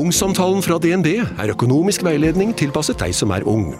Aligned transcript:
Ungsamtalen 0.00 0.62
fra 0.64 0.78
DNB 0.80 1.08
er 1.20 1.50
økonomisk 1.52 2.04
veiledning 2.06 2.54
tilpasset 2.56 2.96
deg 3.02 3.12
som 3.12 3.34
er 3.36 3.44
ung. 3.48 3.74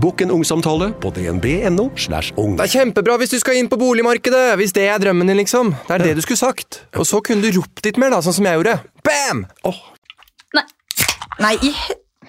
Bokk 0.00 0.22
en 0.24 0.32
ungsamtale 0.32 0.88
på 1.02 1.10
dnb.no. 1.12 1.90
slash 2.00 2.32
ung. 2.40 2.54
Det 2.56 2.64
er 2.64 2.72
kjempebra 2.78 3.18
hvis 3.20 3.34
du 3.34 3.36
skal 3.42 3.58
inn 3.60 3.68
på 3.68 3.76
boligmarkedet, 3.80 4.54
hvis 4.60 4.72
det 4.76 4.86
er 4.88 5.02
drømmen 5.02 5.28
din, 5.28 5.36
liksom. 5.42 5.74
Det 5.88 5.98
er 5.98 6.04
det 6.06 6.14
du 6.16 6.22
skulle 6.24 6.40
sagt. 6.40 6.80
Og 6.96 7.04
så 7.08 7.20
kunne 7.24 7.44
du 7.44 7.58
ropt 7.58 7.84
litt 7.84 8.00
mer, 8.00 8.14
da, 8.14 8.22
sånn 8.24 8.38
som 8.38 8.48
jeg 8.48 8.60
gjorde. 8.60 8.78
Bam! 9.04 9.44
Nei, 10.56 10.64
Nei. 11.44 11.56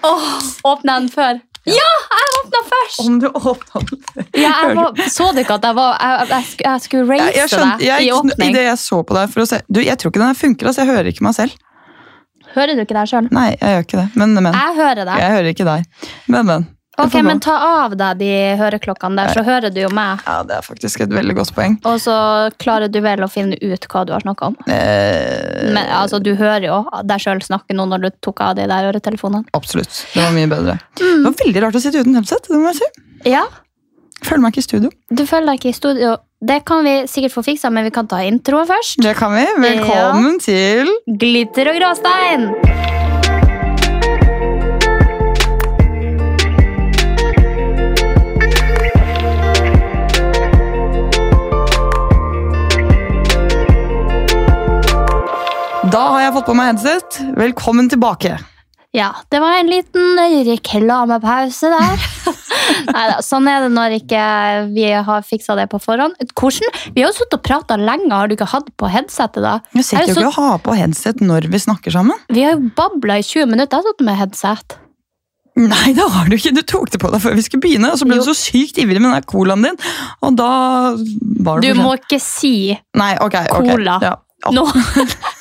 Oh, 0.03 0.27
åpna 0.67 0.97
den 0.99 1.07
før. 1.13 1.39
Ja, 1.67 1.87
jeg 2.11 2.33
åpna 2.41 2.63
først! 2.67 2.99
om 3.03 3.15
du 3.19 3.27
åpna 3.27 3.81
den 3.89 4.27
Ja, 4.39 4.51
jeg 4.63 4.75
var, 4.77 4.99
så 5.11 5.31
du 5.35 5.41
ikke 5.43 5.57
at 5.57 5.65
jeg, 5.67 5.75
var, 5.75 5.97
jeg, 5.99 6.27
jeg, 6.31 6.59
jeg 6.63 6.83
skulle 6.85 7.07
race 7.11 7.31
jeg 7.43 7.79
deg 7.79 8.03
i 8.05 8.11
åpning? 8.15 8.51
Idet 8.51 8.59
det 8.59 8.67
jeg 8.69 8.79
så 8.83 9.01
på 9.03 9.17
deg 9.17 9.33
for 9.33 9.43
å 9.43 9.47
se 9.49 9.59
Du, 9.67 9.81
Jeg 9.83 9.99
tror 9.99 10.13
ikke 10.13 10.23
den 10.23 10.37
funker. 10.39 10.69
Altså, 10.69 10.83
jeg 10.83 10.95
hører 10.95 11.11
ikke 11.11 11.27
meg 11.27 11.35
selv. 11.35 11.63
Hører 12.57 12.73
du 12.75 12.81
ikke 12.83 12.97
deg 12.97 13.11
sjøl? 13.11 13.27
Nei, 13.31 13.51
jeg 13.55 13.75
gjør 13.77 13.85
ikke 13.85 13.99
det. 14.01 14.07
Men, 14.17 14.33
men. 14.41 14.49
Jeg 14.57 14.75
hører 14.81 15.05
deg. 15.05 15.21
Jeg 15.21 15.35
hører 15.37 15.53
ikke 15.53 15.67
deg. 15.69 16.09
Men, 16.33 16.45
men. 16.49 16.67
Ok, 16.97 17.13
men 17.21 17.37
Ta 17.45 17.53
av 17.85 17.91
deg 17.93 18.17
de 18.23 18.29
høreklokkene 18.57 19.19
der, 19.19 19.29
så 19.37 19.43
hører 19.45 19.69
du 19.69 19.75
jo 19.83 19.89
meg. 19.93 20.23
Ja, 20.25 20.39
Det 20.49 20.55
er 20.55 20.63
faktisk 20.65 21.03
et 21.05 21.11
veldig 21.13 21.35
godt 21.37 21.51
poeng. 21.53 21.75
Og 21.85 21.99
så 22.01 22.15
klarer 22.57 22.89
du 22.89 22.97
vel 23.05 23.21
å 23.21 23.27
finne 23.29 23.53
ut 23.61 23.85
hva 23.91 24.01
du 24.09 24.15
har 24.15 24.25
snakka 24.25 24.49
om. 24.49 24.55
Eh, 24.65 25.67
Men 25.75 25.85
altså, 25.93 26.17
Du 26.23 26.31
hører 26.39 26.65
jo 26.65 26.79
deg 27.05 27.21
sjøl 27.21 27.43
snakke 27.45 27.77
nå 27.77 27.85
når 27.91 28.07
du 28.07 28.09
tok 28.25 28.41
av 28.47 28.55
de 28.57 28.65
der 28.65 28.89
øretelefonene. 28.89 29.45
absolutt. 29.53 29.93
Det 30.15 30.23
var 30.25 30.33
mye 30.33 30.49
bedre. 30.49 30.79
Mm. 30.97 31.21
Det 31.21 31.23
var 31.29 31.37
veldig 31.45 31.63
rart 31.67 31.77
å 31.77 31.83
sitte 31.85 32.01
uten 32.01 32.17
headset. 32.17 32.49
det 32.49 32.57
må 32.65 32.73
jeg 32.73 32.81
si. 32.81 32.89
Ja, 33.29 33.45
Føler 34.25 34.41
meg 34.41 34.55
ikke 34.55 34.63
i 34.63 34.67
studio. 34.67 34.89
Du 35.13 35.25
føler 35.29 35.51
deg 35.51 35.61
ikke 35.61 35.69
i 35.69 35.77
studio. 35.77 36.15
Det 36.47 36.59
kan 36.69 36.83
vi 36.85 36.95
sikkert 37.09 37.33
få 37.33 37.43
fiksa, 37.45 37.69
men 37.73 37.87
vi 37.87 37.93
kan 37.93 38.09
ta 38.09 38.21
introen 38.25 38.67
først. 38.69 39.01
Det 39.01 39.15
kan 39.17 39.33
vi. 39.33 39.45
Velkommen 39.61 40.39
til 40.43 40.91
Glitter 41.17 41.71
og 41.73 41.79
gråstein! 41.81 42.51
Da 55.87 56.01
har 56.11 56.21
jeg 56.25 56.33
fått 56.35 56.47
på 56.49 56.53
meg 56.57 56.73
headset. 56.73 57.17
Velkommen 57.37 57.87
tilbake. 57.89 58.35
Ja, 58.95 59.09
det 59.29 59.39
var 59.43 59.57
en 59.59 59.67
liten 59.67 60.15
reklamepause 60.47 61.69
der. 61.73 62.05
Neida, 62.93 63.17
sånn 63.25 63.47
er 63.51 63.65
det 63.65 63.71
når 63.75 63.97
ikke 63.99 64.21
vi 64.71 64.87
har 65.09 65.25
fiksa 65.27 65.57
det 65.59 65.67
på 65.71 65.79
forhånd. 65.83 66.15
Hvordan? 66.31 66.71
Vi 66.95 67.03
har 67.03 67.11
jo 67.11 67.17
sittet 67.17 67.37
og 67.37 67.43
prata 67.45 67.77
lenge, 67.77 68.09
har 68.13 68.31
du 68.31 68.37
ikke 68.37 68.47
hatt 68.53 68.71
på 68.79 68.89
headsetet 68.91 69.43
da? 69.43 69.57
Er 69.75 69.85
sitter 69.85 70.07
jo 70.13 70.15
ikke 70.15 70.31
og 70.31 70.37
har 70.39 70.59
på 70.65 70.77
headset 70.79 71.21
når 71.21 71.49
vi 71.51 71.61
snakker 71.67 71.93
sammen. 71.93 72.17
Vi 72.31 72.45
har 72.47 72.55
jo 72.55 72.71
babla 72.79 73.19
i 73.19 73.25
20 73.27 73.51
minutter, 73.53 73.75
jeg 73.75 73.83
har 73.83 73.91
sittet 73.91 74.07
med 74.07 74.21
headset. 74.23 74.77
Nei, 75.57 75.87
det 75.97 76.05
har 76.13 76.27
du 76.29 76.35
ikke. 76.37 76.53
Du 76.53 76.61
tok 76.69 76.91
det 76.93 76.99
på 77.01 77.09
deg 77.09 77.21
før 77.23 77.33
vi 77.37 77.43
skulle 77.45 77.63
begynne, 77.65 77.89
og 77.91 77.97
så 77.99 78.05
ble 78.05 78.19
Jo. 78.19 78.23
du 78.23 78.29
så 78.29 78.37
sykt 78.37 78.77
ivrig 78.77 79.01
med 79.01 79.09
den 79.11 79.25
colaen 79.29 79.65
din, 79.65 79.79
og 80.21 80.35
da 80.37 80.49
var 81.43 81.59
Du 81.61 81.67
det 81.67 81.73
Du 81.75 81.81
må 81.81 81.95
ikke 81.97 82.19
si 82.21 82.77
Nei, 82.97 83.15
ok, 83.19 83.39
cola. 83.49 83.73
cola. 83.73 83.97
Ja. 84.05 84.15
nå. 84.53 84.65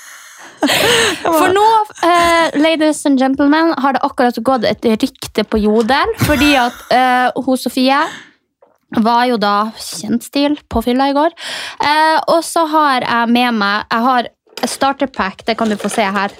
For 1.25 1.51
nå, 1.55 1.67
uh, 2.03 2.47
ladies 2.59 3.05
and 3.09 3.21
gentlemen, 3.21 3.75
har 3.79 3.97
det 3.97 4.05
akkurat 4.07 4.39
gått 4.45 4.69
et 4.69 4.87
rykte 5.03 5.45
på 5.45 5.61
Jodel, 5.63 6.15
fordi 6.27 6.55
at 6.61 6.87
uh, 6.93 7.43
hun 7.47 7.61
Sofie 7.61 8.01
var 9.03 9.25
jo 9.27 9.37
da 9.41 9.57
kjent 9.83 10.25
stil 10.25 10.57
på 10.71 10.83
fylla 10.85 11.11
i 11.11 11.17
går. 11.17 11.35
Uh, 11.83 12.19
og 12.37 12.41
så 12.47 12.67
har 12.71 13.05
jeg 13.07 13.35
med 13.35 13.59
meg 13.59 13.85
Jeg 13.91 14.07
har 14.07 14.31
starter 14.67 15.11
pack, 15.13 15.43
det 15.47 15.57
kan 15.59 15.69
du 15.69 15.77
få 15.77 15.91
se 15.93 16.03
her. 16.03 16.33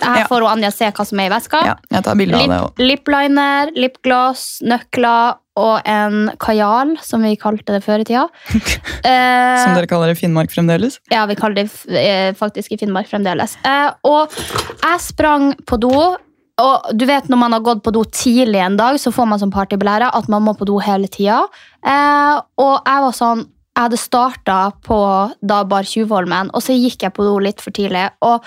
Her 0.00 0.24
får 0.30 0.40
hun 0.40 0.50
Anja 0.54 0.70
se 0.72 0.88
hva 0.88 1.04
som 1.04 1.20
er 1.20 1.28
i 1.28 1.32
veska. 1.34 1.60
ja, 1.68 1.74
jeg 1.92 2.06
tar 2.06 2.16
bilde 2.16 2.38
av 2.38 2.40
det 2.40 2.48
Lip, 2.48 2.64
òg. 2.64 2.80
lipliner, 2.80 3.72
lipgloss, 3.76 4.46
nøkler 4.64 5.36
og 5.58 5.82
en 5.90 6.28
kajal, 6.40 6.94
som 7.02 7.24
vi 7.26 7.34
kalte 7.40 7.74
det 7.74 7.82
før 7.84 8.04
i 8.04 8.08
tida. 8.12 8.28
Eh, 9.08 9.58
Som 9.62 9.76
dere 9.76 9.86
kaller 9.88 10.10
det 10.10 10.16
i 10.16 10.20
Finnmark 10.24 10.50
fremdeles. 10.50 10.96
ja, 11.12 11.20
vi 11.30 11.36
kaller 11.38 11.54
det 11.60 11.68
eh, 11.96 12.32
faktisk 12.36 12.72
i 12.74 12.78
Finnmark 12.80 13.06
fremdeles. 13.10 13.54
Eh, 13.64 13.90
og 14.08 14.32
jeg 14.82 14.98
sprang 15.04 15.52
på 15.68 15.78
do, 15.80 15.92
og 16.58 16.88
du 16.98 17.04
vet 17.06 17.28
når 17.30 17.38
man 17.40 17.54
har 17.54 17.62
gått 17.64 17.84
på 17.86 17.92
do 17.94 18.02
tidlig 18.10 18.58
en 18.64 18.76
dag, 18.80 18.98
så 18.98 19.12
får 19.14 19.28
man 19.30 19.38
som 19.38 19.52
partyblære 19.54 20.10
at 20.18 20.26
man 20.28 20.42
må 20.48 20.56
på 20.58 20.66
do 20.68 20.80
hele 20.82 21.06
tida. 21.14 21.44
Eh, 21.86 22.34
og 22.58 22.74
jeg 22.82 23.04
var 23.06 23.14
sånn 23.16 23.44
Jeg 23.78 23.84
hadde 23.86 23.98
starta 24.02 24.54
på 24.82 24.96
da 25.46 25.60
Bar 25.70 25.86
Tjuvholmen, 25.86 26.48
og 26.50 26.64
så 26.66 26.74
gikk 26.74 27.04
jeg 27.06 27.14
på 27.14 27.22
do 27.22 27.36
litt 27.38 27.62
for 27.62 27.70
tidlig. 27.70 28.08
og 28.26 28.42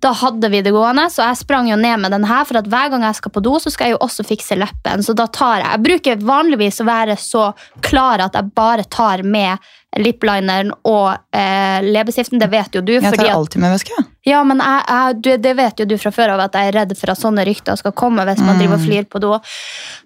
da 0.00 0.12
hadde 0.16 0.48
vi 0.48 0.62
det 0.64 0.72
gående, 0.72 1.04
så 1.12 1.26
jeg 1.28 1.42
sprang 1.42 1.68
jo 1.68 1.76
ned 1.76 2.00
med 2.00 2.14
den 2.14 2.24
her, 2.24 2.46
for 2.48 2.56
at 2.60 2.68
hver 2.72 2.88
gang 2.92 3.04
jeg 3.04 3.18
skal 3.18 3.34
på 3.34 3.42
do, 3.44 3.58
så 3.60 3.72
skal 3.72 3.90
jeg 3.90 3.98
jo 3.98 4.04
også 4.06 4.24
fikse 4.24 4.56
leppen. 4.56 5.04
Så 5.04 5.12
da 5.16 5.26
tar 5.28 5.60
jeg 5.60 5.68
Jeg 5.70 5.84
bruker 5.84 6.24
vanligvis 6.24 6.80
å 6.80 6.88
være 6.88 7.16
så 7.20 7.50
klar 7.84 8.24
at 8.24 8.38
jeg 8.38 8.54
bare 8.56 8.86
tar 8.88 9.22
med 9.22 9.60
liplineren 9.98 10.68
og 10.86 11.16
eh, 11.34 11.80
leppestiften. 11.82 12.38
Det 12.38 12.46
vet 12.52 12.76
jo 12.78 12.80
du. 12.86 12.92
Jeg 13.00 13.10
tar 13.16 13.26
alltid 13.32 13.58
med 13.60 13.72
væske. 13.74 14.04
ja, 14.28 14.42
men 14.46 14.60
jeg, 14.62 14.84
jeg, 14.86 15.16
du, 15.24 15.30
det 15.42 15.54
vet 15.58 15.80
jo 15.82 15.86
du 15.90 15.96
fra 15.98 16.12
før 16.14 16.34
av 16.36 16.44
at 16.44 16.54
jeg 16.54 16.70
er 16.70 16.76
redd 16.78 16.92
for 16.98 17.10
at 17.10 17.18
sånne 17.18 17.42
rykter 17.48 17.74
skal 17.80 17.92
komme 17.98 18.22
hvis 18.28 18.38
man 18.44 18.54
Mm. 18.54 18.60
driver 18.60 18.76
og 18.76 18.84
flyr 18.86 19.04
på 19.10 19.20
do. 19.24 19.32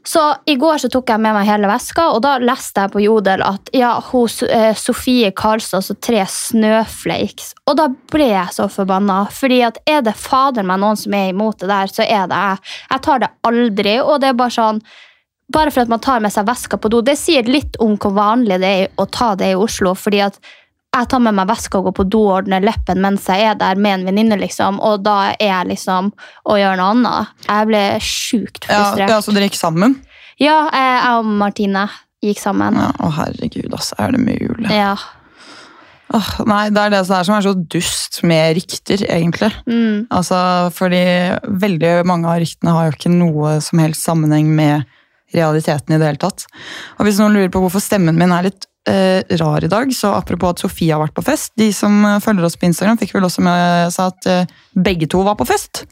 Så 0.09 0.23
i 0.47 0.55
går 0.61 0.79
så 0.81 0.89
tok 0.93 1.09
jeg 1.13 1.21
med 1.21 1.35
meg 1.37 1.47
hele 1.49 1.69
veska, 1.69 2.07
og 2.15 2.23
da 2.25 2.39
leste 2.41 2.81
jeg 2.87 2.93
på 2.95 3.03
Jodel 3.05 3.43
at 3.45 3.69
ja, 3.77 3.93
hos 4.13 4.43
eh, 4.49 4.73
Sofie 4.77 5.31
Karlstad 5.37 5.85
så 5.85 5.97
tre 6.01 6.25
snøflakes. 6.29 7.55
Og 7.69 7.77
da 7.79 7.89
ble 8.13 8.29
jeg 8.33 8.53
så 8.57 8.69
forbanna, 8.73 9.25
fordi 9.33 9.63
at 9.69 9.79
er 9.89 10.03
det 10.07 10.17
fader 10.17 10.65
meg 10.67 10.81
noen 10.83 10.97
som 11.01 11.15
er 11.17 11.31
imot 11.33 11.61
det 11.61 11.69
der, 11.73 11.93
så 11.93 12.05
er 12.05 12.29
det 12.31 12.41
jeg. 12.41 12.63
Jeg 12.91 13.05
tar 13.09 13.25
det 13.25 13.33
aldri, 13.49 13.99
og 14.01 14.21
det 14.23 14.33
er 14.33 14.39
bare 14.39 14.57
sånn 14.57 14.81
bare 15.55 15.73
for 15.75 15.85
at 15.85 15.93
man 15.93 16.03
tar 16.03 16.21
med 16.25 16.35
seg 16.35 16.47
veska 16.49 16.79
på 16.81 16.91
do, 16.93 17.01
det 17.05 17.17
sier 17.21 17.47
litt 17.49 17.79
om 17.83 17.97
hvor 18.01 18.15
vanlig 18.17 18.61
det 18.63 18.75
er 18.83 19.01
å 19.01 19.07
ta 19.07 19.33
det 19.39 19.53
i 19.55 19.59
Oslo. 19.59 19.95
fordi 19.99 20.23
at 20.27 20.39
jeg 20.95 21.09
tar 21.11 21.23
med 21.25 21.35
meg 21.35 21.49
veska 21.51 21.81
og 21.81 21.89
går 21.89 21.95
på 21.97 22.07
do 22.07 22.21
og 22.29 22.37
ordner 22.37 22.63
leppen 22.63 23.01
mens 23.03 23.27
jeg 23.27 23.43
er 23.49 23.57
der 23.59 23.79
med 23.81 23.99
en 23.99 24.07
venninne, 24.11 24.39
liksom, 24.39 24.79
og 24.79 25.03
da 25.07 25.33
er 25.33 25.41
jeg 25.41 25.71
liksom 25.73 26.13
og 26.15 26.61
gjør 26.61 26.79
noe 26.79 26.93
annet. 26.95 27.35
Jeg 27.49 27.71
ble 27.71 27.83
sjukt 28.05 28.69
frustrert. 28.69 29.11
ja, 29.11 29.19
Så 29.25 29.35
dere 29.35 29.49
gikk 29.49 29.59
sammen? 29.59 29.99
Ja, 30.39 30.61
jeg 30.71 31.19
og 31.19 31.35
Martine 31.43 31.89
gikk 32.25 32.41
sammen. 32.43 32.79
Ja, 32.79 32.93
å 33.03 33.11
herregud, 33.15 33.71
altså. 33.73 33.99
Er 33.99 34.15
det 34.15 34.23
mulig? 34.23 34.71
Ja. 34.71 34.95
Åh, 36.15 36.31
nei, 36.47 36.69
det 36.71 36.83
er 36.83 36.93
det 36.93 37.03
som 37.09 37.35
er 37.35 37.43
så 37.43 37.55
dust 37.59 38.21
med 38.27 38.55
rykter, 38.59 39.03
egentlig. 39.11 39.51
Mm. 39.67 40.05
Altså, 40.15 40.39
fordi 40.75 41.05
veldig 41.65 41.95
mange 42.07 42.31
av 42.31 42.43
ryktene 42.43 42.75
har 42.77 42.89
jo 42.89 42.95
ikke 42.95 43.15
noe 43.15 43.57
som 43.65 43.83
helst 43.83 44.07
sammenheng 44.07 44.53
med 44.55 44.85
realiteten 45.35 45.95
i 45.95 45.99
det 46.01 46.09
hele 46.09 46.23
tatt. 46.23 46.47
Og 46.99 47.09
hvis 47.09 47.21
noen 47.21 47.37
lurer 47.37 47.53
på 47.53 47.63
hvorfor 47.65 47.83
stemmen 47.83 48.19
min 48.19 48.35
er 48.35 48.49
litt 48.49 48.69
eh, 48.89 49.37
rar 49.41 49.65
i 49.65 49.69
dag, 49.69 49.95
så 49.95 50.13
apropos 50.15 50.55
at 50.55 50.63
Sofie 50.65 50.93
har 50.93 51.01
vært 51.03 51.15
på 51.17 51.25
fest, 51.25 51.53
de 51.61 51.71
som 51.73 52.05
eh, 52.05 52.21
følger 52.25 52.47
oss 52.47 52.57
på 52.61 52.69
Instagram 52.69 52.99
fikk 53.01 53.15
vel 53.17 53.27
også 53.29 53.45
med 53.45 53.93
seg 53.95 54.13
at 54.13 54.29
eh, 54.31 54.53
begge 54.75 55.09
to 55.11 55.23
var 55.25 55.37
på 55.39 55.47
fest. 55.49 55.85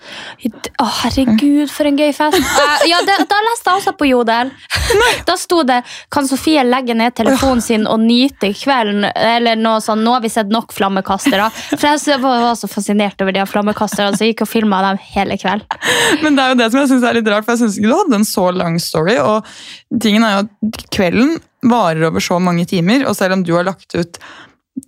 Å, 0.82 0.86
herregud, 1.02 1.70
for 1.72 1.88
en 1.88 1.98
gøy 2.00 2.12
fest. 2.16 2.40
Eh, 2.42 2.86
ja, 2.90 3.00
det, 3.06 3.16
Da 3.30 3.38
leste 3.46 3.70
jeg 3.70 3.82
også 3.82 3.94
på 3.98 4.08
Jodel. 4.10 4.52
Da 5.28 5.36
sto 5.38 5.62
det 5.66 5.82
'Kan 6.12 6.26
Sofie 6.28 6.62
legge 6.66 6.94
ned 6.94 7.14
telefonen 7.16 7.62
sin 7.62 7.86
og 7.86 8.00
nyte 8.02 8.50
kvelden?' 8.56 9.06
Eller 9.14 9.56
noe 9.56 9.80
sånn 9.80 10.02
'Nå 10.02 10.16
har 10.16 10.22
vi 10.24 10.28
sett 10.32 10.50
nok 10.52 10.72
flammekastere'. 10.74 11.48
For 11.78 11.86
jeg 11.86 12.20
var 12.20 12.54
så 12.58 12.68
fascinert 12.68 13.20
over 13.22 13.32
de 13.32 13.46
flammekasterne, 13.46 14.16
så 14.16 14.26
jeg 14.26 14.34
gikk 14.34 14.44
og 14.46 14.50
filma 14.50 14.82
dem 14.82 14.98
hele 15.14 15.38
kveld. 15.40 15.64
Men 16.22 16.36
det 16.36 16.44
er 16.44 16.52
jo 16.52 16.60
det 16.60 16.70
som 16.72 16.80
jeg 16.80 16.90
synes 16.92 17.06
er 17.08 17.18
litt 17.18 17.30
rart, 17.30 17.46
for 17.46 17.54
jeg 17.54 17.62
synes 17.64 17.78
ikke 17.78 17.92
du 17.92 17.98
hadde 18.00 18.20
en 18.20 18.28
så 18.28 18.46
lang 18.54 18.78
story. 18.82 19.16
Og 19.22 19.46
tingen 20.02 20.26
er 20.26 20.36
jo 20.36 20.44
at 20.44 20.84
kvelden 20.90 21.38
varer 21.62 22.08
over 22.08 22.22
så 22.22 22.38
mange 22.42 22.66
timer, 22.68 23.06
og 23.06 23.16
selv 23.18 23.38
om 23.38 23.44
du 23.46 23.54
har 23.56 23.66
lagt 23.68 23.94
ut 23.94 24.18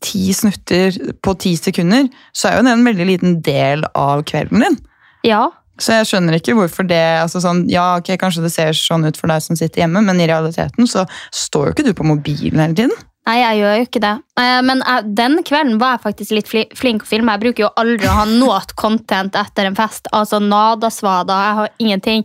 ti 0.05 0.33
snutter 0.33 0.97
på 1.23 1.35
ti 1.41 1.55
sekunder, 1.61 2.09
så 2.33 2.49
er 2.49 2.59
jo 2.59 2.65
det 2.67 2.73
en 2.73 2.87
veldig 2.87 3.07
liten 3.09 3.37
del 3.45 3.85
av 3.95 4.25
kvelden 4.29 4.65
din. 4.65 4.81
Ja, 5.29 5.51
Så 5.75 5.91
jeg 5.91 6.07
skjønner 6.07 6.37
ikke 6.39 6.55
hvorfor 6.55 6.87
det 6.87 7.01
altså 7.19 7.41
sånn, 7.43 7.65
Ja, 7.67 7.97
ok, 7.99 8.13
kanskje 8.21 8.45
det 8.45 8.53
ser 8.55 8.77
sånn 8.79 9.09
ut 9.09 9.17
for 9.19 9.27
deg 9.27 9.43
som 9.43 9.59
sitter 9.59 9.83
hjemme, 9.83 10.05
men 10.07 10.21
i 10.23 10.29
realiteten 10.31 10.87
så 10.87 11.03
står 11.35 11.67
jo 11.67 11.73
ikke 11.75 11.87
du 11.89 11.95
på 11.99 12.07
mobilen 12.07 12.63
hele 12.63 12.77
tiden. 12.79 12.95
Nei, 13.25 13.39
jeg 13.41 13.61
gjør 13.63 13.77
jo 13.79 13.85
ikke 13.87 14.01
det. 14.05 14.15
Eh, 14.37 14.61
Men 14.67 14.83
jeg, 14.85 15.05
den 15.17 15.39
kvelden 15.47 15.79
var 15.81 15.95
jeg 15.95 16.03
faktisk 16.05 16.35
litt 16.37 16.51
flink 16.77 17.05
å 17.05 17.09
filme. 17.09 17.33
Jeg 17.33 17.43
bruker 17.45 17.65
jo 17.65 17.71
aldri 17.81 18.09
å 18.11 18.17
ha 18.19 18.25
noe 18.29 18.59
content 18.77 19.37
etter 19.39 19.69
en 19.69 19.77
fest. 19.79 20.11
Altså 20.13 20.41
nada 20.43 20.91
svada, 20.93 21.39
jeg 21.47 21.59
har 21.59 21.71
ingenting. 21.79 22.25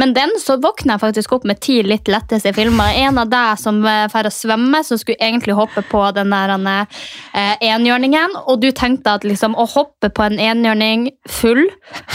Men 0.00 0.14
den 0.16 0.34
så 0.42 0.56
våkna 0.60 0.96
jeg 0.96 1.04
faktisk 1.04 1.36
opp 1.36 1.46
med 1.46 1.60
ti 1.62 1.80
litt 1.86 2.10
letteste 2.10 2.52
filmer. 2.56 2.96
En 2.98 3.20
av 3.22 3.30
deg 3.30 3.60
som 3.62 3.78
drar 3.84 4.10
fer 4.10 4.26
å 4.26 4.32
svømme, 4.34 4.82
som 4.86 4.98
skulle 4.98 5.20
egentlig 5.22 5.54
hoppe 5.58 5.84
på 5.86 6.02
den 6.16 6.34
der 6.34 6.54
eh, 6.58 7.54
enhjørningen. 7.70 8.34
Og 8.50 8.60
du 8.64 8.70
tenkte 8.74 9.14
at 9.20 9.26
liksom, 9.28 9.54
å 9.54 9.68
hoppe 9.70 10.10
på 10.10 10.26
en 10.26 10.40
enhjørning 10.40 11.10
full, 11.30 11.62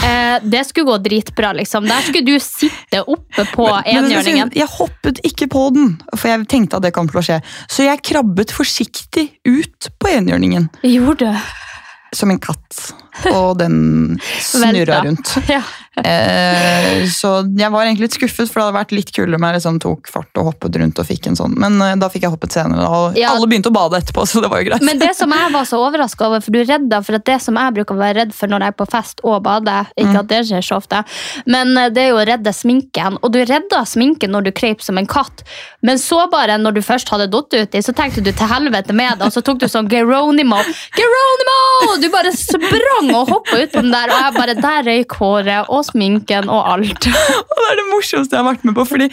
eh, 0.04 0.36
det 0.44 0.66
skulle 0.68 0.90
gå 0.90 0.98
dritbra. 1.08 1.54
liksom. 1.56 1.88
Der 1.88 2.04
skulle 2.04 2.26
du 2.26 2.36
sitte 2.42 3.00
oppe 3.06 3.48
på 3.54 3.70
enhjørningen. 3.80 4.52
jeg 4.56 4.68
hoppet 4.76 5.24
ikke 5.24 5.48
på 5.48 5.70
den, 5.72 5.96
for 6.12 6.28
jeg 6.28 6.48
tenkte 6.52 6.76
at 6.76 6.84
det 6.84 6.92
kom 6.92 7.08
til 7.08 7.22
å 7.22 7.26
skje. 7.30 7.40
Så 7.70 7.88
jeg 7.88 8.02
krabbet 8.26 8.50
forsiktig 8.52 9.28
ut 9.44 9.88
på 9.98 10.08
enhjørningen, 10.08 10.68
Gjorde 10.82 11.36
som 12.14 12.30
en 12.30 12.38
katt. 12.40 12.94
Og 13.32 13.58
den 13.58 14.18
snurra 14.40 15.02
rundt. 15.04 15.36
Ja. 15.48 15.62
Eh, 16.04 17.06
så 17.08 17.30
jeg 17.56 17.70
var 17.72 17.86
egentlig 17.86 18.06
litt 18.10 18.16
skuffet, 18.18 18.50
for 18.50 18.60
det 18.60 18.64
hadde 18.66 18.76
vært 18.76 18.92
litt 18.96 19.12
kulere 19.16 19.38
om 19.38 19.46
jeg 19.48 19.56
liksom 19.56 19.78
tok 19.80 20.10
fart 20.12 20.40
og 20.40 20.50
hoppet 20.50 20.76
rundt 20.80 20.98
og 21.00 21.06
fikk 21.08 21.28
en 21.30 21.38
sånn. 21.38 21.54
Men 21.62 21.78
eh, 21.80 21.94
da 22.00 22.10
fikk 22.12 22.26
jeg 22.26 22.34
hoppet 22.34 22.52
senere, 22.56 22.84
og 22.84 23.16
Ja. 23.16 23.30
alle 23.32 23.48
begynte 23.48 23.70
å 23.72 23.76
bade 23.76 23.96
etterpå, 24.02 24.26
så 24.28 24.42
det 24.44 24.50
var 24.52 24.60
jo 24.62 24.68
greit. 24.70 24.84
Men 24.84 25.00
det 25.00 25.14
som 25.16 25.32
jeg 25.32 25.52
var 25.54 25.64
så 25.68 25.80
overraska 25.80 26.26
over, 26.28 26.44
for 26.44 26.52
du 26.52 26.60
redda 26.68 27.00
for 27.06 27.16
at 27.18 27.24
det 27.24 27.38
som 27.42 27.56
jeg 27.56 27.76
bruker 27.78 27.96
å 27.96 28.02
være 28.02 28.18
redd 28.20 28.34
for 28.36 28.52
når 28.52 28.66
jeg 28.66 28.74
er 28.74 28.78
på 28.82 28.88
fest 28.92 29.24
og 29.24 29.38
bader, 29.46 29.88
ikke 29.96 30.18
at 30.20 30.28
det 30.34 30.42
skjer 30.50 30.66
så 30.68 30.80
ofte, 30.82 31.00
men 31.46 31.72
eh, 31.80 31.88
det 31.96 32.04
er 32.04 32.12
jo 32.12 32.20
å 32.20 32.26
redde 32.28 32.52
sminken. 32.52 33.16
Og 33.22 33.32
du 33.32 33.40
redda 33.44 33.82
sminken 33.88 34.34
når 34.36 34.48
du 34.50 34.52
kreip 34.56 34.84
som 34.84 35.00
en 35.00 35.08
katt, 35.08 35.46
men 35.86 35.98
så 36.02 36.26
bare 36.32 36.58
når 36.60 36.76
du 36.76 36.82
først 36.84 37.08
hadde 37.14 37.30
datt 37.32 37.56
uti, 37.56 37.80
så 37.84 37.94
tenkte 37.96 38.20
du 38.24 38.32
til 38.36 38.50
helvete 38.50 38.92
med 38.96 39.16
det, 39.20 39.30
og 39.30 39.32
så 39.32 39.40
tok 39.44 39.60
du 39.64 39.68
sånn 39.70 39.88
Geronimo. 39.88 40.60
Geronimo! 40.96 41.96
Du 42.02 42.08
bare 42.12 42.32
sprang 42.36 43.10
og 43.14 43.30
hoppa 43.32 43.62
ut 43.62 43.72
på 43.72 43.80
den 43.84 43.92
der, 43.94 44.12
og 44.12 44.20
jeg 44.20 44.36
bare 44.36 44.54
Der 44.56 44.82
røyk 44.88 45.12
håret 45.20 45.68
og 45.72 45.84
sminken 45.86 46.50
og 46.52 46.72
alt. 46.74 47.06
Og 47.46 47.62
det 47.62 47.70
er 47.70 47.78
det 47.80 47.86
morsomste 47.92 48.36
jeg 48.36 48.42
har 48.42 48.50
vært 48.52 48.66
med 48.66 48.76
på, 48.76 48.88
fordi 48.88 49.10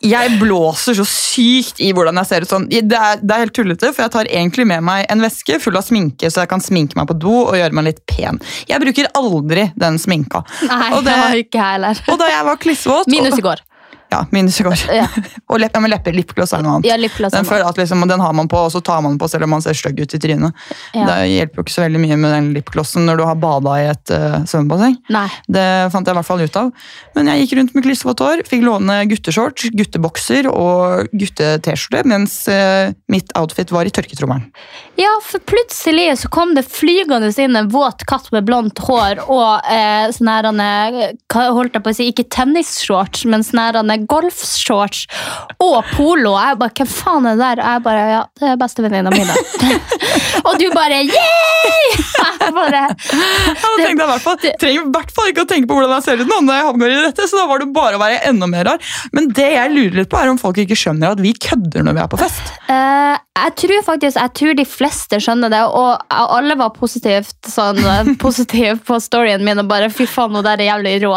jeg 0.00 0.36
blåser 0.40 0.96
så 0.96 1.04
sykt 1.04 1.80
i 1.84 1.90
hvordan 1.92 2.16
jeg 2.22 2.28
ser 2.30 2.44
ut 2.44 2.52
sånn. 2.54 2.66
Det 2.70 2.96
er, 2.96 3.20
det 3.20 3.34
er 3.34 3.42
helt 3.44 3.54
tullete, 3.56 3.90
for 3.92 4.06
jeg 4.06 4.12
tar 4.14 4.30
egentlig 4.32 4.64
med 4.70 4.84
meg 4.86 5.04
en 5.12 5.20
veske 5.20 5.58
full 5.60 5.76
av 5.76 5.84
sminke, 5.84 6.30
så 6.32 6.44
jeg 6.44 6.52
kan 6.52 6.64
sminke 6.64 6.96
meg 6.96 7.10
på 7.10 7.18
do 7.20 7.34
og 7.42 7.56
gjøre 7.58 7.76
meg 7.76 7.90
litt 7.90 8.00
pen. 8.08 8.40
Jeg 8.70 8.80
bruker 8.80 9.10
aldri 9.20 9.68
den 9.80 10.00
sminka. 10.00 10.40
Nei, 10.64 10.86
og, 10.96 11.04
det 11.04 11.18
var 11.20 11.42
ikke 11.42 11.66
heller. 11.66 12.00
og 12.08 12.20
da 12.22 12.30
jeg 12.32 12.46
var 12.48 12.62
klissvåt 12.64 13.12
Minus 13.12 13.36
i 13.36 13.44
går. 13.44 13.60
Ja, 14.10 14.24
minusrekord. 14.30 14.78
Ja. 15.00 15.06
og 15.46 15.60
lepp, 15.62 15.76
ja, 15.76 15.80
men 15.82 15.92
lepper, 15.92 16.14
lipgloss 16.14 16.52
er 16.56 16.64
noe 16.64 16.76
annet. 16.76 16.88
Ja, 16.90 16.96
lipgloss 16.98 17.32
den, 17.32 17.46
føler 17.46 17.68
at 17.68 17.78
liksom, 17.78 18.02
den 18.10 18.20
har 18.20 18.34
man 18.36 18.48
på, 18.50 18.58
og 18.58 18.72
så 18.74 18.82
tar 18.84 19.00
man 19.04 19.14
den 19.14 19.20
på 19.22 19.28
selv 19.30 19.46
om 19.46 19.54
man 19.54 19.62
ser 19.62 19.76
stygg 19.78 20.00
ut 20.02 20.14
i 20.16 20.20
trynet. 20.20 20.64
Ja. 20.96 21.06
Det 21.06 21.18
hjelper 21.30 21.60
jo 21.60 21.64
ikke 21.64 21.74
så 21.76 21.84
veldig 21.84 22.00
mye 22.02 22.18
med 22.20 22.34
den 22.34 22.48
lipglossen 22.56 23.06
når 23.06 23.20
du 23.20 23.24
har 23.28 23.38
bada 23.40 23.76
i 23.78 23.86
et 23.92 24.12
uh, 24.12 24.40
svømmebasseng. 24.50 24.96
Det 25.46 25.66
fant 25.94 26.10
jeg 26.10 26.16
i 26.16 26.18
hvert 26.18 26.28
fall 26.28 26.42
ut 26.42 26.58
av. 26.58 26.72
Men 27.16 27.30
jeg 27.30 27.44
gikk 27.44 27.54
rundt 27.60 27.76
med 27.76 27.86
klissvått 27.86 28.24
hår, 28.24 28.42
fikk 28.50 28.66
låne 28.66 28.98
gutteshorts, 29.12 29.70
guttebokser 29.78 30.50
og 30.50 31.14
gutte-T-skjorte, 31.14 32.02
mens 32.10 32.36
uh, 32.50 32.90
mitt 33.12 33.30
outfit 33.38 33.72
var 33.74 33.86
i 33.86 33.94
tørketrommelen. 33.94 34.50
Ja, 35.00 35.12
for 35.24 35.42
plutselig 35.48 36.08
så 36.24 36.32
kom 36.32 36.56
det 36.58 36.66
flygende 36.68 37.30
inn 37.40 37.56
en 37.56 37.70
våt 37.72 38.04
katt 38.10 38.28
med 38.34 38.44
blondt 38.48 38.82
hår 38.84 39.22
og 39.28 39.70
uh, 39.70 40.10
sånn 40.12 40.32
her 40.34 40.50
holdt 40.50 41.78
jeg 41.78 41.84
på 41.84 41.92
å 41.92 41.96
si, 41.96 42.10
ikke 42.10 42.26
tennisshorts, 42.32 43.24
men 43.30 43.46
sånn 43.46 43.62
her 43.62 43.78
eh, 44.00 44.06
golfshorts 44.10 45.06
og 45.60 45.78
polo. 45.94 46.34
Jeg 46.40 46.58
bare, 46.60 46.74
hvem 46.80 46.90
faen 46.90 47.28
er 47.30 47.38
det 47.38 47.44
der? 47.46 47.64
Jeg 47.66 47.84
bare, 47.86 48.06
ja, 48.14 48.22
det 48.40 48.50
er 48.52 48.60
bestevenninna 48.60 49.14
mine. 49.14 49.38
og 50.46 50.58
du 50.60 50.68
bare, 50.74 51.04
Yeah! 51.10 51.50
Jeg 52.40 52.54
bare, 52.56 52.80
da 52.90 53.70
tenkte 53.76 54.06
jeg 54.06 54.22
fall, 54.24 54.38
trenger 54.60 54.80
i 54.80 54.92
hvert 54.94 55.12
fall 55.14 55.28
ikke 55.30 55.44
å 55.44 55.48
tenke 55.48 55.68
på 55.68 55.76
hvordan 55.76 55.92
jeg 55.98 56.04
ser 56.06 56.22
ut 56.22 56.30
nå 56.30 56.38
når 56.46 56.56
jeg 56.56 56.66
havner 56.66 56.92
i 56.92 56.98
dette, 57.04 57.26
så 57.28 57.38
da 57.38 57.44
var 57.50 57.62
det 57.62 57.68
bare 57.74 57.98
å 57.98 58.00
være 58.00 58.20
enda 58.30 58.48
mer 58.50 58.66
rar. 58.66 58.92
Men 59.16 59.28
det 59.36 59.48
jeg 59.52 59.72
lurer 59.74 59.98
litt 60.00 60.10
på 60.10 60.18
er 60.20 60.32
om 60.32 60.40
folk 60.40 60.60
ikke 60.62 60.78
skjønner 60.78 61.14
at 61.14 61.22
vi 61.22 61.34
kødder 61.36 61.84
når 61.86 61.98
vi 61.98 62.02
er 62.04 62.10
på 62.10 62.20
fest. 62.20 62.52
Eh, 62.72 63.16
jeg 63.40 63.54
tror 63.62 63.82
faktisk, 63.86 64.18
jeg 64.18 64.32
tror 64.36 64.56
de 64.58 64.66
fleste 64.68 65.20
skjønner 65.22 65.52
det, 65.52 65.60
og 65.64 66.04
alle 66.10 66.56
var 66.60 66.72
positivt 66.76 67.48
sånn, 67.48 67.80
positive 68.24 68.76
på 68.86 68.98
storyen 69.02 69.44
min 69.46 69.62
og 69.62 69.70
bare 69.70 69.90
fy 69.92 70.06
faen, 70.10 70.34
nå 70.34 70.42
der 70.46 70.60
er 70.60 70.70
jævlig 70.70 70.96
rå. 71.04 71.14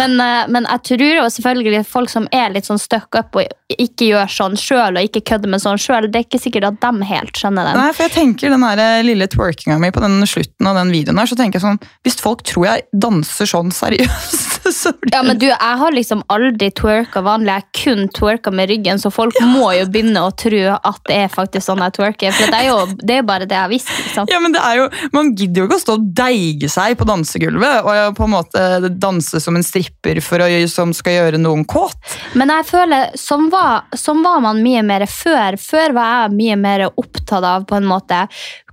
Men, 0.00 0.16
eh, 0.22 0.46
men 0.54 0.68
jeg 0.70 0.84
tror 0.90 1.04
jo 1.18 1.26
selvfølgelig 1.36 1.84
folk 1.88 2.12
som 2.12 2.28
er 2.34 2.54
litt 2.54 2.68
sånn 2.68 2.80
stuck 2.82 3.18
up 3.18 3.36
og 3.38 3.50
ikke 3.74 4.10
gjør 4.12 4.30
sånn 4.30 4.58
sjøl 4.60 4.98
og 4.98 5.08
ikke 5.08 5.24
kødder 5.32 5.50
med 5.50 5.62
sånn 5.62 5.80
det 5.84 6.18
er 6.18 6.24
ikke 6.24 6.40
sikkert 6.40 6.68
at 6.68 6.80
de 6.82 7.08
helt 7.08 7.38
skjønner 7.38 7.68
den. 7.68 7.78
Nei, 7.80 7.92
for 7.94 8.06
jeg 8.06 8.14
tenker 8.14 8.52
den 8.52 8.64
der 8.64 8.82
eh, 8.82 9.04
lille 9.06 9.28
twerkinga 9.30 9.78
mi 9.82 9.90
på 9.94 10.02
den 10.04 10.22
slutten 10.28 10.68
av 10.70 10.78
den 10.78 10.92
videoen 10.94 11.20
her, 11.20 11.30
så 11.30 11.38
tenker 11.38 11.58
jeg 11.58 11.66
sånn, 11.66 11.80
hvis 12.06 12.20
folk 12.22 12.44
tror 12.46 12.68
jeg 12.68 12.86
danser 13.04 13.50
sånn 13.50 13.72
seriøst, 13.74 14.53
Ja, 15.14 15.22
men 15.22 15.38
du, 15.38 15.46
jeg 15.46 15.78
har 15.80 15.94
liksom 15.94 16.22
aldri 16.32 16.70
twerka 16.74 17.22
vanlig, 17.24 17.52
jeg 17.52 17.84
kun 17.84 18.08
twerka 18.14 18.50
med 18.54 18.70
ryggen, 18.70 19.00
så 19.00 19.10
folk 19.14 19.36
må 19.46 19.70
jo 19.76 19.86
begynne 19.92 20.24
å 20.24 20.32
tro 20.38 20.62
at 20.74 21.00
det 21.08 21.18
er 21.26 21.32
faktisk 21.32 21.66
sånn 21.68 21.82
jeg 21.84 21.96
twerker, 21.98 22.34
for 22.34 22.52
det 22.52 22.60
er 22.62 22.68
jo 22.70 22.78
det 23.04 23.18
er 23.20 23.26
bare 23.26 23.48
det 23.48 23.58
jeg 23.58 23.72
visste. 23.74 23.96
Liksom. 24.00 24.28
Ja, 24.32 24.40
men 24.42 24.54
det 24.54 24.62
er 24.64 24.80
jo, 24.80 24.88
Man 25.14 25.32
gidder 25.36 25.62
jo 25.62 25.68
ikke 25.68 25.78
å 25.78 25.84
stå 25.84 25.96
og 25.98 26.08
deige 26.16 26.70
seg 26.72 26.96
på 26.98 27.06
dansegulvet 27.08 27.86
og 27.86 28.16
på 28.18 28.26
en 28.26 28.34
måte 28.34 28.64
danse 28.90 29.40
som 29.42 29.56
en 29.58 29.66
stripper 29.66 30.20
for 30.24 30.42
å, 30.44 30.48
som 30.70 30.94
skal 30.96 31.18
gjøre 31.18 31.40
noen 31.40 31.64
kåt. 31.68 31.96
Men 32.38 32.52
jeg 32.54 32.68
føler, 32.70 33.14
sånn 33.18 33.50
var, 33.52 33.86
som 33.98 34.22
var 34.24 34.42
man 34.44 34.62
mye 34.64 34.82
mer 34.86 35.06
før. 35.10 35.58
Før 35.60 35.94
var 35.96 36.12
jeg 36.14 36.36
mye 36.38 36.58
mer 36.60 36.86
opptatt 36.90 37.44
av 37.44 37.68
på 37.68 37.78
en 37.78 37.88
måte 37.88 38.24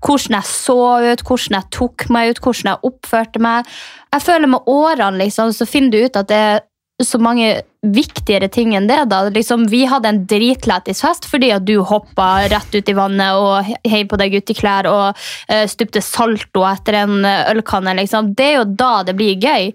hvordan 0.02 0.40
jeg 0.40 0.50
så 0.50 0.82
ut, 1.12 1.24
hvordan 1.28 1.60
jeg 1.60 1.72
tok 1.78 2.10
meg 2.14 2.32
ut, 2.32 2.42
hvordan 2.42 2.74
jeg 2.74 2.92
oppførte 2.92 3.42
meg. 3.44 3.72
Jeg 4.12 4.26
føler 4.26 4.52
med 4.52 4.70
årene 4.70 5.24
liksom, 5.24 5.54
så 5.56 5.70
finner 5.70 5.94
du 5.94 6.06
ut 6.06 6.20
at 6.20 6.30
det 6.32 6.42
er 6.42 6.62
så 7.02 7.18
mange 7.22 7.62
viktigere 7.82 8.46
ting 8.52 8.76
enn 8.78 8.88
det. 8.90 9.00
da. 9.10 9.24
Liksom, 9.34 9.66
vi 9.72 9.84
hadde 9.90 10.10
en 10.12 10.22
dritlættis 10.30 11.02
fest 11.02 11.26
fordi 11.30 11.50
at 11.56 11.66
du 11.66 11.80
hoppa 11.86 12.48
rett 12.52 12.76
ut 12.76 12.90
i 12.90 12.98
vannet 12.98 13.38
og 13.42 13.72
heiv 13.90 14.10
på 14.12 14.20
deg 14.22 14.36
gutteklær 14.36 14.90
og 14.90 15.18
uh, 15.18 15.66
stupte 15.70 16.04
salto 16.06 16.66
etter 16.68 17.02
en 17.02 17.26
ølkanne. 17.26 17.96
Liksom. 18.02 18.34
Det 18.38 18.50
er 18.52 18.60
jo 18.60 18.68
da 18.84 18.94
det 19.08 19.18
blir 19.18 19.42
gøy. 19.42 19.72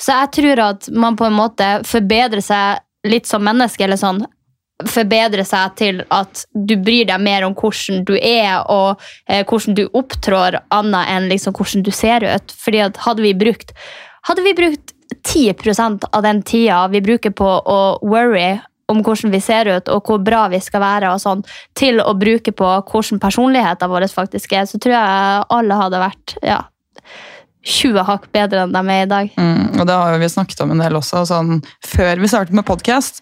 Så 0.00 0.16
jeg 0.22 0.34
tror 0.38 0.64
at 0.70 0.88
man 0.92 1.18
på 1.20 1.28
en 1.28 1.36
måte 1.36 1.72
forbedrer 1.88 2.44
seg 2.44 2.80
litt 3.08 3.28
som 3.28 3.44
menneske. 3.44 3.84
eller 3.84 4.00
sånn, 4.00 4.24
forbedre 4.88 5.44
seg 5.46 5.74
til 5.80 6.00
at 6.14 6.44
du 6.54 6.76
bryr 6.80 7.08
deg 7.10 7.22
mer 7.22 7.46
om 7.46 7.56
hvordan 7.58 8.04
du 8.08 8.14
er 8.16 8.62
og 8.72 9.00
eh, 9.28 9.44
hvordan 9.44 9.76
du 9.78 9.84
opptrår, 9.88 10.60
annet 10.74 11.12
enn 11.12 11.28
liksom 11.32 11.56
hvordan 11.56 11.84
du 11.86 11.92
ser 11.94 12.24
ut. 12.24 12.56
Fordi 12.64 12.86
at 12.86 13.02
hadde 13.06 13.26
vi 13.26 13.34
brukt 13.36 13.74
hadde 14.28 14.44
vi 14.44 14.56
brukt 14.56 14.92
10% 15.26 16.04
av 16.12 16.22
den 16.22 16.42
tida 16.46 16.84
vi 16.92 17.00
bruker 17.02 17.32
på 17.34 17.46
å 17.46 17.80
worry 18.06 18.58
om 18.90 19.02
hvordan 19.06 19.32
vi 19.32 19.40
ser 19.42 19.70
ut 19.70 19.88
og 19.92 20.08
hvor 20.08 20.20
bra 20.22 20.46
vi 20.50 20.58
skal 20.62 20.82
være, 20.82 21.12
og 21.14 21.22
sånn, 21.22 21.44
til 21.78 22.02
å 22.02 22.14
bruke 22.18 22.52
på 22.56 22.70
hvordan 22.90 23.22
personligheten 23.22 23.90
vår 23.90 24.08
faktisk 24.10 24.56
er, 24.58 24.66
så 24.66 24.80
tror 24.82 24.96
jeg 24.96 25.44
alle 25.56 25.78
hadde 25.78 26.02
vært 26.02 26.34
ja, 26.42 26.58
20 27.60 28.04
hakk 28.08 28.22
bedre 28.32 28.62
enn 28.64 28.72
de 28.72 28.80
er 28.94 29.02
i 29.04 29.08
dag. 29.10 29.30
Mm, 29.36 29.80
og 29.80 29.86
det 29.88 29.96
har 30.00 30.14
vi 30.22 30.28
snakket 30.32 30.62
om 30.64 30.70
en 30.72 30.80
del 30.80 30.96
også, 30.96 31.20
sånn, 31.28 31.58
før 31.84 32.20
vi 32.22 32.30
startet 32.32 32.56
med 32.56 32.64
podkast. 32.64 33.20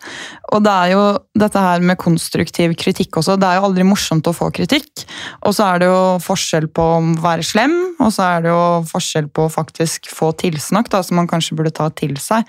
Og 0.55 0.63
det 0.63 0.75
er 0.75 0.93
jo 0.93 1.01
dette 1.43 1.63
her 1.63 1.83
med 1.83 1.99
konstruktiv 1.99 2.77
kritikk 2.79 3.19
også. 3.19 3.35
Det 3.41 3.49
er 3.49 3.59
jo 3.59 3.67
aldri 3.67 3.87
morsomt 3.89 4.31
å 4.31 4.35
få 4.37 4.51
kritikk. 4.55 5.03
Og 5.43 5.57
så 5.59 5.67
er 5.73 5.83
det 5.83 5.89
jo 5.91 5.99
forskjell 6.23 6.69
på 6.71 6.87
å 6.99 7.01
være 7.25 7.47
slem, 7.47 7.75
og 7.99 8.13
så 8.15 8.29
er 8.37 8.47
det 8.47 8.53
jo 8.53 8.63
forskjell 8.93 9.27
på 9.35 9.49
å 9.49 9.53
faktisk 9.53 10.07
få 10.15 10.31
tilsnakk, 10.39 10.93
da, 10.95 11.03
som 11.03 11.19
man 11.19 11.31
kanskje 11.31 11.59
burde 11.59 11.75
ta 11.75 11.91
til 11.99 12.15
seg. 12.23 12.47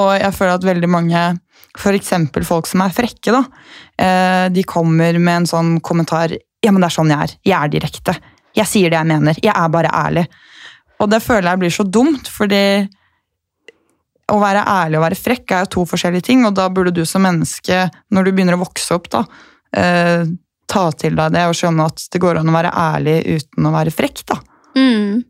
Og 0.00 0.14
jeg 0.16 0.32
føler 0.38 0.56
at 0.56 0.66
veldig 0.70 0.92
mange 0.96 1.26
F.eks. 1.78 2.10
folk 2.48 2.66
som 2.66 2.80
er 2.82 2.94
frekke, 2.96 3.30
da. 3.36 3.44
eh, 4.00 4.48
De 4.50 4.64
kommer 4.66 5.18
med 5.20 5.42
en 5.42 5.46
sånn 5.46 5.76
kommentar 5.84 6.32
Ja, 6.64 6.72
men 6.72 6.80
det 6.80 6.88
er 6.88 6.96
sånn 6.96 7.12
jeg 7.12 7.20
er. 7.22 7.34
Jeg 7.46 7.58
er 7.60 7.68
direkte. 7.76 8.14
Jeg 8.56 8.66
sier 8.66 8.90
det 8.90 8.96
jeg 8.98 9.06
mener. 9.06 9.36
Jeg 9.44 9.52
er 9.54 9.68
bare 9.70 9.92
ærlig. 9.94 10.24
Og 10.98 11.10
det 11.10 11.22
føler 11.22 11.52
jeg 11.52 11.62
blir 11.62 11.74
så 11.74 11.86
dumt, 11.86 12.30
fordi 12.32 12.62
å 14.28 14.40
være 14.42 14.64
ærlig 14.68 14.98
og 14.98 15.06
være 15.06 15.18
frekk 15.18 15.54
er 15.54 15.64
jo 15.64 15.72
to 15.76 15.86
forskjellige 15.88 16.28
ting, 16.28 16.44
og 16.44 16.56
da 16.58 16.66
burde 16.72 16.92
du 16.94 17.04
som 17.08 17.24
menneske, 17.24 17.86
når 18.12 18.26
du 18.26 18.34
begynner 18.34 18.58
å 18.58 18.64
vokse 18.64 18.96
opp, 18.96 19.08
da, 19.14 19.22
eh, 19.72 20.26
ta 20.68 20.84
til 20.92 21.16
deg 21.16 21.32
det 21.32 21.46
og 21.48 21.56
skjønne 21.56 21.86
at 21.88 22.04
det 22.12 22.20
går 22.20 22.40
an 22.40 22.50
å 22.50 22.56
være 22.58 22.74
ærlig 22.76 23.16
uten 23.38 23.68
å 23.68 23.72
være 23.72 23.94
frekk, 23.94 24.24
da. 24.28 24.38
Mm. 24.76 25.24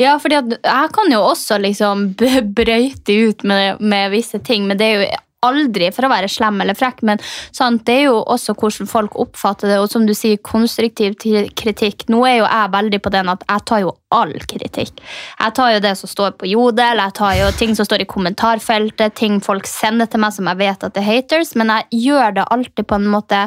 Ja, 0.00 0.16
for 0.18 0.32
jeg 0.32 0.58
kan 0.96 1.12
jo 1.12 1.20
også 1.20 1.60
liksom 1.62 2.08
brøyte 2.58 3.18
ut 3.28 3.44
med, 3.46 3.80
med 3.80 4.10
visse 4.14 4.40
ting, 4.40 4.66
men 4.70 4.80
det 4.80 4.88
er 4.88 4.96
jo 5.02 5.20
aldri 5.44 5.90
for 5.94 6.06
å 6.06 6.12
være 6.12 6.30
slem 6.32 6.62
eller 6.64 6.76
frekk, 6.78 7.02
men 7.06 7.22
sant, 7.24 7.84
det 7.88 7.98
er 8.00 8.06
jo 8.08 8.20
også 8.22 8.56
hvordan 8.58 8.90
folk 8.90 9.18
oppfatter 9.20 9.70
det, 9.70 9.78
og 9.82 9.90
som 9.92 10.06
du 10.08 10.14
sier, 10.16 10.40
konstruktiv 10.44 11.16
kritikk. 11.56 12.06
Nå 12.12 12.24
er 12.28 12.38
jo 12.40 12.48
jeg 12.48 12.72
veldig 12.74 13.02
på 13.04 13.12
den 13.14 13.32
at 13.32 13.44
jeg 13.48 13.66
tar 13.70 13.84
jo 13.84 13.94
all 14.14 14.34
kritikk. 14.50 15.02
Jeg 15.40 15.56
tar 15.58 15.74
jo 15.74 15.82
det 15.84 15.94
som 16.00 16.10
står 16.10 16.36
på 16.40 16.48
Jodel, 16.50 17.02
jeg 17.02 17.16
tar 17.18 17.34
jo 17.40 17.50
ting 17.58 17.74
som 17.76 17.88
står 17.88 18.04
i 18.04 18.10
kommentarfeltet, 18.10 19.16
ting 19.18 19.40
folk 19.44 19.68
sender 19.70 20.10
til 20.10 20.22
meg 20.24 20.36
som 20.36 20.48
jeg 20.50 20.62
vet 20.62 20.86
at 20.86 20.94
det 20.94 21.02
er 21.02 21.10
haters, 21.10 21.54
men 21.58 21.72
jeg 21.74 22.06
gjør 22.08 22.38
det 22.38 22.48
alltid 22.54 22.88
på 22.88 23.00
en 23.00 23.12
måte 23.16 23.44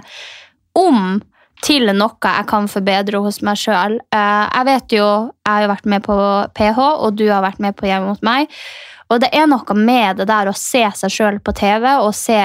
om 0.78 1.18
til 1.66 1.90
noe 1.96 2.18
jeg 2.22 2.46
kan 2.50 2.68
forbedre 2.70 3.22
hos 3.24 3.40
meg 3.46 3.58
sjøl. 3.60 3.98
Jeg 4.14 4.68
vet 4.68 4.94
jo, 4.94 5.08
jeg 5.42 5.50
har 5.50 5.66
jo 5.66 5.72
vært 5.72 5.90
med 5.90 6.06
på 6.06 6.18
PH, 6.58 6.78
og 6.78 7.18
du 7.18 7.26
har 7.32 7.42
vært 7.46 7.64
med 7.64 7.78
på 7.78 7.90
Hjemme 7.90 8.14
mot 8.14 8.26
meg. 8.26 8.52
Og 9.10 9.22
det 9.24 9.30
er 9.36 9.48
noe 9.50 9.78
med 9.78 10.22
det 10.22 10.28
der 10.30 10.50
å 10.50 10.56
se 10.58 10.84
seg 11.00 11.14
sjøl 11.14 11.40
på 11.44 11.54
TV 11.58 11.86
og 11.96 12.14
se 12.18 12.42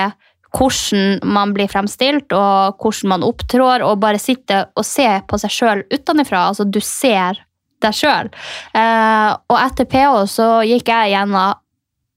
hvordan 0.53 1.23
man 1.33 1.55
blir 1.57 1.71
fremstilt 1.73 2.33
og 2.37 2.83
hvordan 2.83 3.15
man 3.15 3.25
opptrår, 3.25 3.85
og 3.87 4.03
bare 4.03 4.21
sitte 4.21 4.67
og 4.77 4.85
se 4.85 5.09
på 5.29 5.41
seg 5.41 5.55
sjøl 5.55 5.85
utenfra. 5.93 6.49
Altså, 6.51 6.69
du 6.69 6.81
ser 6.85 7.41
deg 7.83 7.97
sjøl. 7.97 8.29
Eh, 8.77 9.31
og 9.33 9.59
etter 9.59 9.89
PH 9.89 10.27
så 10.31 10.51
gikk 10.69 10.93
jeg 10.93 11.15
gjennom 11.15 11.59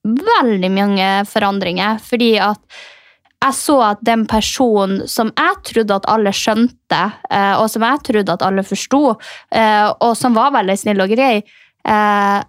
veldig 0.06 0.70
mange 0.70 1.08
forandringer, 1.30 1.98
fordi 2.04 2.36
at 2.44 2.62
jeg 3.46 3.58
så 3.58 3.76
at 3.92 4.02
den 4.06 4.26
personen 4.30 5.06
som 5.10 5.32
jeg 5.36 5.62
trodde 5.70 5.98
at 6.00 6.08
alle 6.10 6.34
skjønte, 6.34 7.02
eh, 7.30 7.54
og 7.60 7.70
som 7.72 7.86
jeg 7.86 8.04
trodde 8.10 8.36
at 8.36 8.46
alle 8.46 8.66
forsto, 8.66 9.04
eh, 9.54 9.88
og 9.90 10.14
som 10.18 10.38
var 10.38 10.54
veldig 10.56 10.78
snill 10.82 11.04
og 11.04 11.14
grei 11.14 11.34
eh, 11.40 12.40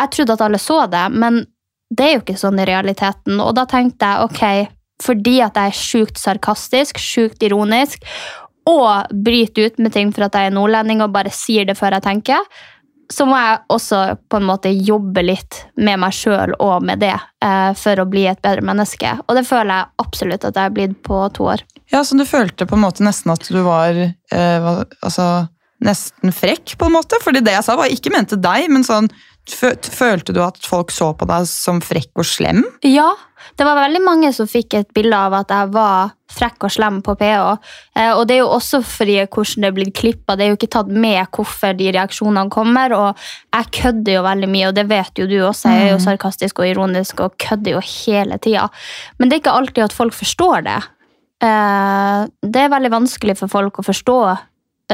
Jeg 0.00 0.10
trodde 0.14 0.36
at 0.36 0.44
alle 0.46 0.60
så 0.62 0.84
det, 0.90 1.04
men 1.14 1.44
det 1.94 2.06
er 2.06 2.16
jo 2.16 2.22
ikke 2.24 2.38
sånn 2.40 2.58
i 2.58 2.66
realiteten. 2.68 3.38
Og 3.42 3.54
da 3.56 3.66
tenkte 3.70 4.10
jeg 4.10 4.28
ok, 4.28 4.72
fordi 5.04 5.38
at 5.44 5.58
jeg 5.58 5.70
er 5.72 5.78
sjukt 5.78 6.20
sarkastisk, 6.20 6.98
sjukt 7.02 7.42
ironisk, 7.46 8.06
og 8.70 9.10
bryter 9.24 9.68
ut 9.68 9.82
med 9.82 9.92
ting 9.92 10.12
for 10.14 10.26
at 10.26 10.36
jeg 10.38 10.48
er 10.48 10.54
nordlending 10.54 11.02
og 11.04 11.12
bare 11.14 11.32
sier 11.34 11.66
det 11.68 11.76
før 11.76 11.98
jeg 11.98 12.06
tenker, 12.06 12.46
så 13.12 13.26
må 13.28 13.36
jeg 13.36 13.58
også 13.74 13.98
på 14.32 14.38
en 14.40 14.46
måte 14.48 14.70
jobbe 14.72 15.22
litt 15.24 15.58
med 15.76 16.00
meg 16.00 16.14
sjøl 16.16 16.54
og 16.56 16.86
med 16.88 17.02
det 17.04 17.12
eh, 17.14 17.72
for 17.76 18.00
å 18.00 18.06
bli 18.08 18.24
et 18.30 18.40
bedre 18.44 18.64
menneske. 18.64 19.10
Og 19.26 19.36
det 19.36 19.44
føler 19.48 19.74
jeg 19.74 20.06
absolutt 20.06 20.46
at 20.48 20.56
jeg 20.56 20.70
er 20.70 20.76
blitt 20.78 20.96
på 21.04 21.20
to 21.36 21.50
år. 21.52 21.64
Ja, 21.92 22.00
Så 22.00 22.16
du 22.16 22.24
følte 22.24 22.66
på 22.66 22.78
en 22.78 22.86
måte 22.86 23.04
nesten 23.04 23.34
at 23.34 23.44
du 23.44 23.60
var 23.66 23.92
eh, 24.00 24.70
altså, 25.04 25.28
nesten 25.84 26.32
frekk, 26.32 26.78
på 26.80 26.88
en 26.88 26.96
måte? 26.96 27.20
Fordi 27.22 27.44
det 27.44 27.58
jeg 27.58 27.66
sa, 27.66 27.76
var 27.76 27.92
ikke 27.92 28.14
ment 28.14 28.32
til 28.32 28.40
deg, 28.42 28.70
men 28.72 28.86
sånn 28.86 29.12
Følte 29.44 30.32
du 30.32 30.40
at 30.40 30.56
folk 30.64 30.92
så 30.94 31.10
på 31.16 31.26
deg 31.28 31.46
som 31.50 31.82
frekk 31.84 32.22
og 32.22 32.26
slem? 32.28 32.62
Ja, 32.86 33.10
det 33.58 33.66
var 33.66 33.76
veldig 33.76 34.00
mange 34.00 34.30
som 34.32 34.48
fikk 34.48 34.76
et 34.78 34.92
bilde 34.96 35.18
av 35.18 35.34
at 35.36 35.52
jeg 35.52 35.72
var 35.74 36.14
frekk 36.34 36.64
og 36.66 36.72
slem 36.72 37.00
på 37.04 37.14
PH. 37.20 37.42
Eh, 37.98 38.12
og 38.16 38.24
det 38.26 38.38
er 38.38 38.40
jo 38.40 38.54
også 38.56 38.80
fordi 38.86 39.18
hvordan 39.22 39.66
det 39.66 39.68
er 39.68 39.76
blitt 39.76 39.92
klippa. 39.98 40.36
Det 40.36 40.46
er 40.46 40.52
jo 40.54 40.58
ikke 40.58 40.70
tatt 40.74 40.90
med 40.90 41.20
hvorfor 41.36 41.76
de 41.76 41.92
reaksjonene 41.94 42.52
kommer. 42.54 42.96
Og 42.96 43.26
jeg 43.52 43.70
kødder 43.82 44.16
jo 44.16 44.24
veldig 44.26 44.50
mye, 44.54 44.70
og 44.70 44.78
det 44.78 44.86
vet 44.90 45.20
jo 45.22 45.28
du 45.30 45.36
også. 45.42 45.70
Jeg 45.70 45.84
er 45.84 45.92
jo 45.92 46.00
mm. 46.00 46.06
sarkastisk 46.06 46.64
og 46.64 46.70
ironisk 46.70 47.22
og 47.26 47.36
kødder 47.44 47.76
jo 47.76 47.84
hele 47.84 48.40
tida. 48.42 48.66
Men 49.18 49.28
det 49.28 49.36
er 49.36 49.44
ikke 49.44 49.58
alltid 49.60 49.84
at 49.86 49.96
folk 50.00 50.16
forstår 50.16 50.66
det. 50.70 50.80
Eh, 51.44 52.18
det 52.48 52.64
er 52.64 52.74
veldig 52.74 52.94
vanskelig 52.96 53.38
for 53.42 53.52
folk 53.52 53.78
å 53.78 53.86
forstå 53.92 54.18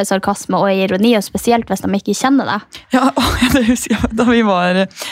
sarkasme 0.06 0.58
og 0.60 0.70
ironi, 0.70 1.12
og 1.18 1.24
spesielt 1.26 1.68
hvis 1.70 1.82
de 1.84 1.90
ikke 1.98 2.16
kjenner 2.16 2.48
deg. 2.48 2.78
Ja, 2.96 3.10
det 3.54 3.64
husker 3.68 3.96
jeg 3.96 4.16
Da 4.18 4.26
vi 4.28 4.40
var 4.46 4.78
eh, 4.84 5.04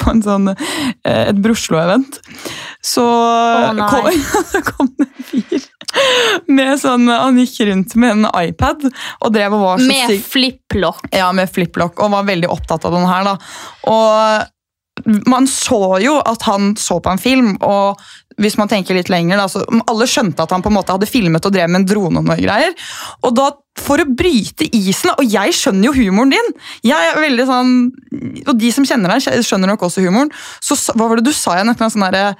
på 0.00 0.12
en 0.12 0.22
sånn, 0.24 0.50
eh, 0.52 1.22
et 1.30 1.40
Broslo-event, 1.42 2.20
så 2.84 3.04
oh, 3.04 3.84
kom, 3.90 4.08
kom, 4.70 4.90
det 4.98 5.08
en 5.08 5.28
fyr 5.30 5.68
med 6.50 6.80
sånn, 6.82 7.06
Han 7.06 7.38
gikk 7.38 7.60
rundt 7.68 7.94
med 8.00 8.16
en 8.16 8.26
iPad 8.26 8.88
og 8.88 9.28
drev 9.34 9.54
og 9.54 9.62
var 9.62 9.82
så 9.82 9.86
Med 9.86 10.24
fliplock. 10.26 11.06
Ja, 11.14 11.28
med 11.36 11.52
fliplock, 11.52 12.02
og 12.02 12.10
var 12.16 12.26
veldig 12.26 12.50
opptatt 12.50 12.86
av 12.88 12.96
den 12.96 13.06
her. 13.06 13.28
da. 13.28 13.36
Og 13.92 14.50
man 15.30 15.46
så 15.50 15.98
jo 16.02 16.18
at 16.22 16.42
han 16.48 16.74
så 16.80 17.00
på 17.02 17.12
en 17.12 17.20
film, 17.20 17.54
og 17.62 18.00
hvis 18.40 18.56
man 18.58 18.70
tenker 18.70 18.96
litt 18.96 19.10
lenger, 19.12 19.38
da, 19.38 19.46
så 19.50 19.62
alle 19.90 20.08
skjønte 20.10 20.42
at 20.42 20.54
han 20.54 20.62
på 20.64 20.70
en 20.72 20.78
måte 20.78 20.94
hadde 20.94 21.10
filmet 21.10 21.44
og 21.46 21.54
drev 21.54 21.70
med 21.70 21.82
en 21.82 21.88
drone 21.88 22.22
og 22.22 22.28
noe 22.28 22.38
greier. 22.40 22.74
Og 23.22 23.34
da, 23.36 23.50
for 23.80 24.00
å 24.00 24.06
bryte 24.06 24.68
isen, 24.70 25.12
og 25.16 25.24
jeg 25.26 25.54
skjønner 25.56 25.88
jo 25.88 25.94
humoren 25.96 26.34
din, 26.34 26.50
jeg 26.86 27.10
er 27.10 27.18
veldig 27.18 27.46
sånn, 27.48 27.72
og 28.46 28.54
de 28.60 28.70
som 28.74 28.86
kjenner 28.86 29.14
deg, 29.14 29.42
skjønner 29.42 29.72
nok 29.72 29.86
også 29.88 30.04
humoren, 30.04 30.30
så 30.62 30.78
hva 30.94 31.08
var 31.10 31.18
det 31.18 31.26
du 31.26 31.34
sa 31.34 31.56
igjen? 31.58 31.74
Sånn 31.82 32.06
derre 32.06 32.34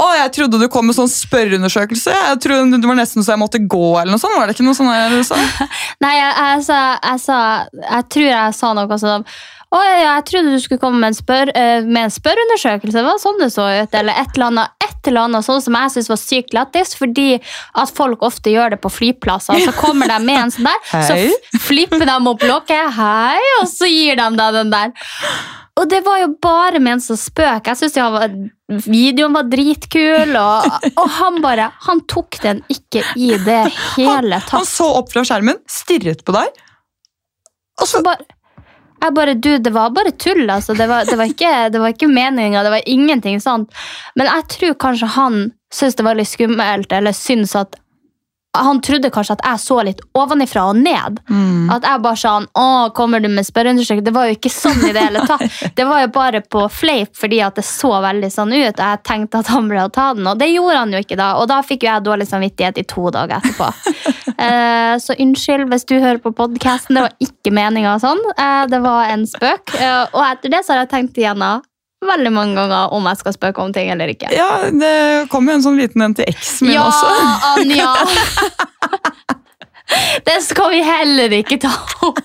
å, 0.00 0.06
jeg 0.16 0.32
trodde 0.32 0.60
du 0.60 0.68
kom 0.72 0.86
med 0.88 0.96
sånn 0.96 1.10
spørreundersøkelse. 1.12 2.12
Jeg 2.14 2.40
trodde 2.40 2.78
Det 2.80 2.88
var 2.88 2.96
nesten 2.96 3.24
så 3.24 3.34
jeg 3.34 3.42
måtte 3.42 3.60
gå. 3.60 3.98
eller 4.00 4.14
noe 4.14 4.22
sånt. 4.22 4.32
Var 4.38 4.48
det 4.48 4.54
ikke 4.56 4.64
noe 4.64 4.78
sånt 4.78 5.12
du 5.12 5.20
sa? 5.28 5.36
Nei, 6.04 6.14
jeg, 6.16 6.30
jeg, 6.38 6.62
sa, 6.64 6.78
jeg, 7.04 7.20
sa, 7.26 7.40
jeg 7.84 8.06
tror 8.14 8.28
jeg 8.30 8.54
sa 8.56 8.70
noe 8.78 9.00
sånn 9.02 9.26
å, 9.70 9.78
ja, 9.78 9.98
jeg 10.16 10.24
trodde 10.26 10.50
du 10.50 10.58
skulle 10.58 10.82
komme 10.82 10.98
med 10.98 11.12
en, 11.12 11.14
spør, 11.14 11.52
uh, 11.54 11.84
med 11.86 12.08
en 12.08 12.10
spørreundersøkelse. 12.10 13.04
Var 13.06 13.20
sånn 13.22 13.38
det 13.38 13.52
så 13.54 13.68
ut. 13.70 13.92
Eller 14.00 14.16
et 14.18 14.32
eller 14.34 14.48
annet, 14.48 14.79
et 15.00 15.08
eller 15.08 15.30
annet 15.30 15.46
sånn 15.46 15.62
som 15.64 15.76
jeg 15.78 15.92
synes 15.94 16.10
var 16.12 16.20
sykt 16.20 16.52
lættis, 16.56 16.92
fordi 16.98 17.28
at 17.80 17.92
folk 17.96 18.22
ofte 18.26 18.52
gjør 18.52 18.74
det 18.74 18.80
på 18.82 18.92
flyplasser. 18.92 19.62
Så 19.64 19.72
kommer 19.78 20.10
de 20.10 20.18
med 20.26 20.42
en 20.42 20.52
sånn 20.52 20.68
der, 20.68 20.82
så 21.08 21.60
flipper 21.64 22.04
de 22.04 22.18
opp 22.32 22.44
lokket, 22.44 22.92
Hei, 22.96 23.40
og 23.62 23.68
så 23.70 23.88
gir 23.88 24.20
de 24.20 24.28
deg 24.36 24.56
den 24.58 24.72
der. 24.74 24.92
Og 25.80 25.86
det 25.88 26.02
var 26.04 26.18
jo 26.20 26.32
bare 26.42 26.80
ment 26.82 27.04
som 27.04 27.16
spøk. 27.16 27.70
Jeg 27.70 27.78
synes 27.78 28.90
Videoen 28.90 29.32
var 29.32 29.46
dritkul, 29.48 30.34
og, 30.36 30.66
og, 30.90 31.06
han 31.16 31.38
bare 31.40 31.70
Han 31.86 32.02
tok 32.10 32.36
den 32.42 32.60
ikke 32.70 33.04
i 33.16 33.30
det 33.40 33.62
hele 33.94 34.42
tatt. 34.42 34.52
Han, 34.52 34.60
han 34.60 34.68
så 34.68 34.90
opp 34.98 35.14
fra 35.14 35.24
skjermen, 35.24 35.62
stirret 35.70 36.20
på 36.26 36.36
deg. 36.36 36.60
Og 37.80 37.88
så 37.88 38.02
bare 38.04 38.26
jeg 39.00 39.14
bare, 39.16 39.34
du, 39.34 39.58
Det 39.58 39.72
var 39.72 39.90
bare 39.90 40.10
tull. 40.12 40.50
altså. 40.50 40.74
Det 40.74 40.88
var, 40.88 41.04
det 41.04 41.16
var 41.18 41.30
ikke, 41.30 41.68
det 41.72 41.80
ikke 41.94 42.08
meninga. 42.08 42.62
Det 42.62 42.70
var 42.70 42.82
ingenting 42.86 43.40
sånt. 43.40 43.72
Men 44.14 44.26
jeg 44.26 44.48
tror 44.56 44.74
kanskje 44.74 45.06
han 45.16 45.38
syntes 45.72 45.96
det 45.96 46.04
var 46.04 46.18
litt 46.18 46.28
skummelt, 46.28 46.92
eller 46.92 47.12
syntes 47.16 47.54
at 47.56 47.76
han 48.58 48.80
trodde 48.82 49.10
kanskje 49.14 49.36
at 49.36 49.44
jeg 49.46 49.62
så 49.62 49.76
litt 49.86 50.00
ovenifra 50.18 50.64
og 50.72 50.78
ned. 50.80 51.20
Mm. 51.30 51.70
At 51.70 51.84
jeg 51.86 52.02
bare 52.02 52.18
sa 52.18 52.32
'Å, 52.40 52.92
kommer 52.94 53.20
du 53.20 53.28
med 53.28 53.46
spørreundersøkelse?' 53.46 54.04
Det 54.04 54.14
var 54.14 54.26
jo 54.26 54.34
ikke 54.34 54.50
sånn 54.50 54.88
i 54.88 54.92
det 54.92 55.04
hele 55.04 55.26
tatt. 55.26 55.46
Det 55.76 55.84
var 55.86 56.00
jo 56.00 56.08
bare 56.08 56.40
på 56.40 56.66
fleip 56.70 57.14
fordi 57.14 57.40
at 57.40 57.54
det 57.54 57.64
så 57.64 58.00
veldig 58.02 58.30
sånn 58.30 58.52
ut. 58.52 58.74
Og 58.74 58.86
jeg 58.86 59.02
tenkte 59.04 59.38
at 59.38 59.46
han 59.46 59.68
ble 59.68 59.84
å 59.84 59.92
ta 59.92 60.14
den, 60.14 60.26
og 60.26 60.38
det 60.38 60.50
gjorde 60.50 60.78
han 60.78 60.92
jo 60.92 60.98
ikke 60.98 61.16
da. 61.16 61.36
Og 61.38 61.48
da 61.48 61.62
fikk 61.62 61.84
jo 61.84 61.92
jeg 61.92 62.04
dårlig 62.04 62.26
samvittighet 62.26 62.78
i 62.78 62.86
to 62.90 63.10
dager 63.10 63.38
etterpå. 63.38 63.70
eh, 64.46 64.98
så 64.98 65.14
unnskyld 65.14 65.70
hvis 65.70 65.86
du 65.86 66.00
hører 66.00 66.18
på 66.18 66.34
podkasten, 66.34 66.98
det 66.98 67.06
var 67.06 67.14
ikke 67.22 67.54
meninga 67.54 67.98
sånn. 68.02 68.20
Eh, 68.34 68.66
det 68.66 68.82
var 68.82 69.14
en 69.14 69.26
spøk. 69.26 69.76
Eh, 69.78 70.06
og 70.10 70.22
etter 70.26 70.50
det 70.50 70.64
så 70.64 70.74
har 70.74 70.84
jeg 70.84 70.94
tenkt 70.96 71.22
igjennom 71.22 71.62
veldig 72.06 72.32
mange 72.32 72.56
ganger 72.56 72.94
om 72.96 73.08
jeg 73.10 73.20
skal 73.20 73.36
spøke 73.36 73.64
om 73.64 73.74
ting 73.76 73.90
eller 73.92 74.12
ikke. 74.12 74.32
Ja, 74.34 74.70
Det 74.72 75.28
kom 75.32 75.48
jo 75.48 75.58
en 75.58 75.64
sånn 75.64 75.80
liten 75.80 76.04
en 76.04 76.16
til 76.16 76.30
eksen 76.30 76.70
min 76.70 76.78
ja, 76.78 76.86
også. 76.88 77.06
Ja, 77.20 77.54
Anja! 77.56 77.94
Det 80.24 80.36
skal 80.44 80.70
vi 80.70 80.82
heller 80.86 81.32
ikke 81.34 81.56
ta 81.58 81.70
opp. 82.06 82.20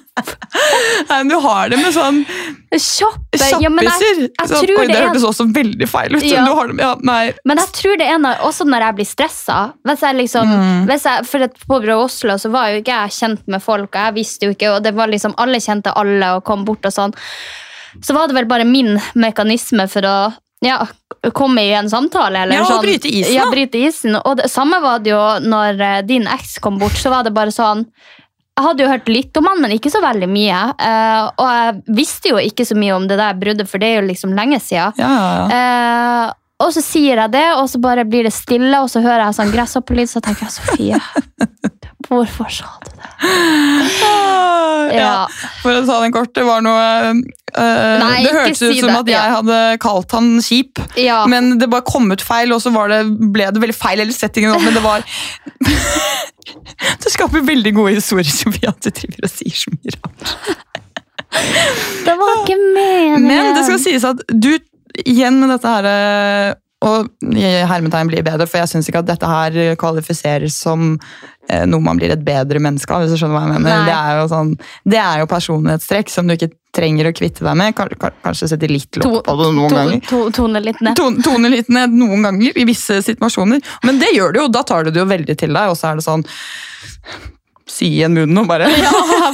Nei, 1.09 1.17
men 1.17 1.31
Du 1.31 1.35
har 1.43 1.71
det 1.71 1.79
med 1.81 1.91
sånn 1.95 2.21
Kjappiser. 2.75 3.63
Ja, 3.63 3.71
sånn, 4.47 4.69
oi, 4.75 4.85
det 4.89 4.99
hørtes 4.99 5.25
også 5.27 5.47
veldig 5.55 5.87
feil 5.89 6.15
ut. 6.17 6.23
Ja. 6.27 6.43
Det, 6.45 6.77
ja, 6.83 6.91
men 7.01 7.61
jeg 7.61 7.73
tror 7.77 7.99
det 7.99 8.07
er 8.11 8.21
noe, 8.21 8.35
også 8.47 8.67
når 8.67 8.87
jeg 8.89 8.97
blir 8.99 9.09
stressa. 9.09 9.59
Hvis 9.87 10.05
jeg 10.05 10.19
liksom, 10.19 10.51
mm. 10.51 10.87
hvis 10.91 11.07
jeg, 11.07 11.27
for 11.29 11.47
På 11.65 11.81
Brå 11.83 11.99
Oslo 12.05 12.37
så 12.41 12.51
var 12.53 12.73
jo 12.73 12.83
ikke 12.83 12.99
jeg 13.05 13.17
kjent 13.17 13.45
med 13.51 13.63
folk, 13.63 13.89
og 13.89 14.01
jeg 14.01 14.17
visste 14.19 14.49
jo 14.49 14.55
ikke, 14.55 14.73
og 14.75 14.83
det 14.85 14.95
var 14.97 15.11
liksom 15.11 15.35
alle 15.41 15.61
kjente 15.63 15.95
alle 15.95 16.35
og 16.37 16.45
kom 16.47 16.67
bort 16.67 16.85
og 16.85 16.95
sånn 16.95 17.15
så 18.03 18.15
var 18.15 18.27
det 18.27 18.37
vel 18.37 18.49
bare 18.49 18.67
min 18.67 18.95
mekanisme 19.13 19.87
for 19.91 20.07
å 20.07 20.17
ja, 20.65 20.87
komme 21.33 21.63
i 21.63 21.73
en 21.73 21.89
samtale. 21.89 22.43
Eller 22.43 22.59
ja, 22.59 22.65
sånn. 22.65 22.79
og 22.79 22.87
bryte 22.87 23.09
isen. 23.09 23.33
Ja, 23.35 23.47
bryte 23.51 23.81
isen. 23.81 24.17
Og 24.21 24.37
det 24.41 24.49
samme 24.51 24.79
var 24.83 25.03
det 25.03 25.13
jo 25.13 25.23
når 25.45 25.81
eh, 25.81 25.97
din 26.07 26.29
eks 26.31 26.57
kom 26.63 26.79
bort. 26.81 26.97
så 26.99 27.11
var 27.13 27.27
det 27.27 27.35
bare 27.35 27.53
sånn, 27.53 27.85
Jeg 28.55 28.63
hadde 28.63 28.83
jo 28.85 28.87
hørt 28.89 29.09
litt 29.11 29.37
om 29.37 29.49
han, 29.49 29.59
men 29.61 29.75
ikke 29.75 29.91
så 29.91 29.99
veldig 29.99 30.29
mye. 30.31 30.59
Uh, 30.79 31.25
og 31.43 31.49
jeg 31.51 31.95
visste 31.97 32.31
jo 32.31 32.39
ikke 32.39 32.63
så 32.63 32.77
mye 32.79 32.95
om 32.95 33.07
det 33.09 33.17
der 33.19 33.35
bruddet, 33.35 33.67
for 33.67 33.83
det 33.83 33.89
er 33.89 33.99
jo 33.99 34.07
liksom 34.07 34.31
lenge 34.37 34.61
siden. 34.63 34.95
Ja, 34.95 35.09
ja, 35.11 35.33
ja. 35.35 36.29
Uh, 36.31 36.41
og 36.63 36.71
så 36.71 36.79
sier 36.79 37.19
jeg 37.19 37.33
det, 37.33 37.43
og 37.59 37.67
så 37.67 37.81
bare 37.83 38.05
blir 38.07 38.23
det 38.23 38.31
stille, 38.31 38.79
og 38.79 38.87
så 38.87 39.01
hører 39.03 39.25
jeg 39.25 39.37
sånn 39.41 39.51
gresshoppelyd, 39.51 40.07
så 40.07 40.21
tenker 40.23 40.47
jeg 40.47 40.55
Sofie, 40.55 41.01
hvorfor 42.09 42.49
sa 42.53 42.71
du 42.83 42.89
det? 42.91 43.11
ja. 44.91 44.99
ja. 44.99 45.13
For 45.63 45.73
å 45.73 45.83
ta 45.87 45.99
den 46.03 46.13
kort, 46.13 46.33
det 46.35 46.43
var 46.45 46.63
noe 46.65 46.85
uh, 47.15 47.95
Nei, 48.01 48.23
Det 48.25 48.33
hørtes 48.35 48.61
ut 48.61 48.79
som 48.81 48.91
det. 48.91 48.97
at 48.99 49.11
jeg 49.13 49.33
hadde 49.37 49.59
kalt 49.83 50.15
han 50.17 50.29
kjip, 50.43 50.81
ja. 50.99 51.23
men 51.31 51.55
det 51.61 51.69
bare 51.71 51.85
kom 51.87 52.11
ut 52.11 52.23
feil, 52.25 52.53
og 52.55 52.61
så 52.63 52.73
det, 52.91 53.01
ble 53.33 53.49
det 53.55 53.63
veldig 53.63 53.77
feil, 53.77 54.03
eller 54.03 54.15
settingen 54.15 54.55
men 54.65 54.77
det 54.77 54.83
var 54.85 55.05
Du 57.01 57.09
skaper 57.09 57.41
veldig 57.45 57.73
gode 57.73 57.95
historier, 57.97 58.29
Sofie, 58.29 58.69
at 58.69 58.83
du 58.83 58.91
driver 58.93 59.25
og 59.25 59.31
sier 59.33 59.57
så 59.57 59.73
mye 59.73 59.95
rart. 59.95 60.35
det 62.05 62.15
var 62.19 62.33
ikke 62.43 62.57
meningen. 62.61 63.25
Men 63.25 63.49
det 63.57 63.65
skal 63.65 63.81
sies 63.81 64.05
at 64.07 64.21
du 64.29 64.53
igjen 65.03 65.39
med 65.41 65.51
dette 65.51 65.71
her 65.71 65.87
eh, 65.89 66.53
og 66.83 67.07
hermetegn 67.33 68.09
blir 68.11 68.25
bedre, 68.25 68.45
for 68.49 68.59
jeg 68.59 68.69
syns 68.69 68.89
ikke 68.89 69.01
at 69.01 69.07
dette 69.07 69.29
her 69.29 69.77
kvalifiseres 69.79 70.57
som 70.59 70.97
eh, 71.49 71.63
noe 71.65 71.81
man 71.81 71.97
blir 71.97 72.11
et 72.13 72.25
bedre 72.25 72.59
menneske 72.61 72.91
av. 72.91 73.05
hvis 73.05 73.15
du 73.15 73.21
skjønner 73.21 73.37
hva 73.37 73.45
jeg 73.45 73.63
mener. 73.63 73.85
Det 73.87 73.95
er, 73.95 74.21
sånn, 74.29 74.51
det 74.83 74.99
er 75.01 75.23
jo 75.23 75.29
personlighetstrekk 75.31 76.11
som 76.13 76.27
du 76.27 76.35
ikke 76.35 76.51
trenger 76.75 77.09
å 77.09 77.13
kvitte 77.15 77.45
deg 77.47 77.57
med. 77.57 77.77
Kanskje 78.25 78.51
sette 78.51 78.69
litt 78.69 78.99
lokk 78.99 79.23
på 79.25 79.37
det 79.39 79.47
noen 79.55 79.71
to, 79.71 79.77
ganger. 79.79 80.01
To, 80.09 80.19
tone 80.35 80.61
litt 80.65 80.83
ned. 80.83 80.99
Tone, 80.99 81.23
tone 81.25 81.53
litt 81.53 81.71
ned 81.73 81.95
noen 81.95 82.27
ganger, 82.27 82.59
i 82.59 82.67
visse 82.67 82.99
situasjoner. 83.07 83.63
Men 83.87 84.03
det 84.03 84.11
gjør 84.17 84.35
du 84.35 84.43
jo, 84.43 84.49
da 84.51 84.65
tar 84.67 84.85
du 84.85 84.91
det 84.91 85.01
jo 85.01 85.07
veldig 85.09 85.37
til 85.39 85.55
deg, 85.55 85.71
og 85.71 85.79
så 85.79 85.93
er 85.93 86.01
det 86.01 86.05
sånn 86.05 86.27
si 87.69 87.87
igjen 87.97 88.13
munnen 88.13 88.37
og 88.43 88.47
bare 88.49 88.67
Ja, 88.85 88.91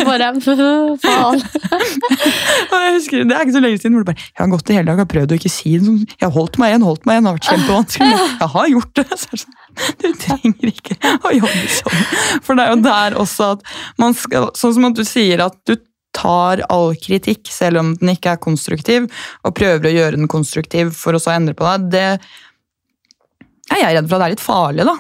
bare 0.08 0.30
Faen. 1.04 1.42
Jeg 2.72 2.94
husker, 2.96 3.26
Det 3.28 3.36
er 3.36 3.44
ikke 3.44 3.56
så 3.58 3.64
lenge 3.64 3.82
siden 3.82 3.98
hvor 3.98 4.06
du 4.06 4.12
bare 4.12 4.24
Jeg 4.24 4.40
har 4.40 4.52
gått 4.54 4.72
i 4.72 4.78
hele 4.78 4.88
dag 4.92 5.04
og 5.04 5.12
prøvd 5.12 5.36
å 5.36 5.40
ikke 5.40 5.52
si 5.52 5.74
det. 5.76 5.84
sånn, 5.88 6.00
Jeg 6.16 6.26
har 6.28 6.34
holdt 6.36 6.60
meg 6.62 6.74
igjen, 6.74 6.88
holdt 6.88 7.08
meg 7.10 7.18
igjen. 7.20 7.28
Det 7.28 7.32
har 7.32 7.38
vært 7.40 7.52
kjempevanskelig. 7.52 8.26
Jeg 8.42 8.52
har 8.56 8.72
gjort 8.74 8.94
det. 9.02 9.08
Så 9.22 9.32
det 9.32 9.42
sånn, 9.44 9.56
du 10.02 10.08
trenger 10.26 10.72
ikke 10.72 10.98
å 11.20 11.34
jobbe 11.38 11.64
sånn. 11.78 12.04
For 12.46 12.60
det 12.60 12.66
er 12.66 12.74
jo 12.76 12.82
der 12.88 13.18
også 13.26 13.50
at 13.58 13.72
man 14.02 14.16
skal 14.18 14.52
Sånn 14.58 14.76
som 14.78 14.88
at 14.92 15.00
du 15.00 15.04
sier 15.08 15.44
at 15.44 15.58
du 15.68 15.76
tar 16.16 16.64
all 16.72 16.92
kritikk, 17.00 17.48
selv 17.52 17.80
om 17.80 17.94
den 18.00 18.14
ikke 18.16 18.34
er 18.36 18.42
konstruktiv, 18.44 19.08
og 19.48 19.56
prøver 19.56 19.88
å 19.88 19.94
gjøre 19.96 20.20
den 20.20 20.32
konstruktiv 20.32 20.92
for 20.98 21.16
å 21.16 21.22
så 21.24 21.32
endre 21.38 21.56
på 21.56 21.64
deg, 21.68 21.86
det 21.94 22.08
er 23.72 23.80
jeg 23.80 23.96
redd 23.96 24.10
for 24.10 24.18
at 24.18 24.24
det 24.24 24.28
er 24.28 24.34
litt 24.36 24.44
farlig, 24.44 24.88
da. 24.90 24.96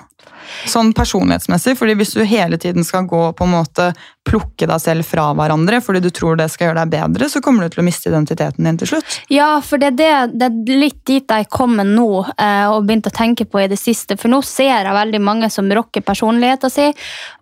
Sånn 0.67 0.91
personlighetsmessig, 0.93 1.73
fordi 1.79 1.95
hvis 1.99 2.13
du 2.13 2.21
hele 2.27 2.57
tiden 2.61 2.85
skal 2.85 3.07
gå 3.09 3.21
på 3.37 3.45
en 3.47 3.53
måte 3.55 3.91
plukke 4.27 4.67
deg 4.69 4.81
selv 4.83 5.05
fra 5.07 5.31
hverandre 5.33 5.79
fordi 5.81 6.03
du 6.03 6.09
tror 6.13 6.37
det 6.37 6.49
skal 6.53 6.69
gjøre 6.69 6.83
deg 6.83 6.91
bedre, 6.93 7.29
så 7.31 7.41
kommer 7.41 7.65
du 7.65 7.73
til 7.73 7.81
å 7.81 7.85
miste 7.87 8.11
identiteten 8.11 8.67
din 8.67 8.77
til 8.77 8.91
slutt. 8.91 9.17
Ja, 9.33 9.49
for 9.65 9.81
det 9.81 9.91
er, 9.91 9.95
det, 9.97 10.11
det 10.37 10.49
er 10.49 10.81
litt 10.83 10.99
dit 11.07 11.33
jeg 11.33 11.49
kommer 11.51 11.87
nå 11.87 12.25
eh, 12.35 12.67
og 12.69 12.85
begynt 12.85 13.09
å 13.09 13.15
tenke 13.15 13.47
på 13.49 13.63
i 13.63 13.69
det 13.71 13.79
siste. 13.81 14.19
For 14.21 14.31
nå 14.31 14.41
ser 14.45 14.73
jeg 14.75 14.97
veldig 14.97 15.23
mange 15.23 15.49
som 15.53 15.71
rocker 15.71 16.05
personligheten 16.05 16.73
sin, 16.73 16.93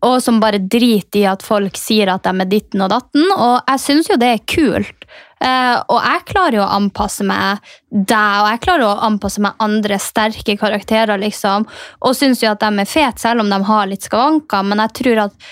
og 0.05 0.19
som 0.23 0.39
bare 0.39 0.61
driter 0.61 1.23
i 1.23 1.27
at 1.29 1.43
folk 1.45 1.77
sier 1.79 2.13
at 2.13 2.27
de 2.27 2.45
er 2.45 2.51
ditten 2.51 2.85
og 2.85 2.93
datten. 2.93 3.27
Og 3.35 3.57
jeg 3.57 3.83
syns 3.83 4.11
jo 4.11 4.19
det 4.21 4.33
er 4.35 4.47
kult. 4.47 4.98
Eh, 5.39 5.77
og 5.87 5.99
jeg 6.03 6.25
klarer 6.27 6.59
jo 6.59 6.65
å 6.65 6.73
anpasse 6.75 7.23
meg 7.27 7.63
deg, 7.89 8.41
og 8.43 8.49
jeg 8.51 8.61
klarer 8.65 8.85
å 8.89 9.07
anpasse 9.07 9.43
meg 9.43 9.63
andre 9.63 9.99
sterke 10.03 10.57
karakterer, 10.59 11.19
liksom. 11.21 11.67
Og 12.03 12.17
syns 12.17 12.43
jo 12.43 12.51
at 12.51 12.61
de 12.63 12.83
er 12.83 12.89
fete, 12.89 13.21
selv 13.21 13.45
om 13.45 13.51
de 13.51 13.63
har 13.69 13.89
litt 13.89 14.07
skavanker. 14.07 14.67
Men 14.67 14.83
jeg 14.85 14.95
tror 15.01 15.25
at 15.29 15.49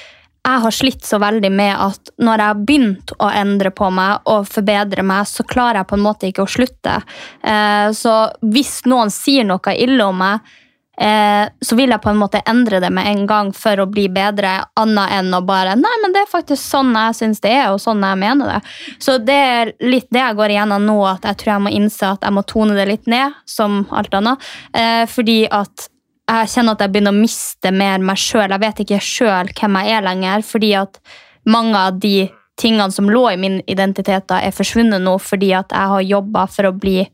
jeg 0.47 0.63
har 0.63 0.71
slitt 0.71 1.03
så 1.03 1.17
veldig 1.19 1.49
med 1.51 1.73
at 1.75 2.11
når 2.23 2.39
jeg 2.39 2.51
har 2.53 2.61
begynt 2.69 3.11
å 3.19 3.31
endre 3.35 3.71
på 3.75 3.89
meg 3.91 4.29
og 4.31 4.47
forbedre 4.47 5.03
meg, 5.03 5.27
så 5.27 5.43
klarer 5.47 5.81
jeg 5.81 5.89
på 5.89 5.97
en 5.97 6.05
måte 6.05 6.29
ikke 6.29 6.45
å 6.45 6.51
slutte. 6.51 7.01
Eh, 7.43 7.89
så 7.95 8.15
hvis 8.47 8.79
noen 8.87 9.11
sier 9.11 9.47
noe 9.47 9.75
ille 9.75 10.07
om 10.07 10.23
meg, 10.23 10.55
eh, 11.01 11.49
så 11.61 11.77
vil 11.77 11.93
jeg 11.93 12.03
på 12.03 12.11
en 12.11 12.19
måte 12.19 12.41
endre 12.49 12.79
det 12.83 12.91
med 12.93 13.07
en 13.09 13.25
gang 13.29 13.51
for 13.55 13.79
å 13.81 13.87
bli 13.89 14.07
bedre, 14.13 14.53
annet 14.79 15.17
enn 15.19 15.33
å 15.33 15.41
bare 15.45 15.75
Nei, 15.79 15.93
men 16.03 16.15
det 16.15 16.23
er 16.23 16.31
faktisk 16.31 16.61
sånn 16.61 16.93
jeg 16.95 17.17
syns 17.19 17.43
det 17.43 17.53
er, 17.55 17.67
og 17.73 17.81
sånn 17.83 18.03
jeg 18.05 18.21
mener 18.21 18.55
det. 18.55 18.61
Så 19.03 19.17
det 19.21 19.37
er 19.51 19.73
litt 19.83 20.09
det 20.13 20.23
jeg 20.23 20.39
går 20.39 20.55
igjennom 20.55 20.87
nå, 20.87 20.97
at 21.09 21.27
jeg 21.29 21.41
tror 21.41 21.53
jeg 21.55 21.65
må 21.67 21.75
innse 21.77 22.15
at 22.15 22.25
jeg 22.25 22.37
må 22.37 22.45
tone 22.47 22.77
det 22.77 22.87
litt 22.89 23.11
ned, 23.11 23.37
som 23.49 23.83
alt 23.91 24.17
annet. 24.17 24.49
Eh, 24.73 25.05
fordi 25.11 25.43
at 25.51 25.89
jeg 26.27 26.51
kjenner 26.51 26.75
at 26.75 26.83
jeg 26.83 26.91
begynner 26.91 27.15
å 27.15 27.21
miste 27.21 27.71
mer 27.71 28.03
meg 28.03 28.19
sjøl. 28.19 28.51
Jeg 28.51 28.63
vet 28.63 28.81
ikke 28.83 29.03
sjøl 29.03 29.53
hvem 29.55 29.79
jeg 29.79 29.95
er 29.95 30.03
lenger, 30.03 30.43
fordi 30.43 30.73
at 30.75 30.99
mange 31.47 31.79
av 31.79 32.01
de 32.03 32.27
tingene 32.59 32.91
som 32.91 33.09
lå 33.09 33.23
i 33.31 33.37
min 33.39 33.61
identitet, 33.69 34.25
da, 34.27 34.41
er 34.41 34.55
forsvunnet 34.55 35.03
nå 35.03 35.15
fordi 35.21 35.53
at 35.55 35.71
jeg 35.71 35.93
har 35.93 36.09
jobba 36.09 36.47
for 36.51 36.69
å 36.69 36.75
bli 36.75 37.05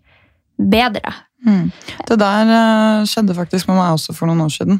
bedre. 0.57 1.13
Mm. 1.43 1.67
Det 2.07 2.17
der 2.21 2.51
eh, 2.55 3.05
skjedde 3.09 3.35
faktisk 3.35 3.67
med 3.69 3.79
meg 3.79 3.97
også 3.97 4.15
for 4.15 4.29
noen 4.29 4.45
år 4.45 4.53
siden. 4.53 4.79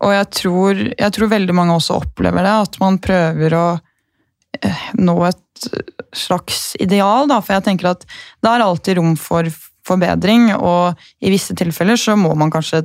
Og 0.00 0.14
jeg 0.14 0.28
tror, 0.38 0.84
jeg 0.88 1.16
tror 1.16 1.32
veldig 1.32 1.56
mange 1.56 1.76
også 1.76 1.98
opplever 2.00 2.46
det, 2.46 2.54
at 2.68 2.78
man 2.80 3.00
prøver 3.02 3.56
å 3.58 3.66
eh, 4.62 4.86
nå 5.00 5.16
et 5.28 5.68
slags 6.16 6.70
ideal. 6.80 7.28
Da. 7.30 7.40
For 7.44 7.58
jeg 7.58 7.66
tenker 7.68 7.92
at 7.92 8.06
det 8.06 8.52
er 8.52 8.64
alltid 8.64 9.00
rom 9.00 9.12
for 9.20 9.50
forbedring, 9.86 10.50
og 10.56 10.96
i 11.24 11.32
visse 11.32 11.56
tilfeller 11.56 11.98
så 12.00 12.16
må 12.18 12.32
man 12.38 12.52
kanskje 12.52 12.84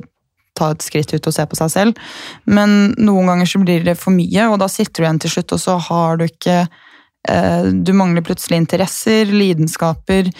ta 0.56 0.70
et 0.72 0.84
skritt 0.84 1.12
ut 1.12 1.28
og 1.28 1.34
se 1.36 1.44
på 1.44 1.58
seg 1.58 1.72
selv. 1.72 2.04
Men 2.48 2.94
noen 2.96 3.28
ganger 3.30 3.48
så 3.48 3.60
blir 3.62 3.84
det 3.84 3.98
for 4.00 4.16
mye, 4.16 4.48
og 4.50 4.60
da 4.62 4.68
sitter 4.72 5.02
du 5.02 5.06
igjen 5.06 5.22
til 5.24 5.34
slutt, 5.36 5.56
og 5.56 5.62
så 5.62 5.76
har 5.88 6.20
du 6.20 6.26
ikke 6.28 6.62
Du 7.84 7.92
mangler 7.92 8.22
plutselig 8.22 8.56
interesser, 8.62 9.26
lidenskaper. 9.26 10.30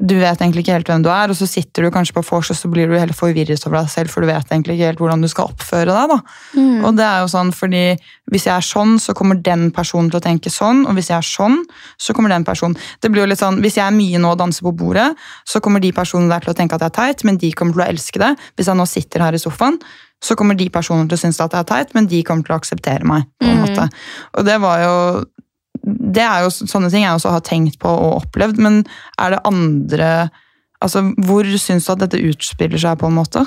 Du 0.00 0.14
vet 0.16 0.40
egentlig 0.40 0.62
ikke 0.64 0.72
helt 0.78 0.88
hvem 0.88 1.02
du 1.04 1.10
er, 1.12 1.28
og 1.28 1.36
så 1.36 1.44
sitter 1.44 1.84
du 1.84 1.90
kanskje 1.92 2.14
på 2.16 2.22
vors 2.24 2.48
og 2.48 2.56
så 2.56 2.70
blir 2.72 2.88
du 2.88 2.94
helt 2.96 3.12
forvirret 3.12 3.66
over 3.66 3.82
deg 3.82 3.90
selv, 3.92 4.08
for 4.08 4.24
du 4.24 4.30
vet 4.30 4.48
egentlig 4.48 4.78
ikke 4.78 4.86
helt 4.88 5.02
hvordan 5.02 5.20
du 5.20 5.28
skal 5.28 5.50
oppføre 5.50 5.90
deg. 5.92 6.14
da. 6.14 6.16
Mm. 6.56 6.84
Og 6.88 6.96
det 6.96 7.04
er 7.04 7.18
jo 7.20 7.28
sånn, 7.34 7.52
fordi 7.52 7.82
Hvis 8.30 8.44
jeg 8.46 8.54
er 8.54 8.62
sånn, 8.62 8.92
så 9.02 9.12
kommer 9.12 9.34
den 9.42 9.72
personen 9.74 10.08
til 10.08 10.20
å 10.20 10.22
tenke 10.22 10.48
sånn, 10.54 10.84
og 10.86 10.94
hvis 10.94 11.08
jeg 11.10 11.18
er 11.18 11.26
sånn, 11.26 11.64
så 11.98 12.14
kommer 12.14 12.30
den 12.30 12.44
personen. 12.46 12.76
Det 13.02 13.10
blir 13.10 13.24
jo 13.24 13.26
litt 13.32 13.40
sånn, 13.42 13.58
Hvis 13.60 13.74
jeg 13.76 13.84
er 13.84 13.90
mye 13.96 14.18
nå 14.22 14.30
og 14.30 14.38
danser 14.38 14.62
på 14.62 14.72
bordet, 14.76 15.16
så 15.44 15.60
kommer 15.60 15.80
de 15.82 15.90
personene 15.92 16.30
der 16.30 16.40
til 16.46 16.54
å 16.54 16.56
tenke 16.56 16.74
at 16.78 16.80
jeg 16.80 16.92
er 16.92 16.98
teit, 17.00 17.24
men 17.24 17.36
de 17.36 17.50
kommer 17.52 17.74
til 17.74 17.82
å 17.82 17.88
elske 17.90 18.18
det. 18.22 18.36
Hvis 18.56 18.70
jeg 18.70 18.76
nå 18.78 18.86
sitter 18.86 19.20
her 19.20 19.34
i 19.34 19.42
sofaen, 19.42 19.80
så 20.22 20.36
kommer 20.36 20.54
de 20.54 20.68
personene 20.70 21.08
til 21.08 21.18
å 21.18 21.20
synes 21.20 21.40
at 21.40 21.52
jeg 21.52 21.60
er 21.60 21.64
teit, 21.74 21.94
men 21.94 22.06
de 22.06 22.22
kommer 22.22 22.44
til 22.44 22.54
å 22.54 22.60
akseptere 22.60 23.04
meg. 23.04 23.24
på 23.40 23.46
en 23.50 23.56
Mm. 23.58 23.66
måte. 23.66 23.90
Og 24.38 24.44
det 24.44 24.60
var 24.60 24.78
jo 24.80 25.24
det 25.98 26.24
er 26.24 26.44
jo 26.44 26.52
sånne 26.52 26.90
ting 26.92 27.04
jeg 27.04 27.16
også 27.16 27.34
har 27.34 27.44
tenkt 27.46 27.80
på 27.82 27.90
og 27.90 28.22
opplevd, 28.24 28.60
men 28.62 28.82
er 29.20 29.36
det 29.36 29.44
andre 29.48 30.12
altså 30.80 31.02
Hvor 31.26 31.44
syns 31.60 31.84
du 31.84 31.90
at 31.92 32.00
dette 32.00 32.20
utspiller 32.24 32.80
seg, 32.80 32.96
på 32.96 33.10
en 33.10 33.18
måte? 33.18 33.42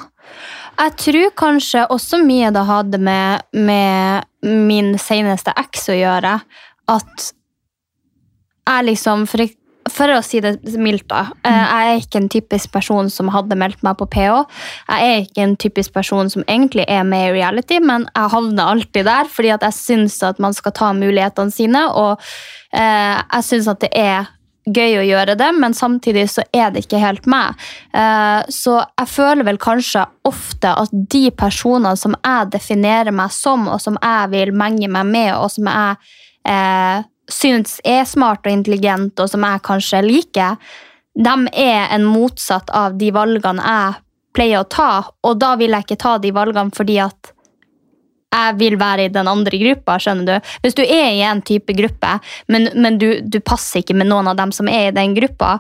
Jeg 0.78 0.94
tror 1.02 1.32
kanskje 1.38 1.88
også 1.90 2.20
mye 2.22 2.52
det 2.54 2.62
hadde 2.68 3.00
med, 3.02 3.42
med 3.58 4.28
min 4.46 4.92
seneste 5.02 5.50
eks 5.58 5.88
å 5.90 5.98
gjøre. 5.98 6.36
At 6.94 7.32
jeg 8.70 8.86
liksom 8.86 9.26
for, 9.30 9.50
for 9.94 10.12
å 10.14 10.20
si 10.26 10.42
det 10.44 10.58
mildt, 10.82 11.08
da. 11.12 11.28
eh, 11.46 11.64
Jeg 11.64 11.94
er 11.94 12.02
ikke 12.02 12.20
en 12.22 12.30
typisk 12.34 12.72
person 12.74 13.10
som 13.14 13.30
hadde 13.34 13.58
meldt 13.60 13.84
meg 13.86 13.98
på 14.00 14.08
PH. 14.10 14.44
Jeg 14.90 15.10
er 15.14 15.24
ikke 15.24 15.44
en 15.46 15.56
typisk 15.62 15.94
person 15.94 16.30
som 16.34 16.44
egentlig 16.48 16.86
er 16.90 17.04
med 17.08 17.30
i 17.30 17.34
reality, 17.40 17.80
men 17.80 18.08
jeg 18.16 18.34
havner 18.34 18.72
alltid 18.74 19.06
der 19.06 19.30
fordi 19.30 19.54
at 19.56 19.66
jeg 19.70 19.80
syns 19.80 20.22
at 20.24 20.40
man 20.44 20.54
skal 20.54 20.74
ta 20.76 20.94
mulighetene 20.98 21.54
sine, 21.54 21.88
og 21.94 22.18
eh, 22.74 23.20
jeg 23.22 23.44
syns 23.52 23.70
at 23.72 23.84
det 23.86 23.92
er 23.94 24.32
gøy 24.64 24.94
å 25.02 25.04
gjøre 25.04 25.34
det, 25.36 25.50
men 25.60 25.74
samtidig 25.76 26.22
så 26.32 26.46
er 26.56 26.70
det 26.72 26.86
ikke 26.86 27.02
helt 27.02 27.26
meg. 27.28 27.58
Eh, 27.94 28.44
Så 28.48 28.78
jeg 28.80 29.10
føler 29.12 29.44
vel 29.44 29.58
kanskje 29.60 30.06
ofte 30.24 30.72
at 30.72 30.90
de 31.12 31.26
personene 31.36 31.98
som 32.00 32.16
jeg 32.16 32.52
definerer 32.54 33.12
meg 33.12 33.32
som, 33.36 33.68
og 33.68 33.82
som 33.84 33.98
jeg 34.02 34.30
vil 34.32 34.54
menge 34.56 34.88
meg 34.88 35.06
med, 35.06 35.34
og 35.36 35.52
som 35.52 35.68
jeg 35.68 35.98
syns 37.32 37.80
er 37.88 38.04
smart 38.10 38.46
og 38.46 38.52
intelligent, 38.54 39.20
og 39.20 39.30
som 39.32 39.46
jeg 39.46 39.64
kanskje 39.66 40.02
liker, 40.06 40.58
de 41.14 41.36
er 41.54 41.94
en 41.94 42.08
motsatt 42.10 42.72
av 42.74 42.98
de 42.98 43.12
valgene 43.14 43.62
jeg 43.64 44.00
pleier 44.34 44.64
å 44.64 44.70
ta, 44.70 44.92
og 45.22 45.38
da 45.42 45.54
vil 45.60 45.76
jeg 45.76 45.86
ikke 45.86 46.02
ta 46.02 46.18
de 46.18 46.34
valgene 46.34 46.74
fordi 46.74 46.98
at 47.04 47.34
jeg 48.34 48.58
vil 48.60 48.78
være 48.82 49.08
i 49.08 49.13
den 49.13 49.30
andre 49.30 49.60
gruppa, 49.62 50.00
skjønner 50.02 50.28
du. 50.28 50.52
Hvis 50.65 50.78
du 50.78 50.84
er 50.84 51.13
i 51.13 51.24
en 51.28 51.43
type 51.46 51.76
gruppe, 51.78 52.17
men, 52.52 52.69
men 52.76 53.00
du, 53.02 53.10
du 53.22 53.39
passer 53.46 53.84
ikke 53.84 53.98
med 53.98 54.10
noen 54.10 54.32
av 54.32 54.39
dem 54.39 54.54
som 54.56 54.69
er 54.72 54.89
i 54.89 54.96
den 54.96 55.15
gruppa, 55.17 55.60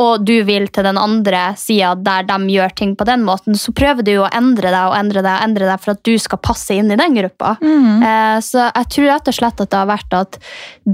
og 0.00 0.24
du 0.26 0.34
vil 0.46 0.66
til 0.74 0.86
den 0.88 0.98
andre 0.98 1.52
sida 1.58 1.92
der 1.94 2.26
de 2.26 2.38
gjør 2.50 2.72
ting 2.74 2.94
på 2.98 3.06
den 3.06 3.22
måten, 3.26 3.54
så 3.58 3.70
prøver 3.76 4.06
du 4.06 4.12
å 4.18 4.30
endre 4.34 4.72
deg 4.72 4.88
og 4.90 4.96
endre 4.98 5.22
deg 5.22 5.36
og 5.36 5.46
endre 5.46 5.68
deg 5.70 5.82
for 5.82 5.94
at 5.94 6.02
du 6.06 6.16
skal 6.18 6.42
passe 6.42 6.74
inn 6.74 6.90
i 6.90 6.98
den 6.98 7.14
gruppa. 7.14 7.54
Eh, 8.08 8.38
så 8.42 8.66
jeg 8.66 8.90
tror 8.96 9.08
rett 9.12 9.30
og 9.30 9.38
slett 9.38 9.62
at 9.62 9.70
det 9.70 9.78
har 9.78 9.92
vært 9.92 10.18
at 10.18 10.40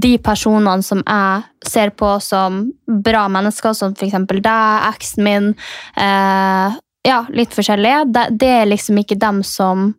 de 0.05 0.13
personene 0.21 0.85
som 0.85 1.01
jeg 1.01 1.71
ser 1.71 1.93
på 1.97 2.13
som 2.21 2.63
bra 2.85 3.25
mennesker, 3.31 3.73
som 3.77 3.97
f.eks. 3.97 4.17
deg, 4.29 4.87
eksen 4.91 5.25
min, 5.25 5.51
eh, 5.97 6.79
ja, 7.07 7.23
litt 7.33 7.57
forskjellige, 7.57 8.05
det, 8.13 8.27
det 8.41 8.53
er 8.59 8.69
liksom 8.69 9.01
ikke 9.01 9.17
dem 9.21 9.41
som 9.45 9.95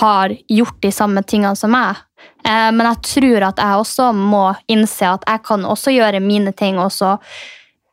har 0.00 0.32
gjort 0.48 0.80
de 0.82 0.90
samme 0.92 1.22
tingene 1.22 1.56
som 1.56 1.70
meg. 1.74 1.96
Eh, 2.44 2.70
men 2.72 2.86
jeg 2.88 3.02
tror 3.10 3.48
at 3.50 3.60
jeg 3.60 3.80
også 3.82 4.12
må 4.16 4.46
innse 4.68 5.08
at 5.08 5.24
jeg 5.28 5.42
kan 5.46 5.64
også 5.68 5.92
gjøre 5.94 6.20
mine 6.24 6.52
ting. 6.56 6.78
Også. 6.80 7.16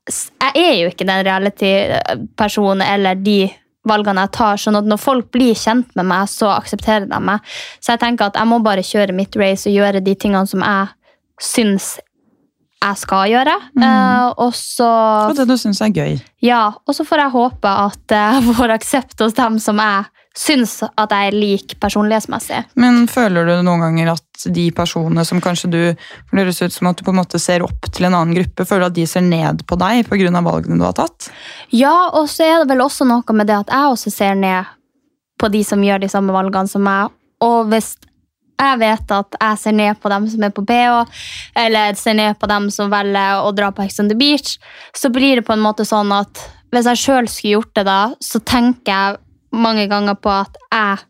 Jeg 0.07 0.53
er 0.55 0.77
jo 0.81 0.91
ikke 0.91 1.07
den 1.07 1.25
reality-personen 1.27 2.85
eller 2.85 3.15
de 3.21 3.39
valgene 3.87 4.27
jeg 4.27 4.33
tar, 4.37 4.59
sånn 4.61 4.77
at 4.77 4.85
når 4.85 4.99
folk 5.01 5.31
blir 5.33 5.57
kjent 5.57 5.89
med 5.97 6.05
meg, 6.05 6.29
så 6.29 6.51
aksepterer 6.53 7.07
de 7.09 7.17
meg. 7.25 7.41
Så 7.81 7.95
jeg 7.95 8.01
tenker 8.03 8.29
at 8.29 8.37
jeg 8.37 8.49
må 8.49 8.59
bare 8.61 8.85
kjøre 8.85 9.15
mitt 9.17 9.35
race 9.41 9.69
og 9.69 9.73
gjøre 9.73 10.03
de 10.05 10.13
tingene 10.15 10.45
som 10.49 10.61
jeg 10.61 10.91
syns 11.41 11.95
jeg 12.81 12.97
skal 12.97 13.27
gjøre. 13.29 13.55
Eh, 13.77 14.27
og 14.41 14.53
så 14.57 14.89
Og 15.29 15.35
det 15.37 15.47
du 15.49 15.55
syns 15.57 15.81
er 15.81 15.93
gøy. 15.93 16.19
ja, 16.41 16.63
og 16.85 16.95
så 16.97 17.05
får 17.05 17.23
jeg 17.25 17.33
håpe 17.35 17.73
at 17.87 18.15
jeg 18.17 18.55
får 18.59 18.75
aksept 18.77 19.21
hos 19.21 19.33
dem 19.37 19.59
som 19.61 19.81
jeg 19.81 20.05
syns 20.37 20.77
at 20.83 21.11
jeg 21.11 21.29
er 21.29 21.35
lik 21.35 21.73
personlighetsmessig. 21.81 22.61
Men 22.79 23.03
føler 23.11 23.47
du 23.47 23.53
noen 23.65 23.83
ganger 23.83 24.13
at 24.13 24.45
de 24.55 24.69
personene 24.75 25.25
som 25.27 25.41
kanskje 25.43 25.69
du 25.71 25.79
høres 26.31 26.61
ut 26.63 26.73
som 26.73 26.89
at 26.89 26.99
du 26.99 27.05
på 27.05 27.13
en 27.13 27.19
måte 27.19 27.39
ser 27.41 27.65
opp 27.65 27.89
til 27.91 28.07
en 28.07 28.15
annen 28.15 28.37
gruppe, 28.37 28.65
føler 28.67 28.87
du 28.87 28.91
at 28.91 28.99
de 28.99 29.07
ser 29.09 29.25
ned 29.25 29.65
på 29.67 29.77
deg 29.81 30.07
pga. 30.07 30.31
valgene 30.41 30.79
du 30.79 30.85
har 30.87 30.95
tatt? 30.97 31.31
Ja, 31.69 32.11
og 32.13 32.29
så 32.31 32.47
er 32.47 32.61
det 32.61 32.71
vel 32.71 32.85
også 32.85 33.07
noe 33.07 33.35
med 33.35 33.51
det 33.51 33.59
at 33.59 33.73
jeg 33.73 33.95
også 33.95 34.13
ser 34.13 34.37
ned 34.39 34.71
på 35.41 35.49
de 35.51 35.63
som 35.65 35.83
gjør 35.83 36.01
de 36.01 36.09
samme 36.09 36.33
valgene 36.33 36.69
som 36.69 36.83
meg. 36.85 37.11
Og 37.41 37.67
hvis 37.71 37.95
jeg 38.61 38.77
vet 38.77 39.13
at 39.15 39.37
jeg 39.41 39.57
ser 39.57 39.75
ned 39.75 39.99
på 39.99 40.09
dem 40.13 40.27
som 40.29 40.43
er 40.45 40.53
på 40.53 40.63
BH, 40.69 40.97
eller 41.57 41.97
ser 41.97 42.15
ned 42.17 42.37
på 42.39 42.49
dem 42.49 42.69
som 42.73 42.91
velger 42.93 43.41
å 43.41 43.51
dra 43.57 43.71
på 43.73 43.83
Ex 43.83 43.99
on 43.99 44.11
the 44.11 44.17
Beach, 44.17 44.59
så 44.93 45.09
blir 45.13 45.39
det 45.41 45.47
på 45.47 45.55
en 45.57 45.63
måte 45.63 45.87
sånn 45.87 46.13
at 46.13 46.43
hvis 46.71 46.87
jeg 46.87 47.01
sjøl 47.01 47.27
skulle 47.27 47.57
gjort 47.57 47.73
det 47.75 47.85
da, 47.89 48.01
så 48.23 48.39
tenker 48.47 48.93
jeg 48.93 49.19
mange 49.53 49.87
ganger 49.91 50.15
på 50.19 50.31
at 50.33 50.57
jeg 50.71 51.01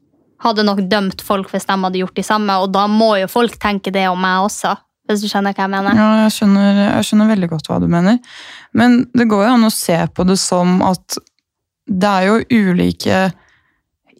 hadde 0.41 0.63
nok 0.65 0.79
dømt 0.89 1.21
folk 1.21 1.51
hvis 1.51 1.67
de 1.69 1.75
hadde 1.83 1.99
gjort 2.01 2.15
de 2.17 2.23
samme, 2.25 2.55
og 2.63 2.71
da 2.73 2.87
må 2.89 3.13
jo 3.21 3.27
folk 3.29 3.57
tenke 3.61 3.91
det 3.93 4.07
om 4.09 4.19
meg 4.21 4.47
også. 4.47 4.75
Hvis 5.09 5.21
du 5.25 5.27
skjønner 5.27 5.53
hva 5.53 5.65
jeg 5.65 5.71
mener. 5.73 5.97
Ja, 5.97 6.07
jeg 6.23 6.31
skjønner, 6.37 6.79
jeg 6.95 7.05
skjønner 7.07 7.29
veldig 7.33 7.49
godt 7.51 7.67
hva 7.69 7.79
du 7.83 7.87
mener. 7.91 8.19
Men 8.77 9.01
det 9.17 9.27
går 9.29 9.45
jo 9.45 9.53
an 9.57 9.67
å 9.67 9.71
se 9.73 9.97
på 10.15 10.25
det 10.29 10.37
som 10.39 10.79
at 10.87 11.17
det 11.91 12.07
er 12.07 12.27
jo 12.29 12.37
ulike 12.71 13.21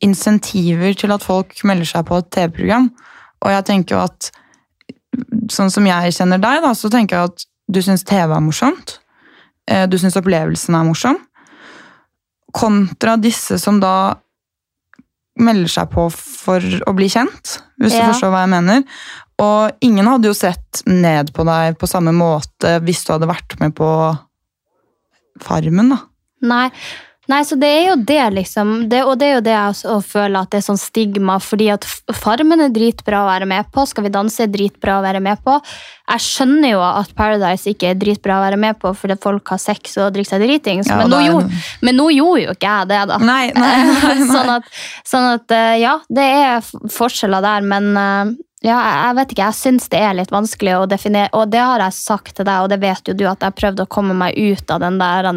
insentiver 0.03 0.93
til 0.97 1.13
at 1.13 1.23
folk 1.23 1.53
melder 1.67 1.87
seg 1.87 2.05
på 2.09 2.17
et 2.19 2.29
TV-program. 2.33 2.89
Og 3.45 3.53
jeg 3.53 3.65
tenker 3.69 3.95
jo 3.97 4.03
at 4.03 4.31
sånn 5.53 5.71
som 5.73 5.85
jeg 5.87 6.15
kjenner 6.17 6.41
deg, 6.41 6.61
da, 6.65 6.73
så 6.77 6.89
tenker 6.91 7.17
jeg 7.19 7.31
at 7.31 7.45
du 7.71 7.79
syns 7.85 8.03
TV 8.07 8.33
er 8.35 8.43
morsomt. 8.43 8.97
Eh, 9.69 9.85
Du 9.87 9.97
syns 10.01 10.17
opplevelsen 10.19 10.75
er 10.75 10.87
morsom. 10.87 11.19
Kontra 12.53 13.15
disse 13.21 13.57
som 13.61 13.79
da 13.79 14.15
melder 15.41 15.71
seg 15.71 15.89
på 15.93 16.05
for 16.11 16.59
å 16.59 16.93
bli 16.95 17.07
kjent, 17.09 17.59
hvis 17.79 17.93
Ja. 17.95 18.05
du 18.05 18.11
forstår 18.13 18.31
hva 18.33 18.41
jeg 18.45 18.51
mener. 18.53 18.83
Og 19.41 19.71
ingen 19.81 20.05
hadde 20.05 20.27
jo 20.29 20.33
sett 20.37 20.83
ned 20.85 21.31
på 21.33 21.45
deg 21.47 21.77
på 21.79 21.87
samme 21.89 22.11
måte 22.13 22.75
hvis 22.83 23.05
du 23.07 23.13
hadde 23.13 23.29
vært 23.31 23.59
med 23.59 23.73
på 23.75 23.87
Farmen, 25.41 25.89
da. 25.89 25.97
Nei. 26.41 26.67
Nei, 27.31 27.41
så 27.47 27.55
det 27.59 27.69
er 27.69 27.85
jo 27.91 27.95
det, 27.95 28.23
liksom. 28.35 28.73
Det, 28.91 29.01
og 29.07 29.15
det 29.21 29.27
er 29.29 29.37
jo 29.37 29.43
det 29.45 29.53
jeg 29.53 29.73
også 29.75 29.95
føler 30.03 30.41
at 30.41 30.51
det 30.51 30.59
er 30.59 30.65
sånn 30.65 30.79
stigma, 30.81 31.37
fordi 31.43 31.69
at 31.71 31.87
Farmen 32.17 32.63
er 32.65 32.73
dritbra 32.75 33.23
å 33.23 33.29
være 33.29 33.47
med 33.47 33.71
på, 33.71 33.85
Skal 33.87 34.07
vi 34.07 34.13
danse 34.13 34.43
er 34.43 34.51
dritbra 34.51 34.99
å 34.99 35.05
være 35.05 35.21
med 35.23 35.39
på. 35.45 35.55
Jeg 36.11 36.25
skjønner 36.25 36.73
jo 36.73 36.83
at 36.83 37.13
Paradise 37.15 37.71
ikke 37.71 37.93
er 37.93 37.99
dritbra 37.99 38.39
å 38.39 38.43
være 38.43 38.59
med 38.59 38.79
på 38.81 38.91
fordi 38.97 39.15
at 39.15 39.23
folk 39.23 39.53
har 39.53 39.61
sex 39.63 39.95
og 40.01 40.11
drikker 40.15 40.33
seg 40.33 40.43
dritings, 40.43 40.91
Ja, 40.91 41.05
men, 41.07 41.51
men 41.85 41.99
nå 41.99 42.09
gjorde 42.11 42.45
jo 42.45 42.55
ikke 42.57 42.67
jeg 42.67 42.91
det, 42.91 43.01
da. 43.13 43.19
Nei, 43.23 43.43
nei, 43.55 43.73
nei, 44.03 44.15
sånn 44.27 44.55
at, 44.57 44.71
sånn 45.07 45.27
at 45.37 45.55
eh, 45.55 45.75
ja, 45.85 45.97
det 46.11 46.27
er 46.41 46.71
forskjeller 46.91 47.45
der, 47.45 47.67
men 47.71 47.91
eh, 47.95 48.33
ja, 48.61 48.77
jeg, 48.77 49.15
vet 49.17 49.31
ikke, 49.33 49.45
jeg 49.47 49.57
syns 49.57 49.87
det 49.89 49.99
er 50.05 50.17
litt 50.19 50.33
vanskelig 50.33 50.75
å 50.77 50.89
definere, 50.89 51.31
og 51.33 51.49
det 51.49 51.63
har 51.65 51.81
jeg 51.81 51.97
sagt 51.97 52.35
til 52.37 52.45
deg, 52.45 52.61
og 52.61 52.69
det 52.69 52.77
vet 52.83 53.09
jo 53.09 53.15
du, 53.17 53.23
at 53.29 53.41
jeg 53.41 53.57
prøvde 53.57 53.87
å 53.87 53.89
komme 53.89 54.13
meg 54.17 54.37
ut 54.37 54.73
av 54.73 54.83
den 54.83 54.99
der 55.01 55.31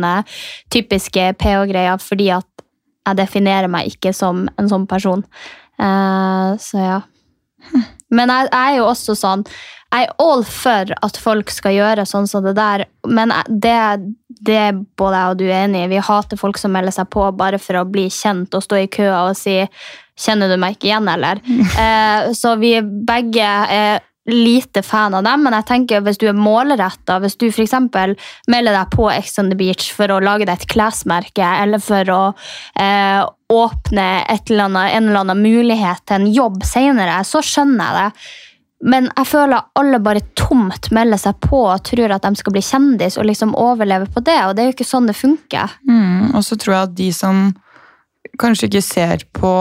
typiske 0.72 1.30
PH-greia, 1.40 1.96
fordi 2.02 2.28
at 2.36 2.48
jeg 3.04 3.20
definerer 3.20 3.70
meg 3.72 3.88
ikke 3.92 4.12
som 4.16 4.44
en 4.60 4.68
sånn 4.68 4.84
person. 4.88 5.24
Eh, 5.80 6.50
så 6.60 6.82
ja. 6.82 7.00
Men 8.14 8.30
jeg, 8.30 8.50
jeg 8.52 8.74
er 8.74 8.76
jo 8.76 8.84
også 8.86 9.16
sånn 9.18 9.40
Jeg 9.94 10.04
er 10.04 10.10
all 10.22 10.44
for 10.46 10.92
at 11.06 11.16
folk 11.18 11.50
skal 11.50 11.74
gjøre 11.74 12.04
sånn 12.06 12.28
som 12.30 12.44
det 12.44 12.52
der, 12.58 12.84
men 13.08 13.32
det, 13.48 13.74
det 14.40 14.56
er 14.60 14.80
både 14.98 15.20
jeg 15.20 15.34
og 15.34 15.38
du 15.40 15.44
er 15.48 15.58
enig 15.64 15.84
i. 15.84 15.90
Vi 15.94 16.06
hater 16.08 16.40
folk 16.40 16.58
som 16.60 16.74
melder 16.74 16.94
seg 16.94 17.10
på 17.12 17.26
bare 17.36 17.60
for 17.62 17.80
å 17.80 17.86
bli 17.88 18.08
kjent 18.12 18.54
og 18.56 18.64
stå 18.64 18.80
i 18.82 18.90
køa 18.90 19.28
og 19.28 19.38
si 19.38 19.62
'Kjenner 20.14 20.46
du 20.46 20.54
meg 20.62 20.76
ikke 20.76 20.92
igjen', 20.92 21.10
eller? 21.10 21.40
Eh, 21.84 22.32
så 22.38 22.54
vi 22.60 22.76
begge 22.80 23.42
er 23.42 24.02
lite 24.30 24.82
fan 24.82 25.14
av 25.14 25.24
dem, 25.24 25.42
men 25.44 25.52
jeg 25.58 25.66
tenker 25.68 26.04
hvis 26.04 26.18
du 26.20 26.26
er 26.30 26.38
målretta, 26.38 27.18
hvis 27.20 27.36
du 27.36 27.48
f.eks. 27.50 27.74
melder 28.48 28.72
deg 28.72 28.94
på 28.94 29.08
Ex 29.12 29.36
on 29.42 29.50
the 29.52 29.58
Beach 29.58 29.90
for 29.92 30.08
å 30.08 30.20
lage 30.24 30.46
deg 30.48 30.54
et 30.54 30.70
klesmerke, 30.70 31.44
eller 31.44 31.82
for 31.82 32.12
å 32.14 32.22
eh, 32.80 33.20
åpne 33.52 34.08
eller 34.32 34.64
annet, 34.64 34.94
en 34.96 35.10
eller 35.10 35.20
annen 35.26 35.44
mulighet 35.44 36.06
til 36.08 36.22
en 36.22 36.32
jobb 36.32 36.64
senere, 36.64 37.20
så 37.28 37.44
skjønner 37.44 37.84
jeg 37.84 38.00
det. 38.00 38.26
Men 38.84 39.08
jeg 39.14 39.28
føler 39.30 39.68
alle 39.80 40.00
bare 40.04 40.20
tomt 40.36 40.90
melder 40.92 41.20
seg 41.20 41.38
på 41.40 41.62
og 41.70 41.84
tror 41.88 42.12
at 42.12 42.26
de 42.26 42.36
skal 42.36 42.52
bli 42.52 42.62
kjendis 42.64 43.16
og 43.20 43.28
liksom 43.30 43.54
overleve 43.56 44.10
på 44.12 44.20
det, 44.26 44.36
og 44.44 44.52
det 44.54 44.62
er 44.64 44.68
jo 44.68 44.74
ikke 44.76 44.88
sånn 44.88 45.08
det 45.08 45.16
funker. 45.16 45.78
Mm, 45.88 46.34
og 46.36 46.44
så 46.44 46.58
tror 46.60 46.76
jeg 46.76 46.90
at 46.90 46.98
de 46.98 47.08
som 47.16 47.46
kanskje 48.40 48.68
ikke 48.68 48.84
ser 48.84 49.24
på 49.36 49.54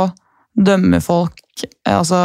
dømmer 0.54 1.02
folk 1.04 1.40
altså 1.88 2.20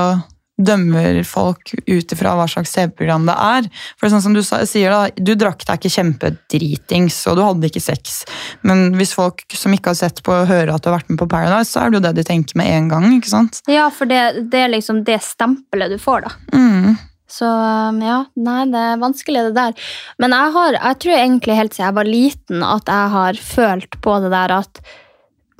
dømmer 0.59 1.21
folk 1.27 1.73
ut 1.87 2.14
ifra 2.14 2.35
hva 2.38 2.47
slags 2.51 2.73
TV-program 2.75 3.29
det 3.29 3.37
er. 3.38 3.68
For 3.94 4.05
det 4.05 4.11
er 4.11 4.14
sånn 4.16 4.25
som 4.27 4.37
du 4.37 4.42
sier 4.42 4.94
da, 4.94 5.01
du 5.14 5.35
drakk 5.38 5.62
deg 5.64 5.79
ikke 5.79 5.94
kjempedritings, 5.94 7.21
og 7.31 7.38
du 7.38 7.44
hadde 7.47 7.71
ikke 7.71 7.85
sex. 7.85 8.23
Men 8.66 8.90
hvis 8.99 9.14
folk 9.16 9.44
som 9.55 9.75
ikke 9.75 9.94
har 9.94 10.01
sett 10.01 10.23
på, 10.27 10.35
hører 10.49 10.75
at 10.75 10.83
du 10.83 10.90
har 10.90 10.99
vært 10.99 11.12
med 11.12 11.21
på 11.23 11.31
Paradise, 11.31 11.71
så 11.73 11.85
er 11.85 11.92
det 11.92 12.01
jo 12.01 12.07
det 12.09 12.16
de 12.18 12.27
tenker 12.27 12.59
med 12.59 12.73
en 12.75 12.90
gang. 12.90 13.11
ikke 13.18 13.31
sant? 13.31 13.62
Ja, 13.71 13.87
for 13.94 14.11
det, 14.11 14.49
det 14.53 14.64
er 14.64 14.75
liksom 14.75 15.05
det 15.07 15.21
stempelet 15.25 15.94
du 15.94 16.03
får, 16.03 16.27
da. 16.27 16.35
Mm. 16.59 16.99
Så 17.29 17.44
um, 17.44 18.01
ja, 18.01 18.23
nei, 18.40 18.62
det 18.73 18.85
er 18.92 19.03
vanskelig 19.03 19.49
det 19.51 19.57
der. 19.59 19.90
Men 20.18 20.35
jeg, 20.35 20.55
har, 20.55 20.79
jeg 20.81 21.01
tror 21.05 21.18
egentlig 21.18 21.59
helt 21.59 21.77
siden 21.77 21.87
jeg 21.90 21.99
var 22.01 22.09
liten 22.09 22.64
at 22.64 22.88
jeg 22.88 23.14
har 23.14 23.42
følt 23.51 23.99
på 24.05 24.16
det 24.25 24.33
der 24.33 24.55
at 24.62 24.83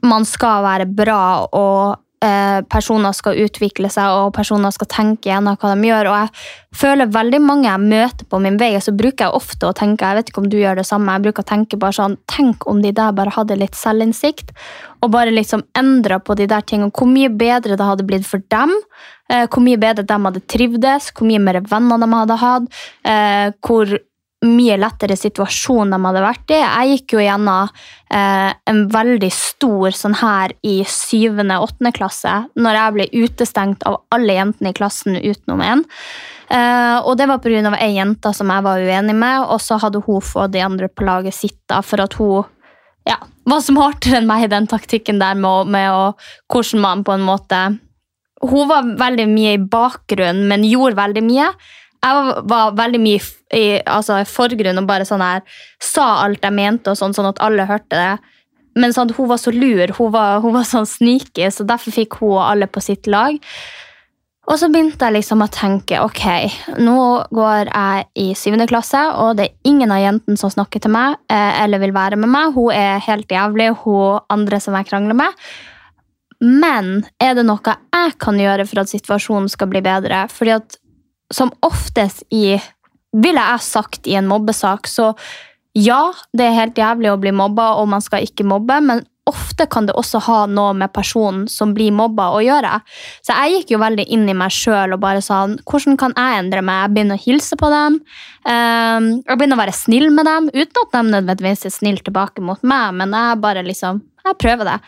man 0.07 0.25
skal 0.29 0.63
være 0.65 0.87
bra, 0.87 1.23
og 1.53 1.99
eh, 2.25 2.61
personer 2.71 3.15
skal 3.17 3.39
utvikle 3.45 3.91
seg, 3.93 4.15
og 4.15 4.35
personer 4.37 4.73
skal 4.75 4.91
tenke 4.91 5.31
gjennom 5.31 5.59
hva 5.59 5.75
de 5.75 5.89
gjør. 5.89 6.11
Og 6.11 6.17
jeg 6.19 6.79
føler 6.81 7.13
veldig 7.15 7.41
mange 7.45 7.69
jeg 7.69 7.85
møter 7.85 8.29
på 8.31 8.41
min 8.43 8.59
vei, 8.61 8.73
så 8.83 8.95
bruker 8.97 9.29
jeg 9.29 9.39
ofte 9.39 9.69
å 9.69 9.77
tenke 9.77 10.07
jeg 10.09 10.19
vet 10.19 10.33
ikke 10.33 10.43
om 10.45 10.51
du 10.51 10.59
gjør 10.61 10.81
det 10.81 10.87
samme, 10.89 11.15
jeg 11.15 11.27
bruker 11.29 11.47
å 11.47 11.51
tenke 11.53 11.81
bare 11.81 11.99
sånn, 11.99 12.19
tenk 12.31 12.67
om 12.71 12.83
de 12.85 12.93
der 12.95 13.15
bare 13.17 13.35
hadde 13.35 13.59
litt 13.61 13.79
selvinnsikt, 13.79 14.53
og 15.05 15.13
bare 15.15 15.35
liksom 15.35 15.65
endra 15.79 16.19
på 16.19 16.37
de 16.39 16.49
der 16.51 16.67
tingene. 16.67 16.95
Hvor 16.95 17.11
mye 17.11 17.31
bedre 17.31 17.79
det 17.79 17.87
hadde 17.87 18.07
blitt 18.09 18.27
for 18.27 18.43
dem, 18.53 18.75
eh, 19.31 19.47
hvor 19.47 19.65
mye 19.65 19.79
bedre 19.81 20.07
de 20.07 20.21
hadde 20.27 20.45
trivdes, 20.51 21.13
hvor 21.15 21.29
mye 21.29 21.43
mer 21.43 21.61
venner 21.67 22.03
de 22.03 22.13
hadde 22.15 22.39
hatt, 22.43 22.71
eh, 23.05 23.51
hvor 23.63 23.99
mye 24.47 24.77
lettere 24.79 25.17
situasjon 25.19 25.91
de 25.91 25.99
hadde 26.05 26.21
vært 26.23 26.53
i. 26.55 26.59
Jeg 26.63 26.91
gikk 26.93 27.15
jo 27.17 27.23
gjennom 27.25 27.71
eh, 28.15 28.51
en 28.71 28.85
veldig 28.93 29.31
stor 29.35 29.97
sånn 29.99 30.15
her 30.21 30.53
i 30.63 30.77
syvende, 30.87 31.57
åttende 31.59 31.91
klasse, 31.97 32.35
når 32.55 32.79
jeg 32.79 32.95
ble 32.95 33.07
utestengt 33.25 33.83
av 33.91 33.97
alle 34.15 34.37
jentene 34.37 34.71
i 34.71 34.77
klassen 34.79 35.17
utenom 35.19 35.65
en. 35.67 35.83
Eh, 36.55 36.99
og 37.03 37.17
det 37.19 37.27
var 37.29 37.43
pga. 37.43 37.75
ei 37.83 37.97
jente 37.97 38.31
som 38.33 38.49
jeg 38.55 38.63
var 38.65 38.79
uenig 38.79 39.17
med, 39.19 39.43
og 39.51 39.59
så 39.61 39.81
hadde 39.83 40.05
hun 40.07 40.23
fått 40.23 40.53
de 40.55 40.63
andre 40.63 40.89
på 40.89 41.05
laget 41.05 41.35
sitt 41.35 41.59
da, 41.69 41.83
for 41.83 42.01
at 42.07 42.15
hun 42.21 42.47
ja, 43.09 43.17
var 43.49 43.61
smartere 43.65 44.21
enn 44.21 44.27
meg 44.31 44.45
i 44.47 44.53
den 44.55 44.67
taktikken 44.71 45.19
der 45.19 45.35
med, 45.35 45.51
å- 45.51 45.67
med 45.67 45.91
å, 45.91 46.15
hvordan 46.53 46.81
man 46.81 47.05
på 47.05 47.15
en 47.17 47.27
måte 47.27 47.61
Hun 48.41 48.69
var 48.69 48.85
veldig 49.01 49.25
mye 49.33 49.53
i 49.57 49.59
bakgrunnen, 49.59 50.45
men 50.47 50.63
gjorde 50.63 50.95
veldig 50.95 51.23
mye. 51.27 51.47
Jeg 52.05 52.43
var, 52.51 52.77
veldig 52.79 53.01
mye 53.03 53.23
i, 53.55 53.81
altså, 53.83 54.21
forgrunnen 54.29 54.83
og 54.83 54.89
bare 54.89 55.07
sånn 55.09 55.25
her 55.25 55.43
sa 55.83 56.25
alt 56.25 56.45
jeg 56.45 56.55
mente, 56.55 56.93
og 56.93 57.01
sånn, 57.01 57.17
sånn 57.17 57.31
at 57.33 57.43
alle 57.45 57.67
hørte 57.69 57.97
det. 57.97 58.37
Men 58.79 58.95
sånn, 58.95 59.11
hun 59.17 59.31
var 59.31 59.41
så 59.43 59.51
lur, 59.55 59.91
hun 59.99 60.15
var, 60.15 60.39
hun 60.45 60.55
var 60.55 60.69
sånn 60.69 60.87
sneaky, 60.87 61.49
så 61.51 61.67
derfor 61.67 61.95
fikk 61.95 62.21
hun 62.21 62.37
og 62.37 62.47
alle 62.47 62.69
på 62.71 62.83
sitt 62.85 63.11
lag. 63.11 63.39
Og 64.49 64.57
så 64.57 64.71
begynte 64.73 65.05
jeg 65.05 65.19
liksom 65.19 65.43
å 65.45 65.51
tenke 65.53 65.99
ok, 66.01 66.23
nå 66.81 67.01
går 67.37 67.69
jeg 67.69 68.07
i 68.17 68.29
syvende 68.39 68.69
klasse, 68.71 69.01
og 69.21 69.37
det 69.37 69.49
er 69.49 69.69
ingen 69.69 69.93
av 69.93 70.01
jentene 70.01 70.41
som 70.41 70.53
snakker 70.53 70.81
til 70.85 70.95
meg 70.95 71.19
eh, 71.29 71.59
eller 71.65 71.83
vil 71.83 71.93
være 71.93 72.17
med 72.21 72.33
meg. 72.33 72.55
Hun 72.57 72.73
er 72.73 73.03
helt 73.05 73.29
jævlig, 73.29 73.75
hun 73.83 74.23
andre 74.33 74.61
som 74.65 74.79
jeg 74.79 74.89
krangler 74.89 75.19
med. 75.21 75.45
Men 76.41 77.03
er 77.21 77.35
det 77.37 77.45
noe 77.45 77.61
jeg 77.77 78.15
kan 78.23 78.39
gjøre 78.41 78.65
for 78.71 78.81
at 78.81 78.93
situasjonen 78.93 79.51
skal 79.53 79.69
bli 79.69 79.83
bedre? 79.85 80.25
Fordi 80.33 80.55
at 80.57 80.78
som 81.35 81.53
oftest 81.63 82.25
i 82.31 82.59
Ville 83.09 83.41
jeg 83.41 83.65
sagt 83.65 84.05
i 84.05 84.19
en 84.19 84.27
mobbesak, 84.29 84.85
så 84.85 85.15
ja, 85.73 86.11
det 86.37 86.45
er 86.45 86.59
helt 86.59 86.77
jævlig 86.77 87.09
å 87.09 87.17
bli 87.17 87.31
mobba, 87.33 87.71
og 87.81 87.87
man 87.89 88.03
skal 88.05 88.27
ikke 88.27 88.45
mobbe, 88.45 88.77
men 88.85 89.01
ofte 89.29 89.69
kan 89.71 89.89
det 89.89 89.97
også 89.99 90.23
ha 90.27 90.39
noe 90.51 90.75
med 90.79 90.93
personen 90.95 91.47
som 91.53 91.75
blir 91.77 91.95
mobba 91.95 92.31
å 92.35 92.43
gjøre. 92.45 92.81
Så 93.25 93.37
jeg 93.37 93.59
gikk 93.59 93.75
jo 93.77 93.83
veldig 93.83 94.09
inn 94.15 94.27
i 94.29 94.37
meg 94.37 94.55
sjøl 94.55 94.97
og 94.97 95.03
bare 95.05 95.23
sa 95.25 95.45
hvordan 95.47 95.99
kan 96.01 96.17
jeg 96.17 96.43
endre 96.43 96.65
meg? 96.65 96.83
Jeg 96.85 96.95
begynner 96.97 97.21
å 97.21 97.25
hilse 97.25 97.59
på 97.61 97.73
dem. 97.73 98.01
eh, 98.49 99.09
jeg 99.29 99.37
begynner 99.37 99.59
å 99.59 99.65
være 99.65 99.77
snill 99.77 100.11
med 100.15 100.29
dem, 100.29 100.51
uten 100.55 100.85
at 100.85 100.95
de 100.97 101.03
nødvendigvis 101.13 101.67
er 101.69 101.75
snille 101.75 102.05
tilbake 102.05 102.45
mot 102.45 102.63
meg, 102.63 102.95
men 102.95 103.13
jeg 103.17 103.43
bare 103.45 103.67
liksom 103.67 104.03
jeg 104.29 104.39
prøver 104.43 104.69
det. 104.69 104.79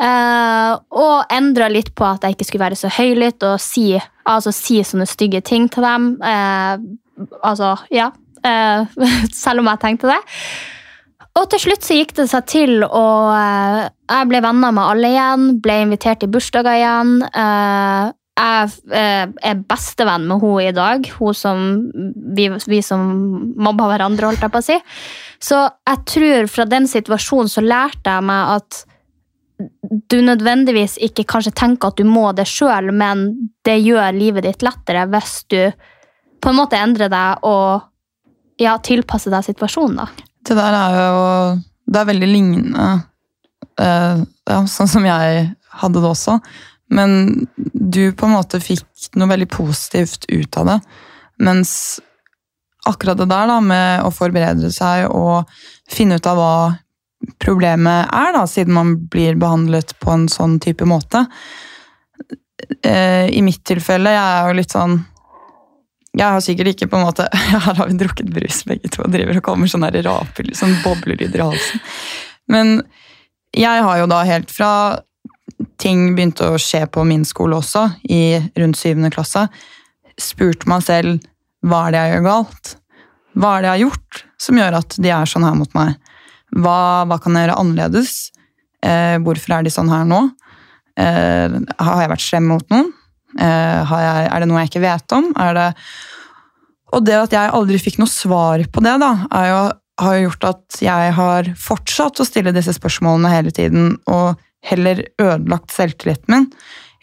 Uh, 0.00 0.76
og 0.96 1.32
endra 1.32 1.68
litt 1.72 1.92
på 1.96 2.06
at 2.06 2.24
jeg 2.24 2.36
ikke 2.36 2.46
skulle 2.48 2.66
være 2.66 2.78
så 2.80 2.90
høylytt 2.92 3.44
og 3.48 3.58
si, 3.62 3.90
altså, 4.28 4.52
si 4.54 4.80
sånne 4.84 5.08
stygge 5.08 5.42
ting 5.44 5.68
til 5.72 5.86
dem. 5.86 6.14
Uh, 6.22 7.28
altså, 7.42 7.74
ja. 7.92 8.10
Uh, 8.46 8.86
selv 9.44 9.64
om 9.64 9.70
jeg 9.72 9.82
tenkte 9.84 10.12
det. 10.12 10.20
Og 11.36 11.48
til 11.52 11.60
slutt 11.66 11.84
så 11.84 11.96
gikk 11.98 12.14
det 12.16 12.28
seg 12.30 12.46
til, 12.48 12.78
og 12.86 13.32
eh, 13.36 13.80
jeg 14.08 14.28
ble 14.30 14.40
venner 14.44 14.72
med 14.72 14.88
alle 14.88 15.10
igjen. 15.12 15.48
Ble 15.60 15.82
invitert 15.82 16.22
til 16.22 16.30
bursdager 16.32 16.78
igjen. 16.78 17.18
Eh, 17.28 18.14
jeg 18.36 18.72
eh, 18.96 19.28
er 19.50 19.62
bestevenn 19.68 20.26
med 20.28 20.42
henne 20.42 20.70
i 20.70 20.74
dag, 20.76 21.06
hun 21.18 21.36
som 21.36 21.62
vi, 22.36 22.48
vi 22.68 22.80
som 22.84 23.06
mobba 23.56 23.88
hverandre, 23.92 24.30
holdt 24.30 24.44
jeg 24.44 24.52
på 24.52 24.62
å 24.62 24.66
si. 24.66 24.76
Så 25.42 25.62
jeg 25.88 26.04
tror 26.12 26.52
fra 26.52 26.68
den 26.68 26.88
situasjonen 26.88 27.52
så 27.52 27.64
lærte 27.64 28.16
jeg 28.16 28.28
meg 28.28 28.52
at 28.56 28.84
du 30.12 30.18
nødvendigvis 30.20 30.98
ikke 31.04 31.24
kanskje 31.28 31.54
tenker 31.56 31.92
at 31.92 32.00
du 32.00 32.04
må 32.08 32.28
det 32.36 32.44
sjøl, 32.48 32.92
men 32.92 33.28
det 33.64 33.78
gjør 33.80 34.16
livet 34.16 34.44
ditt 34.44 34.64
lettere 34.64 35.06
hvis 35.12 35.38
du 35.52 35.60
på 36.44 36.52
en 36.52 36.58
måte 36.58 36.76
endrer 36.76 37.08
deg 37.12 37.46
og 37.48 37.86
ja, 38.60 38.76
tilpasser 38.84 39.32
deg 39.32 39.48
situasjonen. 39.48 40.04
da. 40.04 40.26
Det 40.46 40.54
der 40.54 40.78
er 40.78 40.96
jo 40.96 41.26
Det 41.86 42.00
er 42.00 42.08
veldig 42.08 42.28
lignende, 42.30 42.86
eh, 43.78 44.22
ja, 44.50 44.58
sånn 44.66 44.88
som 44.90 45.04
jeg 45.06 45.44
hadde 45.82 46.00
det 46.02 46.08
også. 46.08 46.40
Men 46.90 47.46
du 47.54 48.10
på 48.10 48.26
en 48.26 48.34
måte 48.34 48.58
fikk 48.62 49.12
noe 49.14 49.30
veldig 49.30 49.46
positivt 49.54 50.26
ut 50.26 50.58
av 50.58 50.66
det. 50.72 50.76
Mens 51.46 52.00
akkurat 52.86 53.18
det 53.18 53.28
der 53.30 53.46
da, 53.50 53.60
med 53.62 54.02
å 54.02 54.10
forberede 54.14 54.72
seg 54.74 55.06
og 55.10 55.46
finne 55.90 56.18
ut 56.18 56.26
av 56.26 56.40
hva 56.40 56.56
problemet 57.42 58.10
er, 58.10 58.34
da, 58.34 58.44
siden 58.50 58.74
man 58.76 58.94
blir 59.10 59.38
behandlet 59.38 59.94
på 60.02 60.12
en 60.14 60.26
sånn 60.30 60.58
type 60.62 60.86
måte. 60.86 61.26
Eh, 62.82 63.30
I 63.30 63.42
mitt 63.46 63.62
tilfelle, 63.66 64.14
jeg 64.14 64.26
er 64.26 64.50
jo 64.50 64.58
litt 64.58 64.74
sånn 64.74 64.98
Jeg 66.16 66.32
har 66.32 66.40
sikkert 66.44 66.72
ikke 66.72 66.88
på 66.88 66.98
en 66.98 67.04
måte 67.04 67.26
Her 67.66 67.76
har 67.76 67.90
vi 67.90 67.98
drukket 68.00 68.30
brus 68.32 68.62
begge 68.68 68.90
to 68.92 69.04
og 69.04 69.12
driver 69.12 69.40
og 69.40 69.44
kommer 69.44 69.70
sånn 69.70 69.84
raper, 69.84 70.52
sånn 70.56 70.78
boblelyder 70.84 71.42
i 71.42 71.48
halsen. 71.50 71.82
Men 72.52 72.78
jeg 73.56 73.84
har 73.84 74.00
jo 74.00 74.08
da 74.10 74.22
helt 74.28 74.52
fra 74.52 74.70
ting 75.80 76.14
begynte 76.16 76.48
å 76.50 76.60
skje 76.60 76.84
på 76.92 77.04
min 77.08 77.24
skole 77.28 77.58
også, 77.58 77.86
i 78.08 78.38
rundt 78.58 78.78
syvende 78.80 79.12
klasse, 79.12 79.46
spurt 80.20 80.66
meg 80.68 80.84
selv 80.84 81.24
hva 81.66 81.86
er 81.86 81.94
det 81.94 82.02
jeg 82.02 82.14
gjør 82.14 82.26
galt? 82.26 82.72
Hva 83.36 83.52
er 83.52 83.62
det 83.62 83.68
jeg 83.68 83.74
har 83.74 83.84
gjort 83.84 84.22
som 84.40 84.60
gjør 84.60 84.78
at 84.78 84.96
de 85.02 85.12
er 85.12 85.30
sånn 85.30 85.46
her 85.46 85.56
mot 85.58 85.72
meg? 85.76 85.96
Hva, 86.56 86.78
hva 87.08 87.18
kan 87.20 87.36
jeg 87.36 87.46
gjøre 87.46 87.58
annerledes? 87.62 88.12
Eh, 88.86 89.16
hvorfor 89.24 89.56
er 89.56 89.66
de 89.66 89.72
sånn 89.72 89.90
her 89.92 90.06
nå? 90.08 90.20
Eh, 91.00 91.56
har 91.56 92.02
jeg 92.02 92.12
vært 92.12 92.24
slem 92.24 92.48
mot 92.52 92.64
noen? 92.72 92.92
Eh, 93.40 93.94
jeg, 94.04 94.28
er 94.30 94.42
det 94.42 94.48
noe 94.50 94.62
jeg 94.62 94.72
ikke 94.72 94.84
vet 94.86 95.16
om? 95.16 95.32
Det 95.36 95.72
og 96.94 97.02
det 97.04 97.16
at 97.18 97.34
jeg 97.34 97.52
aldri 97.52 97.80
fikk 97.82 97.98
noe 97.98 98.08
svar 98.08 98.62
på 98.72 98.82
det, 98.84 98.94
da, 99.02 99.10
jo, 99.48 99.62
har 100.00 100.16
jo 100.16 100.26
gjort 100.28 100.44
at 100.52 100.76
jeg 100.80 101.14
har 101.16 101.48
fortsatt 101.58 102.22
å 102.22 102.26
stille 102.28 102.54
disse 102.54 102.76
spørsmålene 102.76 103.32
hele 103.32 103.52
tiden, 103.52 103.96
og 104.06 104.38
heller 104.66 105.02
ødelagt 105.20 105.74
selvtilliten 105.74 106.32
min. 106.32 106.46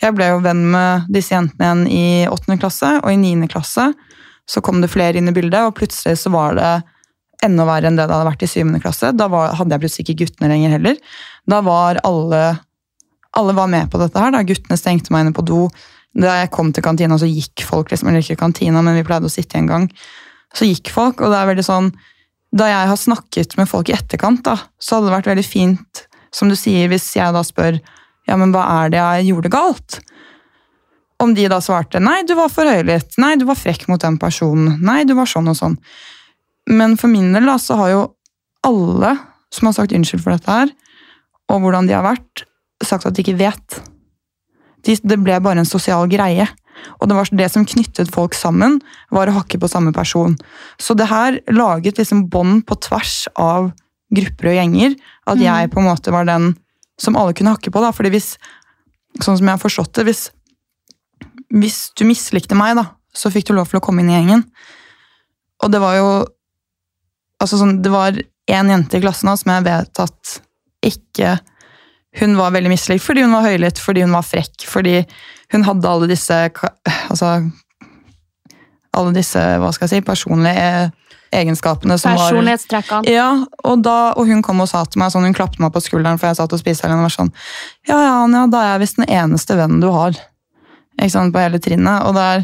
Jeg 0.02 0.16
ble 0.18 0.32
jo 0.32 0.42
venn 0.44 0.64
med 0.72 1.12
disse 1.14 1.36
jentene 1.36 1.68
igjen 1.68 1.84
i 1.92 2.06
åttende 2.32 2.58
klasse, 2.64 2.96
og 3.04 3.12
i 3.12 3.20
niende 3.20 3.52
klasse 3.52 3.92
så 4.50 4.64
kom 4.64 4.82
det 4.84 4.92
flere 4.92 5.20
inn 5.20 5.30
i 5.30 5.36
bildet, 5.36 5.62
og 5.68 5.76
plutselig 5.78 6.18
så 6.24 6.32
var 6.34 6.58
det 6.58 6.74
enda 7.44 7.68
verre 7.68 7.92
enn 7.92 8.00
det 8.00 8.08
det 8.08 8.16
hadde 8.16 8.32
vært 8.32 8.46
i 8.48 8.50
syvende 8.50 8.82
klasse. 8.84 9.12
Da 9.16 9.28
var, 9.32 9.54
hadde 9.60 9.76
jeg 9.76 9.84
plutselig 9.84 10.08
ikke 10.08 10.24
guttene 10.24 10.52
lenger 10.52 10.78
heller. 10.78 11.00
Da 11.48 11.60
var 11.64 12.00
alle 12.08 12.44
alle 13.34 13.56
var 13.58 13.68
med 13.68 13.90
på 13.92 13.98
dette 13.98 14.20
her. 14.20 14.32
da. 14.32 14.44
Guttene 14.46 14.78
stengte 14.78 15.14
meg 15.14 15.26
inne 15.26 15.36
på 15.36 15.46
do. 15.46 15.66
Da 16.14 16.38
jeg 16.42 16.52
kom 16.54 16.70
til 16.74 16.86
kantina, 16.86 17.18
så 17.18 17.30
gikk 17.30 17.64
folk. 17.66 17.90
liksom, 17.90 18.10
Eller 18.10 18.22
ikke 18.22 18.40
kantina, 18.44 18.82
men 18.82 18.96
vi 18.96 19.06
pleide 19.08 19.30
å 19.30 19.34
sitte 19.34 19.58
en 19.58 19.68
gang. 19.68 19.90
Så 20.54 20.68
gikk 20.70 20.92
folk, 20.94 21.22
og 21.22 21.34
det 21.34 21.40
er 21.40 21.50
veldig 21.50 21.66
sånn 21.66 21.94
Da 22.54 22.68
jeg 22.70 22.88
har 22.88 22.98
snakket 23.02 23.58
med 23.58 23.66
folk 23.66 23.90
i 23.90 23.96
etterkant, 23.96 24.44
da, 24.46 24.54
så 24.78 25.00
hadde 25.00 25.10
det 25.10 25.16
vært 25.16 25.30
veldig 25.32 25.46
fint, 25.48 26.04
som 26.30 26.52
du 26.52 26.54
sier, 26.54 26.86
hvis 26.92 27.16
jeg 27.16 27.34
da 27.34 27.42
spør 27.42 27.80
ja, 28.28 28.38
men 28.38 28.54
hva 28.54 28.62
er 28.84 28.92
det 28.94 29.00
jeg 29.00 29.32
gjorde 29.32 29.50
galt? 29.50 29.98
Om 31.18 31.34
de 31.34 31.48
da 31.50 31.58
svarte 31.66 31.98
nei, 31.98 32.20
du 32.30 32.36
var 32.38 32.52
for 32.54 32.70
høylytt, 32.70 33.18
nei, 33.18 33.34
du 33.42 33.48
var 33.50 33.58
frekk 33.58 33.88
mot 33.90 34.02
den 34.02 34.20
personen, 34.22 34.78
nei, 34.86 35.02
du 35.04 35.16
var 35.18 35.26
sånn 35.30 35.50
og 35.50 35.58
sånn. 35.58 35.80
Men 36.70 36.94
for 37.00 37.12
min 37.12 37.34
del 37.34 37.50
da, 37.50 37.58
så 37.58 37.80
har 37.82 37.90
jo 37.90 38.04
alle 38.64 39.16
som 39.54 39.70
har 39.70 39.78
sagt 39.78 39.94
unnskyld 39.98 40.24
for 40.24 40.36
dette 40.36 40.60
her, 40.62 40.72
og 41.52 41.66
hvordan 41.66 41.90
de 41.90 41.98
har 41.98 42.06
vært, 42.06 42.46
sagt 42.84 43.06
at 43.10 43.18
de 43.18 43.26
ikke 43.26 43.40
vet. 43.42 43.82
De, 44.84 44.98
det 45.00 45.20
ble 45.22 45.40
bare 45.44 45.64
en 45.64 45.70
sosial 45.70 46.10
greie. 46.12 46.48
Og 47.00 47.08
det 47.08 47.16
var 47.16 47.30
det 47.32 47.48
som 47.54 47.66
knyttet 47.68 48.12
folk 48.12 48.36
sammen, 48.36 48.80
var 49.14 49.30
å 49.30 49.38
hakke 49.38 49.60
på 49.62 49.70
samme 49.72 49.94
person. 49.96 50.36
Så 50.82 50.96
det 50.98 51.08
her 51.12 51.40
laget 51.54 52.02
liksom 52.02 52.28
bånd 52.34 52.66
på 52.68 52.78
tvers 52.84 53.28
av 53.40 53.72
grupper 54.14 54.52
og 54.52 54.58
gjenger. 54.60 54.98
At 55.26 55.40
mm. 55.40 55.46
jeg 55.46 55.72
på 55.74 55.82
en 55.82 55.90
måte 55.90 56.14
var 56.14 56.28
den 56.30 56.52
som 57.00 57.18
alle 57.20 57.36
kunne 57.38 57.56
hakke 57.56 57.72
på. 57.74 57.82
da, 57.82 57.94
fordi 57.96 58.14
hvis, 58.14 58.36
sånn 59.20 59.40
som 59.40 59.48
jeg 59.48 59.56
har 59.56 59.62
forstått 59.64 59.96
det, 59.98 60.08
hvis, 60.10 60.24
hvis 61.54 61.80
du 61.98 62.06
mislikte 62.10 62.58
meg, 62.58 62.76
da, 62.80 62.90
så 63.14 63.32
fikk 63.34 63.50
du 63.50 63.56
lov 63.58 63.72
til 63.72 63.80
å 63.80 63.86
komme 63.86 64.04
inn 64.04 64.12
i 64.12 64.18
gjengen. 64.18 64.46
Og 65.64 65.72
det 65.74 65.82
var 65.84 65.98
jo 66.00 66.08
altså 67.44 67.60
sånn, 67.60 67.82
Det 67.84 67.92
var 67.92 68.16
én 68.16 68.70
jente 68.72 69.00
i 69.00 69.04
klassen 69.04 69.30
da, 69.30 69.36
som 69.40 69.52
jeg 69.52 69.66
vet 69.66 70.00
at 70.04 70.38
ikke 70.84 71.38
hun 72.20 72.36
var 72.38 72.54
veldig 72.54 72.72
mislikt 72.74 73.04
fordi 73.06 73.26
hun 73.26 73.36
var 73.36 73.48
høylytt, 73.48 73.82
fordi 73.82 74.04
hun 74.06 74.16
var 74.16 74.26
frekk, 74.28 74.66
fordi 74.70 75.00
hun 75.54 75.66
hadde 75.68 75.90
alle 75.90 76.10
disse 76.12 76.40
altså, 77.10 77.36
alle 78.94 79.14
disse 79.16 79.42
hva 79.62 79.72
skal 79.74 79.88
jeg 79.90 80.02
si, 80.02 80.06
personlige 80.06 80.92
egenskapene 81.34 81.98
som 81.98 82.14
Personlighetstrekkene. 82.14 83.10
Ja, 83.10 83.30
og, 83.64 83.80
da, 83.86 84.14
og 84.14 84.30
hun 84.30 84.44
kom 84.46 84.62
og 84.62 84.70
sa 84.70 84.84
til 84.86 85.02
meg 85.02 85.14
sånn, 85.14 85.26
hun 85.26 85.38
klappet 85.38 85.62
meg 85.64 85.74
på 85.74 85.82
skulderen 85.82 86.22
for 86.22 86.30
jeg 86.30 86.38
satt 86.38 86.54
og 86.54 86.62
spiste 86.62 86.90
og 86.90 87.06
var 87.06 87.16
sånn 87.16 87.34
Ja, 87.90 87.98
ja, 87.98 88.14
Anja, 88.22 88.46
da 88.52 88.62
er 88.62 88.72
jeg 88.76 88.84
visst 88.86 89.02
den 89.02 89.10
eneste 89.10 89.58
vennen 89.58 89.82
du 89.82 89.90
har 89.94 90.14
ikke 90.94 91.14
sant, 91.16 91.34
på 91.34 91.42
hele 91.42 91.58
trinnet. 91.58 92.06
Og 92.06 92.14
der, 92.18 92.44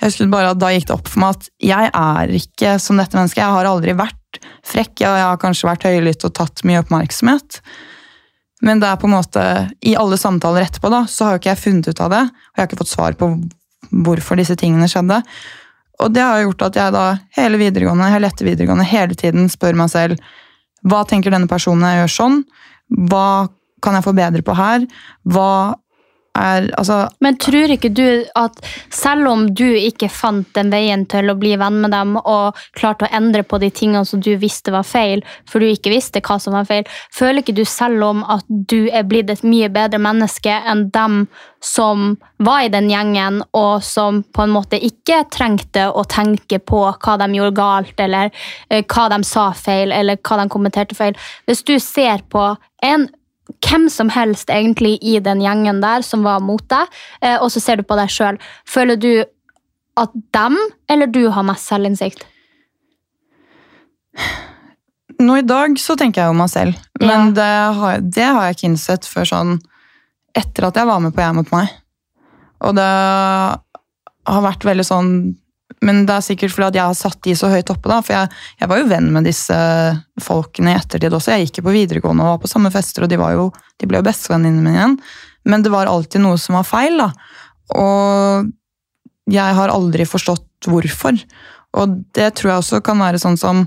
jeg 0.00 0.08
husker 0.08 0.30
bare 0.32 0.52
at 0.54 0.60
Da 0.62 0.70
gikk 0.72 0.88
det 0.88 0.94
opp 0.96 1.10
for 1.10 1.20
meg 1.20 1.36
at 1.36 1.50
jeg 1.62 1.90
er 2.00 2.36
ikke 2.40 2.76
som 2.82 3.00
dette 3.00 3.18
mennesket. 3.18 3.42
Jeg 3.42 3.56
har 3.58 3.68
aldri 3.68 3.96
vært 3.98 4.40
frekk, 4.64 4.94
og 5.04 5.18
jeg 5.20 5.26
har 5.28 5.42
kanskje 5.42 5.68
vært 5.68 5.84
høylytt 5.88 6.24
og 6.26 6.32
tatt 6.40 6.64
mye 6.66 6.80
oppmerksomhet. 6.80 7.60
Men 8.64 8.80
det 8.80 8.88
er 8.88 9.00
på 9.00 9.08
en 9.08 9.16
måte, 9.16 9.42
i 9.84 9.96
alle 9.98 10.16
samtaler 10.20 10.64
etterpå 10.64 10.90
da, 10.92 11.02
så 11.10 11.26
har 11.26 11.34
jo 11.34 11.42
ikke 11.42 11.52
jeg 11.52 11.62
funnet 11.62 11.90
ut 11.90 12.00
av 12.00 12.14
det. 12.14 12.22
Og 12.30 12.54
jeg 12.54 12.62
har 12.62 12.70
ikke 12.70 12.80
fått 12.80 12.94
svar 12.94 13.18
på 13.20 13.28
hvorfor 14.04 14.40
disse 14.40 14.56
tingene 14.58 14.88
skjedde. 14.90 15.20
Og 16.02 16.14
det 16.14 16.24
har 16.24 16.40
gjort 16.42 16.64
at 16.70 16.78
jeg 16.80 16.94
da 16.94 17.04
hele 17.36 17.60
videregående, 17.60 18.08
hele 18.10 18.30
etter 18.30 18.48
videregående 18.48 18.86
hele 18.88 19.14
tiden 19.18 19.50
spør 19.52 19.76
meg 19.78 19.92
selv 19.92 20.24
hva 20.84 21.04
tenker 21.08 21.32
denne 21.32 21.48
personen 21.48 21.86
jeg 21.88 22.02
gjør 22.02 22.12
sånn? 22.12 22.40
Hva 23.08 23.48
kan 23.84 23.96
jeg 23.96 24.04
forbedre 24.04 24.42
på 24.44 24.56
her? 24.56 24.84
Hva 25.24 25.76
er 26.38 26.68
altså 26.78 27.08
Men 27.20 27.38
tror 27.40 27.72
ikke 27.74 27.90
du 27.94 28.24
at 28.38 28.58
selv 28.92 29.28
om 29.30 29.46
du 29.54 29.66
ikke 29.66 30.10
fant 30.12 30.48
den 30.56 30.72
veien 30.72 31.04
til 31.10 31.30
å 31.30 31.36
bli 31.38 31.54
venn 31.60 31.80
med 31.82 31.94
dem, 31.94 32.16
og 32.18 32.58
klarte 32.76 33.06
å 33.06 33.14
endre 33.14 33.44
på 33.46 33.58
de 33.62 33.70
tingene 33.74 34.04
som 34.08 34.22
du 34.24 34.34
visste 34.40 34.74
var 34.74 34.86
feil, 34.88 35.24
for 35.50 35.62
du 35.62 35.68
ikke 35.70 35.92
visste 35.94 36.22
hva 36.24 36.38
som 36.42 36.56
var 36.56 36.68
feil, 36.68 36.88
føler 37.14 37.42
ikke 37.42 37.56
du 37.56 37.64
selv 37.68 38.02
om 38.06 38.24
at 38.30 38.44
du 38.48 38.90
er 38.90 39.06
blitt 39.08 39.30
et 39.30 39.44
mye 39.46 39.70
bedre 39.72 40.00
menneske 40.02 40.52
enn 40.64 40.88
dem 40.94 41.24
som 41.64 42.16
var 42.44 42.66
i 42.66 42.72
den 42.72 42.90
gjengen, 42.92 43.40
og 43.56 43.82
som 43.86 44.22
på 44.34 44.44
en 44.44 44.52
måte 44.52 44.80
ikke 44.84 45.22
trengte 45.32 45.86
å 45.88 46.04
tenke 46.10 46.58
på 46.60 46.82
hva 46.92 47.18
de 47.20 47.30
gjorde 47.38 47.56
galt, 47.56 48.00
eller 48.00 48.30
uh, 48.30 48.82
hva 48.82 49.08
de 49.14 49.20
sa 49.24 49.50
feil, 49.56 49.94
eller 49.94 50.20
hva 50.20 50.42
de 50.42 50.50
kommenterte 50.52 50.98
feil? 50.98 51.16
Hvis 51.48 51.64
du 51.64 51.78
ser 51.80 52.26
på 52.28 52.52
en 52.84 53.08
hvem 53.64 53.88
som 53.92 54.10
helst 54.12 54.50
egentlig 54.52 54.96
i 55.04 55.18
den 55.20 55.42
gjengen 55.44 55.82
der 55.84 56.04
som 56.06 56.24
var 56.24 56.40
mot 56.44 56.64
deg, 56.70 56.88
eh, 57.20 57.36
og 57.36 57.50
så 57.52 57.60
ser 57.60 57.80
du 57.80 57.86
på 57.86 57.98
deg 57.98 58.12
sjøl. 58.12 58.38
Føler 58.68 59.00
du 59.00 59.12
at 60.00 60.14
dem 60.34 60.56
eller 60.90 61.10
du 61.10 61.26
har 61.30 61.46
mest 61.46 61.68
selvinnsikt? 61.70 62.24
Nå 65.22 65.36
i 65.38 65.46
dag 65.46 65.76
så 65.78 65.94
tenker 65.98 66.22
jeg 66.22 66.32
jo 66.32 66.38
meg 66.38 66.50
selv, 66.50 66.80
men 67.00 67.30
ja. 67.30 67.34
det, 67.36 67.52
har, 67.78 68.02
det, 68.02 68.26
har, 68.26 68.48
jeg 68.48 68.56
ikke 68.56 68.68
innsett 68.72 69.06
før 69.06 69.30
sånn 69.30 69.54
etter 70.34 70.66
at 70.66 70.80
jeg 70.80 70.88
var 70.88 71.02
med 71.02 71.14
på 71.14 71.22
Jeg 71.22 71.36
mot 71.36 71.52
meg. 71.54 71.70
Og 72.66 72.74
det 72.74 72.90
har 74.24 74.44
vært 74.48 74.66
veldig 74.66 74.86
sånn 74.86 75.10
men 75.84 76.02
det 76.08 76.16
er 76.16 76.24
sikkert 76.24 76.54
fordi 76.54 76.70
at 76.70 76.78
jeg 76.78 76.88
har 76.88 76.96
satt 76.98 77.20
de 77.26 77.36
så 77.38 77.50
høyt 77.52 77.70
oppe. 77.72 77.90
da, 77.90 78.00
For 78.04 78.16
jeg, 78.16 78.32
jeg, 78.60 78.70
var 78.70 78.80
jo 78.80 78.88
venn 78.90 79.10
med 79.14 79.28
disse 79.28 79.58
folkene 80.22 80.72
i 80.72 80.78
ettertid 80.78 81.14
også. 81.14 81.34
Jeg 81.34 81.48
gikk 81.48 81.60
jo 81.60 81.68
på 81.68 81.76
videregående 81.76 82.24
og 82.24 82.34
var 82.34 82.42
på 82.44 82.50
samme 82.50 82.72
fester, 82.74 83.06
og 83.06 83.12
de, 83.12 83.20
jo, 83.20 83.48
de 83.80 83.90
ble 83.90 84.00
jo 84.00 84.08
bestevenninnene 84.08 84.64
mine 84.64 84.78
igjen. 84.80 84.98
Men 85.50 85.64
det 85.64 85.72
var 85.74 85.90
alltid 85.90 86.24
noe 86.24 86.40
som 86.40 86.56
var 86.56 86.68
feil, 86.68 87.00
da. 87.00 87.10
Og 87.76 88.52
jeg 89.32 89.56
har 89.58 89.72
aldri 89.72 90.06
forstått 90.08 90.68
hvorfor. 90.70 91.18
Og 91.80 91.98
det 92.16 92.30
tror 92.38 92.50
jeg 92.50 92.62
også 92.62 92.84
kan 92.84 93.00
være 93.02 93.20
sånn 93.20 93.40
som 93.40 93.66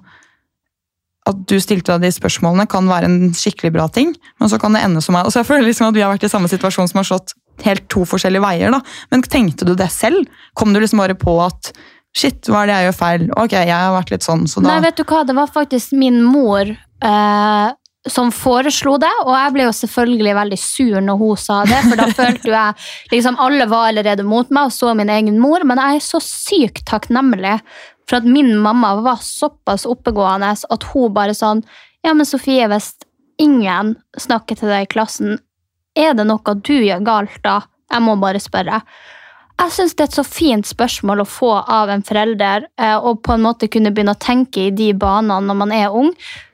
at 1.28 1.40
du 1.50 1.58
stilte 1.60 1.92
deg 1.92 2.08
de 2.08 2.16
spørsmålene, 2.16 2.70
kan 2.72 2.88
være 2.88 3.10
en 3.10 3.34
skikkelig 3.36 3.74
bra 3.76 3.90
ting, 3.92 4.14
men 4.40 4.52
så 4.52 4.60
kan 4.62 4.76
det 4.76 4.86
ende 4.86 5.02
som 5.04 5.18
meg. 5.18 5.28
Altså 5.28 5.42
jeg 5.42 5.50
føler 5.50 5.68
liksom 5.68 5.90
at 5.90 5.98
Vi 5.98 6.04
har 6.06 6.14
vært 6.14 6.24
i 6.24 6.32
samme 6.32 6.48
situasjon 6.48 6.88
som 6.88 7.02
har 7.02 7.10
slått 7.10 7.36
helt 7.66 7.88
to 7.92 8.06
forskjellige 8.08 8.44
veier. 8.44 8.72
da. 8.72 8.82
Men 9.12 9.24
tenkte 9.24 9.66
du 9.66 9.74
det 9.76 9.90
selv? 9.92 10.28
Kom 10.54 10.74
du 10.74 10.80
liksom 10.80 11.02
bare 11.02 11.18
på 11.18 11.36
at 11.44 11.74
Shit, 12.18 12.48
hva 12.50 12.64
er 12.64 12.70
det 12.70 12.78
jeg 12.78 12.88
gjør 12.88 12.96
feil? 12.98 13.26
Ok, 13.38 13.54
jeg 13.54 13.74
har 13.74 13.94
vært 13.94 14.14
litt 14.14 14.26
sånn, 14.26 14.48
så 14.50 14.64
da 14.64 14.72
Nei, 14.72 14.86
vet 14.88 14.98
du 14.98 15.04
hva, 15.06 15.22
det 15.28 15.36
var 15.38 15.52
faktisk 15.54 15.94
min 15.98 16.18
mor 16.26 16.66
eh, 16.66 17.68
som 18.10 18.32
foreslo 18.34 18.96
det, 19.02 19.12
og 19.26 19.34
jeg 19.36 19.54
ble 19.54 19.68
jo 19.68 19.76
selvfølgelig 19.76 20.38
veldig 20.38 20.60
sur 20.62 20.96
når 21.04 21.20
hun 21.22 21.42
sa 21.42 21.60
det, 21.68 21.82
for 21.86 22.00
da 22.00 22.08
følte 22.22 22.54
jeg 22.54 22.88
liksom 23.14 23.38
Alle 23.44 23.68
var 23.70 23.92
allerede 23.92 24.26
mot 24.26 24.50
meg 24.54 24.72
og 24.72 24.74
så 24.76 24.94
min 24.98 25.12
egen 25.14 25.38
mor, 25.44 25.66
men 25.68 25.82
jeg 25.82 26.00
er 26.00 26.08
så 26.08 26.22
sykt 26.24 26.86
takknemlig 26.90 27.58
for 28.08 28.22
at 28.22 28.30
min 28.30 28.54
mamma 28.64 28.96
var 29.04 29.22
såpass 29.24 29.86
oppegående 29.90 30.54
at 30.56 30.88
hun 30.94 31.14
bare 31.14 31.36
sånn 31.38 31.62
Ja, 32.06 32.14
men 32.16 32.26
Sofie, 32.30 32.70
hvis 32.72 32.94
ingen 33.42 33.98
snakker 34.18 34.58
til 34.58 34.72
deg 34.72 34.88
i 34.88 34.90
klassen, 34.90 35.38
er 35.98 36.16
det 36.18 36.26
noe 36.30 36.56
du 36.64 36.74
gjør 36.78 37.04
galt 37.06 37.38
da? 37.44 37.60
Jeg 37.92 38.04
må 38.04 38.18
bare 38.20 38.40
spørre. 38.42 38.82
Jeg 39.58 39.74
syns 39.74 39.96
det 39.98 40.04
er 40.06 40.10
et 40.12 40.18
så 40.20 40.24
fint 40.24 40.68
spørsmål 40.70 41.24
å 41.24 41.30
få 41.30 41.50
av 41.58 41.90
en 41.90 42.04
forelder, 42.06 42.68
eh, 42.78 42.94
og 42.98 43.24
på 43.26 43.34
en 43.34 43.42
måte 43.42 43.70
kunne 43.74 43.90
begynne 43.90 44.14
å 44.14 44.22
tenke 44.22 44.68
i 44.68 44.76
de 44.76 44.92
banene 44.94 45.42
når 45.50 45.58
man 45.64 45.74
er 45.74 45.96
ung. 45.98 46.12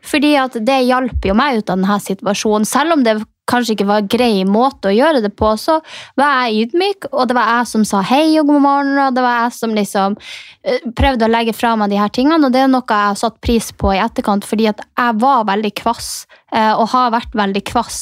Fordi 0.08 0.34
at 0.40 0.56
det 0.56 0.86
hjalp 0.88 1.28
jo 1.28 1.36
meg 1.36 1.60
ut 1.60 1.70
av 1.70 1.82
denne 1.82 2.00
situasjonen. 2.00 2.68
Selv 2.68 2.96
om 2.96 3.04
det 3.04 3.18
kanskje 3.50 3.76
ikke 3.76 3.88
var 3.90 4.02
en 4.02 4.10
grei 4.12 4.46
måte 4.48 4.88
å 4.88 4.96
gjøre 4.96 5.20
det 5.24 5.34
på, 5.36 5.50
så 5.60 5.80
var 6.20 6.46
jeg 6.48 6.70
ydmyk, 6.70 7.10
og 7.12 7.28
det 7.28 7.36
var 7.36 7.50
jeg 7.58 7.70
som 7.74 7.84
sa 7.88 8.00
hei 8.08 8.38
og 8.40 8.48
god 8.48 8.64
morgen, 8.64 8.94
og 9.04 9.18
det 9.18 9.26
var 9.26 9.42
jeg 9.42 9.58
som 9.58 9.76
liksom 9.76 10.16
eh, 10.64 10.88
prøvde 10.96 11.28
å 11.28 11.34
legge 11.34 11.56
fra 11.58 11.74
meg 11.80 11.92
de 11.92 12.00
her 12.00 12.14
tingene, 12.14 12.40
og 12.48 12.56
det 12.56 12.64
er 12.64 12.72
noe 12.72 12.88
jeg 12.88 13.12
har 13.12 13.20
satt 13.20 13.42
pris 13.44 13.72
på 13.76 13.92
i 13.92 14.00
etterkant, 14.04 14.48
fordi 14.48 14.70
at 14.72 14.84
jeg 14.88 15.20
var 15.20 15.44
veldig 15.52 15.74
kvass, 15.84 16.10
eh, 16.56 16.72
og 16.72 16.88
har 16.96 17.12
vært 17.18 17.36
veldig 17.36 17.66
kvass. 17.74 18.02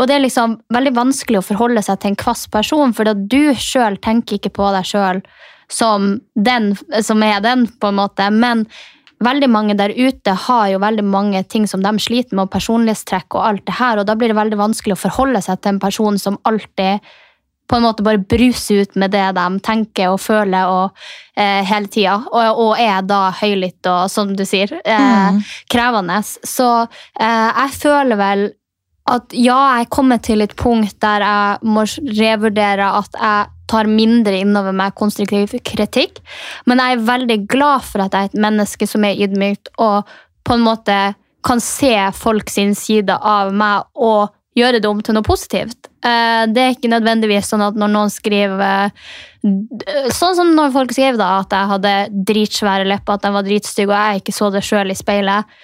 Og 0.00 0.08
det 0.08 0.16
er 0.16 0.24
liksom 0.24 0.56
veldig 0.72 0.94
vanskelig 0.96 1.42
å 1.42 1.44
forholde 1.44 1.82
seg 1.84 2.00
til 2.00 2.14
en 2.14 2.20
kvass 2.22 2.46
person, 2.48 2.94
for 2.96 3.12
du 3.12 3.52
sjøl 3.60 3.98
tenker 4.00 4.38
ikke 4.38 4.54
på 4.56 4.70
deg 4.72 4.88
sjøl 4.88 5.20
som 5.70 6.14
den 6.34 6.72
som 7.04 7.22
er 7.22 7.42
den, 7.44 7.66
på 7.68 7.90
en 7.90 8.00
måte. 8.00 8.26
Men 8.32 8.64
veldig 9.20 9.50
mange 9.52 9.76
der 9.78 9.92
ute 9.92 10.34
har 10.46 10.68
jo 10.72 10.80
veldig 10.82 11.04
mange 11.04 11.42
ting 11.44 11.68
som 11.68 11.84
de 11.84 11.92
sliter 12.00 12.34
med, 12.34 12.48
og 12.48 12.54
personlighetstrekk 12.54 13.36
og 13.36 13.46
alt 13.46 13.66
det 13.68 13.76
her, 13.78 14.00
og 14.00 14.08
da 14.08 14.16
blir 14.16 14.32
det 14.32 14.40
veldig 14.40 14.60
vanskelig 14.60 14.96
å 14.96 15.04
forholde 15.04 15.42
seg 15.44 15.60
til 15.60 15.74
en 15.74 15.82
person 15.82 16.18
som 16.18 16.40
alltid 16.48 17.04
på 17.70 17.78
en 17.78 17.84
måte 17.84 18.02
bare 18.02 18.18
bruser 18.18 18.82
ut 18.82 18.96
med 18.98 19.12
det 19.14 19.28
de 19.36 19.44
tenker 19.62 20.10
og 20.10 20.18
føler 20.18 20.66
og, 20.66 20.96
eh, 21.38 21.60
hele 21.68 21.86
tida, 21.86 22.16
og, 22.26 22.62
og, 22.64 22.72
er 22.82 23.04
da 23.06 23.28
høylytt 23.38 23.86
og, 23.86 24.08
som 24.10 24.32
du 24.34 24.42
sier, 24.48 24.72
eh, 24.82 25.36
mm. 25.36 25.38
krevende. 25.70 26.16
Så 26.26 26.70
eh, 26.80 27.50
jeg 27.60 27.76
føler 27.76 28.18
vel 28.18 28.42
at 29.10 29.34
ja, 29.34 29.58
jeg 29.74 29.86
er 29.86 29.92
kommet 29.92 30.24
til 30.26 30.44
et 30.44 30.54
punkt 30.58 30.96
der 31.02 31.24
jeg 31.24 31.70
må 31.70 31.84
revurdere 32.20 32.90
at 33.00 33.16
jeg 33.18 33.48
tar 33.70 33.90
mindre 33.90 34.34
innover 34.42 34.74
meg 34.74 34.96
konstruktiv 34.98 35.54
kritikk. 35.66 36.18
Men 36.66 36.82
jeg 36.82 36.96
er 36.96 37.06
veldig 37.06 37.38
glad 37.50 37.86
for 37.86 38.04
at 38.04 38.14
jeg 38.14 38.26
er 38.26 38.32
et 38.32 38.42
menneske 38.46 38.88
som 38.90 39.06
er 39.06 39.18
ydmykt 39.26 39.72
og 39.78 40.10
på 40.46 40.56
en 40.56 40.66
måte 40.66 40.98
kan 41.46 41.62
se 41.62 41.94
folk 42.16 42.50
sin 42.52 42.74
side 42.76 43.14
av 43.14 43.54
meg 43.56 43.86
og 43.96 44.34
gjøre 44.58 44.80
det 44.82 44.88
om 44.90 45.00
til 45.04 45.16
noe 45.16 45.24
positivt. 45.24 45.88
Eh, 46.04 46.44
det 46.50 46.62
er 46.62 46.74
ikke 46.74 46.90
nødvendigvis 46.90 47.50
sånn 47.52 47.64
at 47.64 47.76
når 47.78 47.92
noen 47.92 48.12
skriver 48.12 48.90
Sånn 49.40 50.34
som 50.36 50.50
når 50.52 50.72
folk 50.74 50.90
skrev 50.92 51.16
da, 51.16 51.38
at 51.40 51.54
jeg 51.56 51.68
hadde 51.70 51.92
dritsvære 52.28 52.84
lepper, 52.90 53.16
at 53.16 53.22
de 53.24 53.30
var 53.32 53.46
dritstygge, 53.46 53.88
og 53.88 53.96
jeg 53.96 54.20
ikke 54.20 54.34
så 54.36 54.50
det 54.52 54.60
sjøl 54.66 54.92
i 54.92 54.96
speilet. 54.98 55.54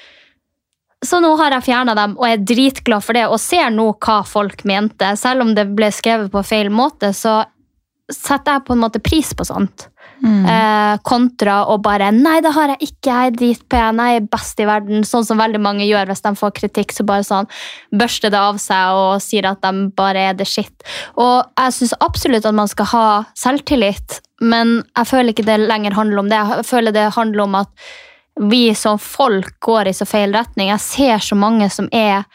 Så 1.04 1.20
nå 1.20 1.34
har 1.36 1.52
jeg 1.52 1.66
fjerna 1.68 1.94
dem 1.96 2.14
og 2.16 2.24
er 2.28 2.40
dritglad 2.40 3.04
for 3.04 3.16
det 3.16 3.26
og 3.28 3.40
ser 3.42 3.68
nå 3.74 3.90
hva 4.00 4.22
folk 4.26 4.64
mente. 4.68 5.12
Selv 5.20 5.44
om 5.44 5.52
det 5.56 5.68
ble 5.76 5.90
skrevet 5.92 6.32
på 6.32 6.44
feil 6.46 6.72
måte, 6.72 7.12
så 7.12 7.42
setter 8.12 8.56
jeg 8.56 8.66
på 8.66 8.74
en 8.76 8.82
måte 8.84 9.02
pris 9.02 9.32
på 9.34 9.44
sånt. 9.46 9.88
Mm. 10.24 10.46
Eh, 10.48 10.98
kontra 11.04 11.66
å 11.68 11.76
bare 11.82 12.08
'Nei, 12.10 12.40
det 12.40 12.52
har 12.54 12.68
jeg 12.72 12.88
ikke. 12.88 13.10
Jeg 13.10 13.26
er 13.26 13.36
dritpen. 13.36 13.98
Jeg 14.00 14.16
er 14.16 14.28
best 14.32 14.60
i 14.60 14.64
verden.' 14.64 15.04
Sånn 15.04 15.26
som 15.26 15.38
veldig 15.38 15.60
mange 15.60 15.84
gjør 15.84 16.06
hvis 16.06 16.22
de 16.22 16.32
får 16.34 16.54
kritikk. 16.54 16.92
Så 16.92 17.04
bare 17.04 17.26
sånn 17.26 17.48
børster 17.92 18.30
det 18.30 18.40
av 18.40 18.56
seg 18.56 18.94
og 18.94 19.20
sier 19.20 19.44
at 19.50 19.60
de 19.60 19.90
bare 19.90 20.30
er 20.30 20.34
det 20.34 20.46
shit. 20.46 20.72
Og 21.16 21.44
jeg 21.58 21.72
syns 21.72 21.94
absolutt 22.00 22.46
at 22.46 22.54
man 22.54 22.68
skal 22.68 22.86
ha 22.86 23.24
selvtillit, 23.34 24.20
men 24.40 24.82
jeg 24.96 25.06
føler 25.06 25.34
ikke 25.34 25.46
det 25.46 25.60
lenger 25.68 25.92
handler 25.92 26.18
om 26.18 26.28
det. 26.28 26.40
Jeg 26.56 26.64
føler 26.64 26.92
det 26.92 27.12
handler 27.12 27.42
om 27.42 27.54
at 27.54 27.68
vi 28.40 28.74
som 28.74 28.98
folk 28.98 29.60
går 29.60 29.88
i 29.88 29.94
så 29.96 30.06
feil 30.08 30.34
retning. 30.34 30.68
Jeg 30.68 30.80
ser 30.84 31.24
så 31.24 31.38
mange 31.38 31.70
som 31.72 31.88
er 31.92 32.26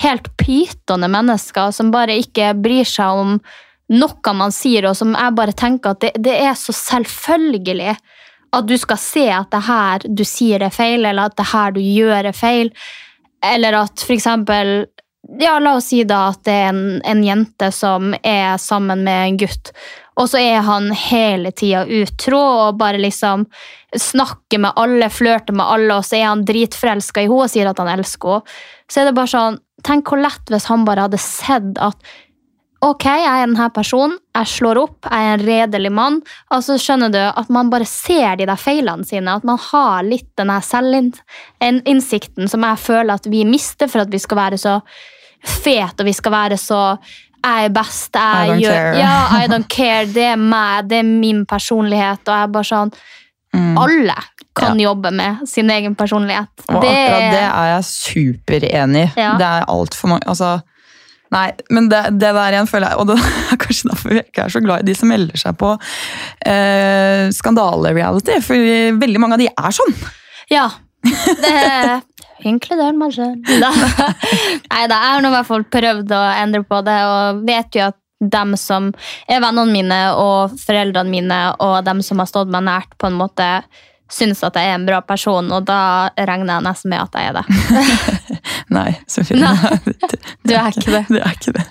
helt 0.00 0.30
pytende 0.38 1.10
mennesker, 1.10 1.70
som 1.74 1.90
bare 1.92 2.16
ikke 2.20 2.54
bryr 2.54 2.86
seg 2.88 3.22
om 3.24 3.36
noe 3.90 4.34
man 4.36 4.54
sier, 4.54 4.86
og 4.86 4.96
som 4.96 5.16
jeg 5.18 5.36
bare 5.36 5.56
tenker 5.56 5.94
at 5.94 6.04
det, 6.04 6.12
det 6.22 6.36
er 6.38 6.54
så 6.58 6.74
selvfølgelig 6.76 7.96
at 8.50 8.66
du 8.66 8.76
skal 8.78 8.98
se 8.98 9.26
at 9.30 9.50
det 9.52 9.62
her 9.66 10.06
du 10.06 10.24
sier 10.26 10.62
er 10.62 10.74
feil, 10.74 11.04
eller 11.04 11.30
at 11.30 11.36
det 11.38 11.50
her 11.52 11.74
du 11.74 11.80
gjør 11.82 12.30
er 12.30 12.36
feil. 12.36 12.72
Eller 13.46 13.78
at 13.78 14.02
for 14.02 14.14
eksempel 14.14 14.86
ja, 15.38 15.58
La 15.60 15.76
oss 15.76 15.90
si 15.92 16.02
da 16.08 16.30
at 16.30 16.42
det 16.48 16.54
er 16.54 16.70
en, 16.72 17.00
en 17.06 17.20
jente 17.24 17.68
som 17.74 18.14
er 18.22 18.56
sammen 18.58 19.04
med 19.06 19.26
en 19.26 19.40
gutt, 19.44 19.72
og 20.18 20.28
så 20.30 20.40
er 20.42 20.64
han 20.66 20.90
hele 20.96 21.52
tida 21.56 21.84
utro 21.86 22.40
og 22.40 22.80
bare 22.80 23.00
liksom 23.00 23.46
snakker 23.96 24.62
med 24.62 24.78
alle, 24.80 25.10
flørter 25.10 25.56
med 25.56 25.66
alle, 25.66 25.98
og 25.98 26.06
så 26.06 26.18
er 26.18 26.28
han 26.28 26.46
dritforelska 26.46 27.22
i 27.22 27.28
henne 27.28 27.46
og 27.46 27.52
sier 27.52 27.70
at 27.70 27.80
han 27.82 27.92
elsker 27.94 28.40
henne. 28.40 28.58
Så 28.90 29.02
er 29.02 29.10
det 29.10 29.18
bare 29.18 29.30
sånn 29.30 29.60
Tenk 29.80 30.10
hvor 30.12 30.20
lett 30.20 30.50
hvis 30.52 30.66
han 30.68 30.82
bare 30.84 31.06
hadde 31.06 31.16
sett 31.22 31.78
at 31.80 32.10
Ok, 32.80 33.04
jeg 33.04 33.28
er 33.28 33.42
denne 33.44 33.66
personen, 33.76 34.14
jeg 34.32 34.48
slår 34.48 34.78
opp, 34.80 35.04
jeg 35.04 35.26
er 35.26 35.34
en 35.34 35.42
redelig 35.44 35.90
mann. 35.92 36.14
Altså, 36.48 36.78
skjønner 36.80 37.12
du 37.12 37.18
at 37.20 37.50
man 37.52 37.68
bare 37.68 37.84
ser 37.84 38.38
de 38.40 38.46
der 38.48 38.56
feilene 38.56 39.04
sine. 39.04 39.34
At 39.36 39.44
man 39.44 39.60
har 39.60 40.06
litt 40.06 40.30
denne 40.40 40.56
selvinnsikten 40.64 42.48
som 42.48 42.64
jeg 42.64 42.80
føler 42.80 43.20
at 43.20 43.28
vi 43.28 43.44
mister 43.44 43.90
for 43.92 44.06
at 44.06 44.12
vi 44.12 44.22
skal 44.24 44.40
være 44.40 44.60
så 44.62 44.78
fete 45.44 46.00
og 46.00 46.08
vi 46.08 46.16
skal 46.16 46.32
være 46.32 46.56
så 46.60 46.80
jeg 47.40 47.70
er 47.70 47.72
best, 47.74 48.10
jeg 48.14 48.48
I 48.48 48.50
don't 48.50 48.60
gjør 48.60 48.76
care. 48.76 48.98
Ja, 49.00 49.14
I 49.40 49.48
don't 49.48 49.68
care. 49.68 50.04
Det 50.12 50.26
er 50.32 50.36
meg, 50.40 50.90
det 50.90 51.00
er 51.00 51.08
min 51.08 51.46
personlighet. 51.48 52.22
Og 52.26 52.34
jeg 52.34 52.48
er 52.48 52.54
bare 52.58 52.70
sånn 52.74 52.94
Mm. 53.50 53.78
Alle 53.78 54.14
kan 54.54 54.78
jobbe 54.78 55.10
med 55.10 55.48
sin 55.48 55.70
egen 55.70 55.94
personlighet. 55.98 56.50
Og 56.68 56.76
akkurat 56.84 57.32
det 57.32 57.40
er 57.42 57.70
jeg 57.72 57.86
superenig 57.88 59.08
i. 59.08 59.12
Ja. 59.18 59.32
Det 59.40 59.46
er 59.46 59.66
altfor 59.70 60.12
mange 60.14 60.28
altså, 60.30 60.60
Nei, 61.30 61.52
men 61.70 61.86
det, 61.86 61.98
det 62.18 62.32
der 62.34 62.54
igjen 62.56 62.66
føler 62.66 62.90
jeg 62.90 62.98
Og 62.98 63.06
det 63.06 63.16
er 63.54 63.58
kanskje 63.62 63.90
derfor 63.92 64.14
jeg 64.16 64.24
ikke 64.26 64.46
er 64.48 64.54
så 64.54 64.62
glad 64.64 64.82
i 64.82 64.88
de 64.88 64.94
som 64.98 65.12
melder 65.12 65.38
seg 65.38 65.58
på 65.60 65.68
eh, 66.50 67.26
skandale-reality. 67.34 68.40
For 68.42 68.70
veldig 69.02 69.22
mange 69.22 69.38
av 69.38 69.44
de 69.44 69.50
er 69.50 69.76
sånn. 69.76 69.94
Ja. 70.50 70.66
Det 71.02 71.54
Inkluder 72.46 72.96
meg 72.96 73.16
sjøl. 73.16 73.34
Nei 74.72 74.84
da, 74.88 74.96
jeg 74.96 75.14
har 75.14 75.24
nå 75.24 75.30
i 75.30 75.36
hvert 75.36 75.50
fall 75.50 75.66
prøvd 75.78 76.14
å 76.16 76.22
endre 76.40 76.62
på 76.66 76.80
det, 76.86 76.98
og 77.10 77.44
vet 77.48 77.78
jo 77.78 77.90
at 77.90 77.98
dem 78.20 78.56
som 78.60 78.90
er 79.30 79.40
vennene 79.40 79.72
mine 79.72 80.00
og 80.20 80.56
foreldrene 80.60 81.12
mine, 81.12 81.38
og 81.60 81.80
dem 81.86 82.02
som 82.04 82.20
har 82.20 82.28
stått 82.28 82.52
meg 82.52 82.66
nært, 82.68 82.92
på 83.00 83.08
en 83.08 83.20
måte 83.20 83.48
syns 84.10 84.42
at 84.42 84.56
jeg 84.58 84.66
er 84.66 84.76
en 84.76 84.86
bra 84.88 85.00
person, 85.06 85.50
og 85.54 85.66
da 85.68 86.10
regner 86.18 86.56
jeg 86.56 86.66
nesten 86.66 86.92
med 86.92 87.02
at 87.04 87.16
jeg 87.16 87.30
er 87.30 87.36
det. 87.38 88.40
Nei, 88.76 88.90
Sofie. 89.10 89.38
Du 90.46 90.54
er 90.56 90.72
ikke 90.72 90.90
det. 90.90 91.04
Du 91.10 91.18
er 91.20 91.34
ikke 91.36 91.52
det. 91.54 91.64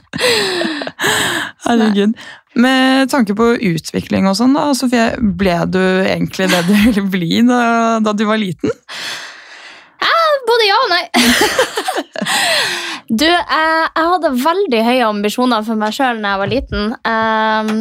Herregud. 1.66 2.14
Med 2.60 3.12
tanke 3.12 3.36
på 3.38 3.52
utvikling 3.70 4.28
og 4.30 4.38
sånn, 4.40 4.56
da, 4.56 4.70
Sofie, 4.78 5.12
ble 5.20 5.58
du 5.70 5.82
egentlig 5.82 6.50
det 6.52 6.64
du 6.70 6.74
ville 6.74 7.06
bli 7.12 7.44
da, 7.48 7.62
da 8.04 8.16
du 8.16 8.26
var 8.30 8.40
liten? 8.42 8.72
Både 10.50 10.68
ja 10.68 10.78
og 10.84 10.92
nei. 10.94 11.04
du, 13.22 13.28
jeg, 13.28 13.44
jeg 13.46 14.08
hadde 14.14 14.32
veldig 14.44 14.82
høye 14.88 15.10
ambisjoner 15.10 15.68
for 15.68 15.80
meg 15.80 15.94
sjøl 15.96 16.24
da 16.24 16.34
jeg 16.34 16.42
var 16.44 16.52
liten. 16.54 16.96
Um, 17.06 17.72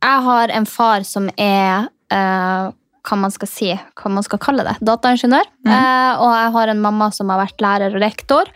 jeg 0.00 0.26
har 0.28 0.52
en 0.56 0.68
far 0.68 1.06
som 1.08 1.28
er 1.40 1.88
uh, 2.12 2.70
hva 3.06 3.16
man 3.16 3.32
skal 3.32 3.48
si, 3.48 3.70
hva 3.72 4.12
man 4.12 4.24
skal 4.26 4.40
kalle 4.42 4.64
det, 4.66 4.76
dataingeniør. 4.84 5.48
Eh, 5.64 6.20
og 6.20 6.30
jeg 6.36 6.50
har 6.56 6.72
en 6.72 6.82
mamma 6.84 7.08
som 7.14 7.30
har 7.32 7.40
vært 7.40 7.62
lærer 7.64 7.96
og 7.96 8.02
rektor. 8.02 8.50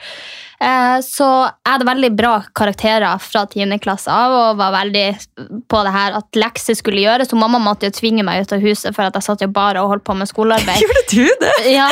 Eh, 0.65 0.99
så 1.05 1.27
jeg 1.45 1.69
hadde 1.69 1.87
veldig 1.89 2.11
bra 2.17 2.33
karakterer 2.57 3.21
fra 3.21 3.43
10. 3.45 3.77
klasse 3.85 4.13
av 4.13 4.33
og 4.33 4.61
var 4.61 4.73
veldig 4.79 5.05
på 5.69 5.83
det 5.85 5.93
her 5.93 6.17
at 6.21 6.39
lekser 6.41 6.79
skulle 6.79 7.03
gjøres. 7.05 7.29
Så 7.29 7.39
mamma 7.39 7.61
måtte 7.61 7.91
jo 7.91 7.97
tvinge 7.97 8.25
meg 8.25 8.45
ut 8.45 8.55
av 8.57 8.65
huset 8.65 8.97
for 8.97 9.05
at 9.05 9.19
jeg 9.19 9.27
satt 9.27 9.45
jo 9.45 9.51
bare 9.53 9.83
og 9.83 9.93
holdt 9.93 10.07
på 10.09 10.17
med 10.17 10.31
skolearbeid. 10.31 10.81
Gjorde 10.85 11.05
du 11.13 11.45
det? 11.45 11.53
Ja, 11.75 11.89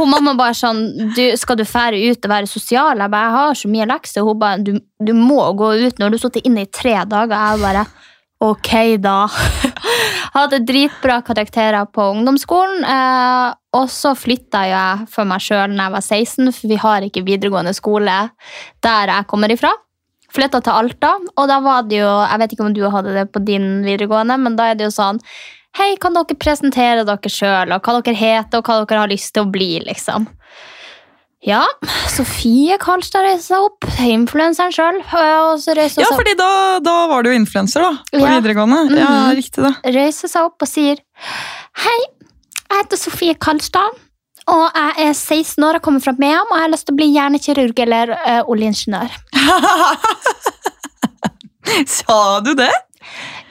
og 0.00 0.08
mamma 0.10 0.34
bare 0.36 0.54
sånn 0.56 0.80
du, 1.16 1.22
Skal 1.40 1.56
du 1.56 1.64
fære 1.68 2.00
ut 2.10 2.26
og 2.26 2.32
være 2.32 2.50
sosial? 2.50 3.00
Jeg 3.00 3.12
bare, 3.12 3.28
jeg 3.28 3.38
har 3.38 3.60
så 3.62 3.70
mye 3.72 3.90
lekser. 3.90 4.26
Hun 4.26 4.40
bare, 4.42 4.62
du, 4.62 4.76
du 5.02 5.12
må 5.16 5.40
gå 5.58 5.74
ut 5.86 6.02
når 6.02 6.12
du 6.12 6.18
har 6.18 6.24
sittet 6.26 6.48
inne 6.48 6.66
i 6.66 6.70
tre 6.70 6.94
dager. 7.08 7.34
Jeg 7.34 7.62
bare, 7.64 7.86
ok 8.52 8.72
da. 9.02 9.16
Hadde 10.36 10.62
dritbra 10.66 11.20
karakterer 11.26 11.86
på 11.90 12.08
ungdomsskolen. 12.14 12.84
Eh, 12.84 13.54
og 13.78 13.88
så 13.90 14.12
flytta 14.18 14.66
jeg 14.68 15.06
for 15.12 15.28
meg 15.28 15.42
sjøl 15.44 15.72
da 15.76 15.86
jeg 15.86 15.94
var 15.96 16.04
16, 16.04 16.52
for 16.52 16.72
vi 16.72 16.82
har 16.82 17.06
ikke 17.06 17.24
videregående 17.26 17.72
skole 17.76 18.18
der 18.84 19.14
jeg 19.14 19.28
kommer 19.30 19.52
ifra. 19.54 19.72
Flytta 20.32 20.62
til 20.64 20.72
Alta, 20.72 21.16
og 21.36 21.48
da 21.50 21.58
var 21.60 21.82
det 21.84 21.98
jo 21.98 22.08
Jeg 22.08 22.40
vet 22.40 22.52
ikke 22.54 22.64
om 22.64 22.72
du 22.72 22.86
hadde 22.88 23.12
det 23.12 23.26
på 23.34 23.42
din 23.44 23.82
videregående, 23.84 24.38
men 24.40 24.56
da 24.56 24.70
er 24.70 24.78
det 24.78 24.86
jo 24.86 24.94
sånn 24.94 25.20
Hei, 25.76 25.94
kan 26.00 26.12
dere 26.12 26.36
presentere 26.36 27.04
dere 27.08 27.30
sjøl, 27.32 27.72
og 27.72 27.84
hva 27.84 28.00
dere 28.04 28.16
heter, 28.16 28.60
og 28.60 28.66
hva 28.68 28.82
dere 28.84 29.04
har 29.06 29.12
lyst 29.12 29.32
til 29.32 29.46
å 29.46 29.52
bli, 29.52 29.78
liksom. 29.86 30.26
Ja, 31.42 31.64
Sofie 32.12 32.76
Karlstad 32.78 33.24
reiser 33.26 33.56
seg 33.56 33.64
opp, 33.66 33.86
influenseren 34.06 34.70
sjøl. 34.74 35.00
Ja, 35.10 35.56
fordi 36.14 36.36
da, 36.38 36.50
da 36.84 36.92
var 37.10 37.24
du 37.26 37.30
jo 37.32 37.38
influenser, 37.40 37.82
da. 37.82 37.90
På 38.12 38.20
Ja. 38.22 38.36
videregående. 38.38 38.78
Ja, 38.96 39.08
Mhm. 39.08 39.36
riktig 39.40 39.60
det. 39.64 39.74
reiser 39.96 40.28
seg 40.30 40.42
opp 40.44 40.62
og 40.62 40.68
sier 40.70 40.96
Hei, 41.82 41.98
jeg 42.70 42.78
heter 42.78 42.96
Sofie 42.96 43.34
Karlstad, 43.34 43.90
og 44.46 44.70
jeg 44.74 44.92
er 45.08 45.12
16 45.14 45.64
år 45.64 45.74
og 45.76 45.82
kommer 45.82 46.00
fra 46.02 46.12
Mehamn, 46.18 46.46
og 46.50 46.56
jeg 46.58 46.62
har 46.62 46.68
lyst 46.76 46.86
til 46.86 46.94
å 46.94 47.00
bli 47.00 47.12
hjernekirurg 47.12 47.78
eller 47.88 48.06
ø, 48.14 48.42
oljeingeniør. 48.46 49.10
Sa 51.86 52.40
du 52.40 52.54
det? 52.54 52.70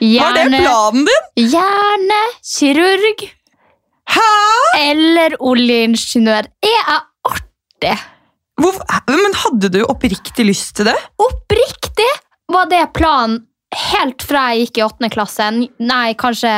Var 0.00 0.32
det 0.34 0.48
planen 0.62 1.04
din? 1.06 1.22
Hjernekirurg 1.52 3.28
Hæ? 4.08 4.20
eller 4.80 5.36
oljeingeniør. 5.40 6.46
Er 6.64 7.00
jeg 7.86 8.00
Hvor, 8.60 8.76
men 9.10 9.38
hadde 9.44 9.72
du 9.72 9.80
oppriktig 9.86 10.46
lyst 10.46 10.76
til 10.78 10.90
det? 10.90 10.98
Oppriktig 11.22 12.10
var 12.52 12.68
det 12.70 12.84
planen 12.96 13.40
helt 13.72 14.22
fra 14.26 14.42
jeg 14.52 14.66
gikk 14.66 14.78
i 14.78 14.84
åttende 14.84 15.08
klasse. 15.12 15.46
Nei, 15.80 16.12
kanskje 16.18 16.50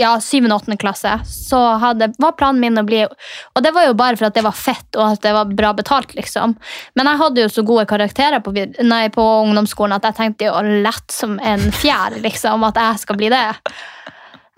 ja, 0.00 0.12
syvende 0.20 0.58
åttende 0.58 0.76
klasse. 0.80 1.14
Så 1.26 1.58
hadde, 1.80 2.10
var 2.20 2.36
planen 2.38 2.60
min 2.60 2.80
å 2.80 2.84
bli 2.86 3.02
Og 3.06 3.62
det 3.64 3.72
var 3.72 3.86
jo 3.88 3.96
bare 3.96 4.18
for 4.20 4.28
at 4.28 4.36
det 4.36 4.44
var 4.44 4.56
fett 4.56 4.98
og 4.98 5.14
at 5.14 5.24
det 5.24 5.32
var 5.36 5.54
bra 5.56 5.72
betalt, 5.76 6.14
liksom. 6.18 6.56
Men 6.98 7.10
jeg 7.10 7.22
hadde 7.22 7.44
jo 7.44 7.52
så 7.52 7.64
gode 7.66 7.86
karakterer 7.90 8.44
på, 8.44 8.52
nei, 8.84 9.04
på 9.14 9.26
ungdomsskolen 9.46 9.96
at 9.96 10.10
jeg 10.10 10.18
tenkte 10.18 10.50
jo 10.50 10.82
lett 10.84 11.14
som 11.14 11.38
en 11.40 11.70
fjær, 11.72 12.20
liksom, 12.20 12.68
at 12.68 12.80
jeg 12.80 13.04
skal 13.06 13.20
bli 13.20 13.32
det. 13.32 13.46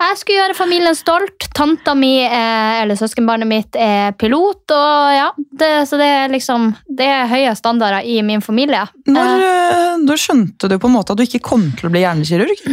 Jeg 0.03 0.19
skulle 0.19 0.39
gjøre 0.41 0.55
familien 0.57 0.95
stolt. 0.97 1.47
Tanta 1.55 1.93
mi, 1.95 2.17
er, 2.25 2.81
eller 2.81 2.97
søskenbarnet 2.99 3.47
mitt, 3.49 3.77
er 3.79 4.15
pilot. 4.19 4.63
Og 4.75 5.13
ja, 5.15 5.29
det, 5.37 5.71
så 5.89 5.99
det 6.01 6.09
er 6.09 6.33
liksom 6.33 6.71
Det 6.87 7.07
er 7.07 7.29
høye 7.31 7.53
standarder 7.55 8.07
i 8.09 8.19
min 8.25 8.43
familie. 8.43 8.83
Når, 9.07 9.45
eh, 9.49 9.93
når 10.03 10.19
skjønte 10.19 10.69
du 10.71 10.77
på 10.79 10.89
en 10.89 10.97
måte 10.97 11.13
at 11.13 11.21
du 11.21 11.25
ikke 11.25 11.43
kom 11.45 11.69
til 11.77 11.89
å 11.89 11.93
bli 11.93 12.03
hjernekirurg? 12.03 12.65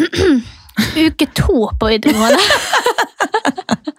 uke 1.07 1.31
to 1.37 1.68
på 1.78 1.93
videregående. 1.93 2.41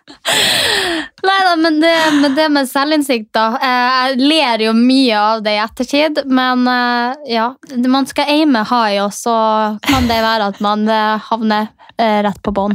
Nei 1.22 1.38
da, 1.46 1.52
men 1.60 1.78
det, 1.82 1.92
men 2.18 2.34
det 2.36 2.48
med 2.50 2.70
selvinnsikt, 2.70 3.30
da. 3.38 3.44
eh, 3.62 3.90
Jeg 4.12 4.22
ler 4.32 4.64
jo 4.66 4.72
mye 4.74 5.18
av 5.20 5.44
det 5.46 5.54
i 5.54 5.60
ettertid, 5.62 6.24
men 6.26 6.64
eh, 6.68 7.20
ja. 7.36 7.52
Man 7.86 8.08
skal 8.10 8.32
aime 8.34 8.64
high, 8.66 8.98
og 9.04 9.14
så 9.14 9.36
kan 9.86 10.10
det 10.10 10.18
være 10.24 10.50
at 10.54 10.62
man 10.66 10.88
eh, 10.90 11.20
havner 11.30 11.70
rett 12.02 12.40
på 12.42 12.50
bånn 12.58 12.74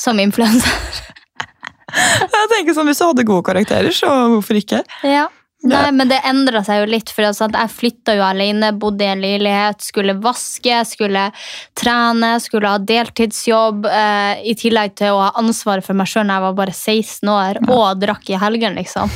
som 0.00 0.18
influenser. 0.18 0.72
Jeg 2.34 2.48
tenker 2.50 2.74
sånn, 2.74 2.88
Hvis 2.90 2.98
du 2.98 3.04
hadde 3.06 3.24
gode 3.28 3.44
karakterer, 3.46 3.94
så 3.94 4.08
hvorfor 4.32 4.58
ikke? 4.58 4.80
Ja. 5.06 5.28
Nei, 5.68 5.90
men 5.92 6.08
det 6.08 6.22
endra 6.24 6.62
seg 6.64 6.78
jo 6.80 6.86
litt, 6.88 7.10
for 7.12 7.26
altså 7.28 7.50
jeg 7.52 7.72
flytta 7.74 8.14
jo 8.16 8.22
alene, 8.24 8.70
bodde 8.80 9.04
i 9.04 9.10
en 9.12 9.20
leilighet, 9.20 9.82
skulle 9.84 10.14
vaske, 10.22 10.78
skulle 10.88 11.26
trene, 11.76 12.30
skulle 12.40 12.70
ha 12.72 12.80
deltidsjobb, 12.80 13.84
eh, 13.90 14.40
i 14.48 14.54
tillegg 14.56 14.96
til 14.96 15.12
å 15.12 15.20
ha 15.26 15.34
ansvaret 15.40 15.84
for 15.84 15.98
meg 15.98 16.08
sjøl 16.08 16.24
når 16.24 16.38
jeg 16.38 16.46
var 16.46 16.56
bare 16.62 16.76
16 16.78 17.32
år, 17.34 17.60
og 17.68 18.00
drakk 18.00 18.32
i 18.32 18.40
helgen, 18.40 18.80
liksom. 18.80 19.12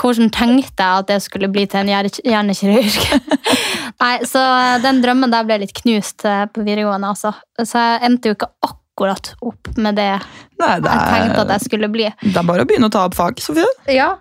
Hvordan 0.00 0.32
tenkte 0.32 0.80
jeg 0.80 1.04
at 1.04 1.12
det 1.12 1.20
skulle 1.24 1.52
bli 1.52 1.66
til 1.68 1.84
en 1.84 2.08
hjernekirurg? 2.24 2.98
Nei, 4.02 4.16
så 4.28 4.42
den 4.84 5.04
drømmen 5.04 5.32
der 5.32 5.44
ble 5.48 5.60
litt 5.64 5.76
knust 5.76 6.24
eh, 6.28 6.44
på 6.52 6.64
videregående, 6.64 7.12
altså. 7.12 7.36
Så 7.60 7.84
jeg 7.84 8.04
endte 8.08 8.32
jo 8.32 8.36
ikke 8.38 8.52
akkurat 8.64 9.34
opp 9.44 9.74
med 9.76 10.00
det 10.00 10.14
Nei, 10.56 10.76
det 10.80 10.88
jeg 10.88 11.08
tenkte 11.12 11.42
at 11.42 11.50
er, 11.50 11.56
jeg 11.58 11.68
skulle 11.68 11.92
bli. 11.92 12.08
det 12.24 12.36
er 12.40 12.48
bare 12.48 12.64
å 12.64 12.68
begynne 12.68 12.88
å 12.88 12.92
ta 12.96 13.04
opp 13.08 13.16
fag, 13.16 13.40
Sofie. 13.44 13.68
Ja, 13.92 14.14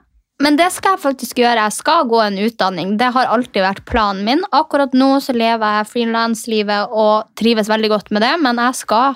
men 0.43 0.57
det 0.59 0.67
skal 0.75 0.95
jeg 0.95 1.03
faktisk 1.05 1.39
gjøre. 1.39 1.63
Jeg 1.63 1.77
skal 1.77 2.07
gå 2.11 2.19
en 2.19 2.39
utdanning. 2.43 2.95
Det 2.99 3.11
har 3.15 3.31
alltid 3.31 3.63
vært 3.63 3.85
planen 3.87 4.25
min. 4.27 4.41
Akkurat 4.55 4.95
nå 4.97 5.15
så 5.23 5.35
lever 5.35 5.77
jeg 5.79 5.91
frilanslivet 5.93 6.91
og 6.91 7.29
trives 7.39 7.71
veldig 7.71 7.91
godt 7.93 8.11
med 8.11 8.25
det, 8.25 8.33
men 8.43 8.59
jeg 8.59 8.75
skal, 8.81 9.15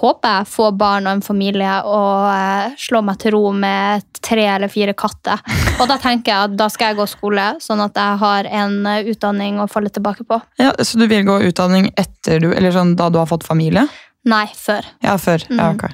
håper 0.00 0.40
jeg, 0.40 0.48
få 0.50 0.72
barn 0.76 1.06
og 1.06 1.14
en 1.16 1.22
familie 1.24 1.76
og 1.86 2.26
eh, 2.32 2.74
slå 2.82 3.04
meg 3.06 3.20
til 3.22 3.36
ro 3.36 3.52
med 3.54 4.02
tre 4.26 4.48
eller 4.56 4.72
fire 4.72 4.96
katter. 4.98 5.38
Og 5.80 5.86
da 5.86 5.98
tenker 6.00 6.32
jeg 6.32 6.48
at 6.48 6.56
da 6.58 6.66
skal 6.72 6.90
jeg 6.90 6.98
gå 6.98 7.06
skole, 7.08 7.44
sånn 7.62 7.82
at 7.84 7.98
jeg 8.00 8.18
har 8.24 8.48
en 8.64 8.76
eh, 8.90 9.12
utdanning 9.12 9.60
å 9.62 9.68
falle 9.70 9.92
tilbake 9.94 10.26
på. 10.26 10.40
Ja, 10.58 10.72
Så 10.82 10.98
du 10.98 11.06
vil 11.06 11.22
gå 11.28 11.38
utdanning 11.46 11.92
etter 11.94 12.42
du, 12.42 12.50
eller 12.50 12.74
sånn 12.74 12.96
da 12.98 13.12
du 13.12 13.20
har 13.22 13.30
fått 13.30 13.46
familie? 13.46 13.86
Nei, 14.26 14.46
før. 14.58 14.88
Ja, 15.06 15.14
før. 15.22 15.44
Ja, 15.54 15.70
ok. 15.70 15.86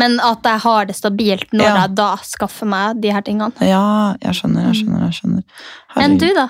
Men 0.00 0.16
at 0.24 0.46
jeg 0.48 0.62
har 0.64 0.88
det 0.88 0.96
stabilt 0.98 1.52
når 1.52 1.66
Ja. 1.68 1.74
jeg 1.82 1.94
da 2.00 2.08
skaffer 2.26 2.68
meg 2.70 3.00
de 3.02 3.12
her 3.12 3.24
tingene. 3.26 3.52
Ja, 3.66 4.14
jeg 4.22 4.34
skjønner, 4.38 4.68
jeg 4.70 4.80
skjønner. 4.80 5.06
jeg 5.06 5.18
skjønner. 5.20 5.42
Enn 6.04 6.18
du, 6.20 6.28
da? 6.36 6.48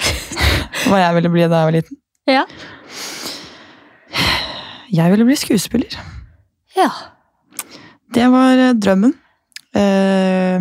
Hva 0.88 1.00
jeg 1.04 1.16
ville 1.18 1.32
bli 1.34 1.46
da 1.50 1.62
jeg 1.64 1.70
var 1.70 1.76
liten? 1.76 1.98
Ja. 2.30 2.44
Jeg 4.90 5.10
ville 5.12 5.24
bli 5.28 5.36
skuespiller. 5.38 5.96
Ja. 6.76 6.88
Det 8.14 8.26
var 8.32 8.58
eh, 8.58 8.72
drømmen. 8.74 9.12
Eh, 9.74 10.60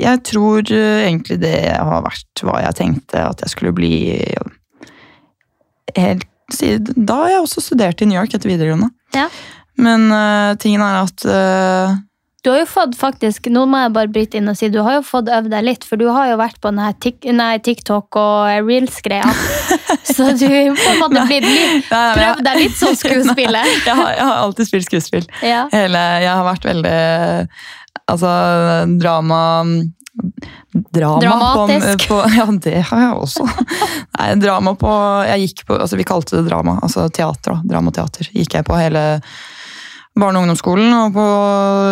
Jeg 0.00 0.20
tror 0.24 0.62
eh, 0.70 1.02
egentlig 1.08 1.40
det 1.42 1.56
har 1.74 2.04
vært 2.06 2.44
hva 2.46 2.60
jeg 2.62 2.76
tenkte 2.78 3.24
at 3.32 3.42
jeg 3.42 3.50
skulle 3.52 3.72
bli 3.74 3.90
helt 5.98 6.26
siden 6.54 7.04
Da 7.06 7.16
jeg 7.30 7.40
også 7.42 7.60
studert 7.62 8.00
i 8.02 8.06
New 8.08 8.16
York 8.18 8.32
etter 8.34 8.48
videregående. 8.50 8.88
Ja. 9.14 9.26
Men 9.80 10.06
uh, 10.12 10.54
tingen 10.60 10.84
er 10.84 11.00
at 11.00 11.24
uh, 11.26 11.98
Du 12.44 12.50
har 12.52 12.62
jo 12.62 12.68
fått 12.68 12.96
faktisk, 12.98 13.50
nå 13.52 13.66
må 13.68 13.82
jeg 13.82 13.92
bare 13.96 14.12
bryte 14.12 14.40
inn 14.40 14.48
og 14.52 14.56
si, 14.58 14.70
du 14.72 14.80
har 14.86 14.98
jo 14.98 15.04
fått 15.06 15.28
øvd 15.32 15.50
deg 15.52 15.66
litt, 15.66 15.84
for 15.88 16.00
du 16.00 16.06
har 16.12 16.30
jo 16.30 16.38
vært 16.40 16.60
på 16.60 16.72
denne 16.72 16.90
tik, 17.02 17.26
nei, 17.36 17.52
TikTok 17.64 18.16
og 18.20 18.64
Reels-greia. 18.68 19.28
Så 20.14 20.32
du 20.40 20.46
har 20.48 20.72
på 20.76 20.88
en 20.94 21.02
måte 21.02 21.26
blitt 21.28 21.48
litt, 21.48 21.90
prøvd 21.90 22.44
deg 22.46 22.62
litt 22.62 22.80
som 22.80 22.96
skuespiller. 23.02 23.68
jeg, 23.84 23.96
har, 23.96 24.16
jeg 24.16 24.26
har 24.30 24.42
alltid 24.46 24.70
spilt 24.72 24.88
skuespill. 24.88 25.28
Ja. 25.44 25.66
Hele, 25.74 26.04
jeg 26.24 26.32
har 26.32 26.46
vært 26.48 26.68
veldig 26.68 26.98
Altså, 28.10 28.30
drama 28.98 29.38
Drama 30.72 31.20
Dramatisk. 31.20 32.08
På, 32.08 32.22
på, 32.22 32.28
ja, 32.36 32.46
det 32.62 32.80
har 32.80 33.00
jeg 33.00 33.14
også. 33.14 33.46
Nei, 34.18 34.34
drama 34.42 34.74
på 34.78 34.90
Jeg 35.26 35.46
gikk 35.46 35.64
på 35.68 35.78
altså 35.78 35.98
Vi 35.98 36.06
kalte 36.06 36.38
det 36.38 36.48
drama. 36.50 36.78
Altså 36.82 37.08
teater. 37.08 37.56
da, 37.56 37.74
Dramateater. 37.74 38.30
Gikk 38.34 38.58
jeg 38.58 38.66
på 38.66 38.78
hele 38.78 39.04
barne- 40.20 40.40
og 40.40 40.46
ungdomsskolen, 40.46 40.90
og 40.94 41.14
på 41.16 41.26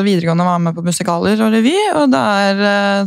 videregående 0.06 0.46
var 0.46 0.58
jeg 0.58 0.66
med 0.66 0.76
på 0.76 0.84
musikaler 0.86 1.44
og 1.44 1.54
revy. 1.56 1.76
og 1.94 2.10
der, 2.12 2.64
eh, 2.70 3.06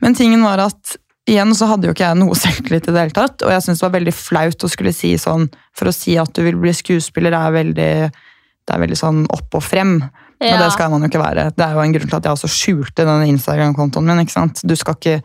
Men 0.00 0.14
tingen 0.14 0.42
var 0.42 0.58
at 0.66 0.96
igjen 1.28 1.54
så 1.54 1.68
hadde 1.68 1.88
jo 1.88 1.94
ikke 1.94 2.08
jeg 2.08 2.18
noe 2.18 2.34
selvtillit 2.44 2.88
i 2.88 2.92
det 2.92 3.04
hele 3.04 3.16
tatt, 3.16 3.42
og 3.42 3.50
jeg 3.52 3.62
syntes 3.64 3.80
det 3.80 3.88
var 3.88 3.98
veldig 4.00 4.14
flaut 4.14 4.64
å 4.64 4.72
skulle 4.72 4.94
si 4.96 5.14
sånn 5.20 5.48
For 5.76 5.88
å 5.88 5.94
si 5.94 6.16
at 6.18 6.32
du 6.34 6.42
vil 6.42 6.56
bli 6.58 6.72
skuespiller, 6.74 7.32
er 7.32 7.52
veldig, 7.54 7.92
det 8.10 8.74
er 8.74 8.80
veldig 8.82 8.98
sånn 8.98 9.26
opp 9.30 9.54
og 9.54 9.62
frem. 9.62 10.00
Men 10.40 10.60
det 10.62 10.72
skal 10.72 10.90
man 10.90 11.02
jo 11.02 11.08
ikke 11.10 11.22
være. 11.22 11.44
Det 11.54 11.64
er 11.64 11.74
jo 11.74 11.82
en 11.82 11.94
grunn 11.94 12.10
til 12.10 12.16
at 12.18 12.26
jeg 12.26 12.36
også 12.36 12.50
skjulte 12.50 13.06
den 13.06 13.24
Instagram-kontoen 13.32 14.06
min. 14.06 14.20
ikke 14.22 14.36
sant? 14.36 14.62
Du 14.62 14.74
skal 14.78 14.94
ikke, 14.94 15.22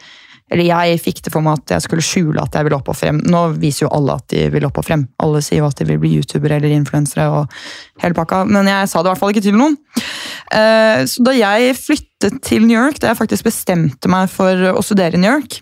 eller 0.52 0.64
Jeg 0.68 1.00
fikk 1.02 1.22
det 1.24 1.32
for 1.34 1.41
meg 1.41 1.60
at 1.64 1.72
jeg 1.76 1.82
skulle 1.82 2.04
skjule 2.06 2.41
at 2.44 2.54
jeg 2.54 2.64
ville 2.68 2.78
opp 2.78 2.89
og 2.91 2.96
frem. 3.00 3.22
Nå 3.26 3.58
viser 3.58 3.86
jo 3.88 3.91
alle 3.96 4.18
at 4.20 4.28
de 4.30 4.50
vil 4.54 4.66
opp 4.68 4.78
og 4.78 4.86
frem. 4.86 5.08
Alle 5.24 5.41
sier 5.41 5.64
jo 5.64 5.70
at 5.70 5.80
de 5.80 5.86
vil 5.89 5.98
bli 6.02 6.12
youtubere 6.20 6.60
eller 6.60 6.70
influensere. 6.76 7.30
og 7.30 7.48
hele 8.04 8.14
pakka, 8.14 8.44
Men 8.46 8.68
jeg 8.68 8.89
sa 8.89 9.02
det 9.02 9.10
i 9.10 9.12
hvert 9.14 9.20
fall 9.20 9.34
ikke 9.34 9.41
til 9.48 9.58
noen. 9.58 9.78
Eh, 10.52 11.06
Så 11.06 11.24
da 11.24 11.32
jeg 11.32 11.76
flyttet 11.76 12.41
til 12.44 12.66
New 12.68 12.78
York, 12.80 13.00
da 13.00 13.08
jeg 13.08 13.18
faktisk 13.18 13.44
bestemte 13.46 14.08
meg 14.08 14.30
for 14.30 14.54
å 14.54 14.84
studere 14.84 15.16
i 15.16 15.18
New 15.18 15.32
York, 15.32 15.60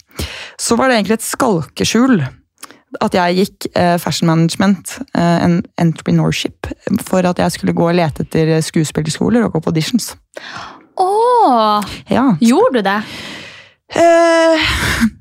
så 0.59 0.75
var 0.77 0.89
det 0.89 0.97
egentlig 0.99 1.19
et 1.21 1.29
skalkeskjul 1.29 2.27
at 3.01 3.13
jeg 3.15 3.35
gikk 3.37 3.67
eh, 3.79 3.97
fashion 3.97 4.27
management, 4.27 4.97
eh, 5.15 5.43
en 5.45 5.61
entrepreneurship, 5.79 6.67
for 7.01 7.23
at 7.25 7.37
jeg 7.39 7.51
skulle 7.51 7.73
gå 7.73 7.87
og 7.87 7.95
lete 7.95 8.25
etter 8.25 8.59
skuespillerskoler 8.61 9.45
og 9.45 9.53
gå 9.53 9.61
på 9.63 9.71
auditions. 9.71 10.15
Åh, 10.99 11.81
Ja. 12.09 12.35
gjorde 12.41 12.73
du 12.73 12.81
det? 12.81 13.03
Eh, 13.95 14.69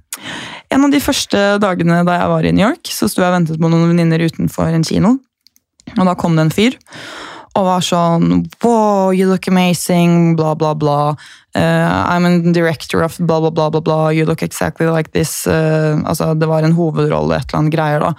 en 0.74 0.86
av 0.86 0.92
de 0.92 1.02
første 1.02 1.40
dagene 1.62 2.02
da 2.06 2.20
jeg 2.20 2.30
var 2.34 2.46
i 2.46 2.54
New 2.54 2.66
York, 2.66 2.92
så 2.92 3.08
sto 3.10 3.24
jeg 3.24 3.32
og 3.32 3.38
ventet 3.38 3.60
på 3.60 3.72
noen 3.72 3.90
venninner 3.90 4.26
utenfor 4.28 4.70
en 4.70 4.86
kino. 4.86 5.16
Og 5.96 6.06
da 6.06 6.14
kom 6.18 6.36
det 6.38 6.46
en 6.46 6.54
fyr 6.54 6.78
og 7.58 7.66
var 7.66 7.82
sånn 7.82 8.44
Wow, 8.62 9.10
you 9.10 9.26
look 9.26 9.48
amazing, 9.50 10.36
bla, 10.38 10.54
bla, 10.54 10.74
bla. 10.74 11.16
Uh, 11.56 12.06
I'm 12.06 12.24
a 12.24 12.52
director 12.52 13.02
of 13.02 13.18
bla, 13.18 13.40
bla, 13.40 13.50
bla, 13.50 13.70
bla, 13.70 13.80
bla. 13.80 14.12
You 14.14 14.24
look 14.24 14.42
exactly 14.42 14.86
like 14.86 15.10
this. 15.12 15.46
Uh, 15.46 15.98
altså, 16.04 16.34
det 16.38 16.46
var 16.48 16.62
en 16.62 16.76
hovedrolle, 16.76 17.40
et 17.40 17.50
eller 17.50 17.58
annet 17.58 17.74
greier, 17.74 18.04
da. 18.04 18.12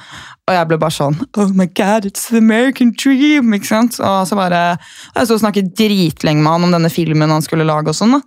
Og 0.49 0.57
jeg 0.57 0.67
ble 0.67 0.79
bare 0.81 0.95
sånn 0.95 1.15
Oh 1.39 1.53
my 1.55 1.67
god, 1.67 2.09
it's 2.09 2.27
the 2.27 2.41
American 2.41 2.91
dream! 2.91 3.53
ikke 3.55 3.71
sant? 3.71 4.01
Og 4.03 4.27
så 4.27 4.35
bare, 4.35 4.75
jeg 5.15 5.29
sto 5.29 5.39
og 5.39 5.45
snakket 5.45 5.71
dritlenge 5.79 6.43
med 6.43 6.51
han 6.51 6.67
om 6.67 6.75
denne 6.75 6.91
filmen 6.91 7.31
han 7.31 7.45
skulle 7.45 7.67
lage. 7.67 7.93
og 7.93 7.97
sånn 7.97 8.17
da. 8.17 8.21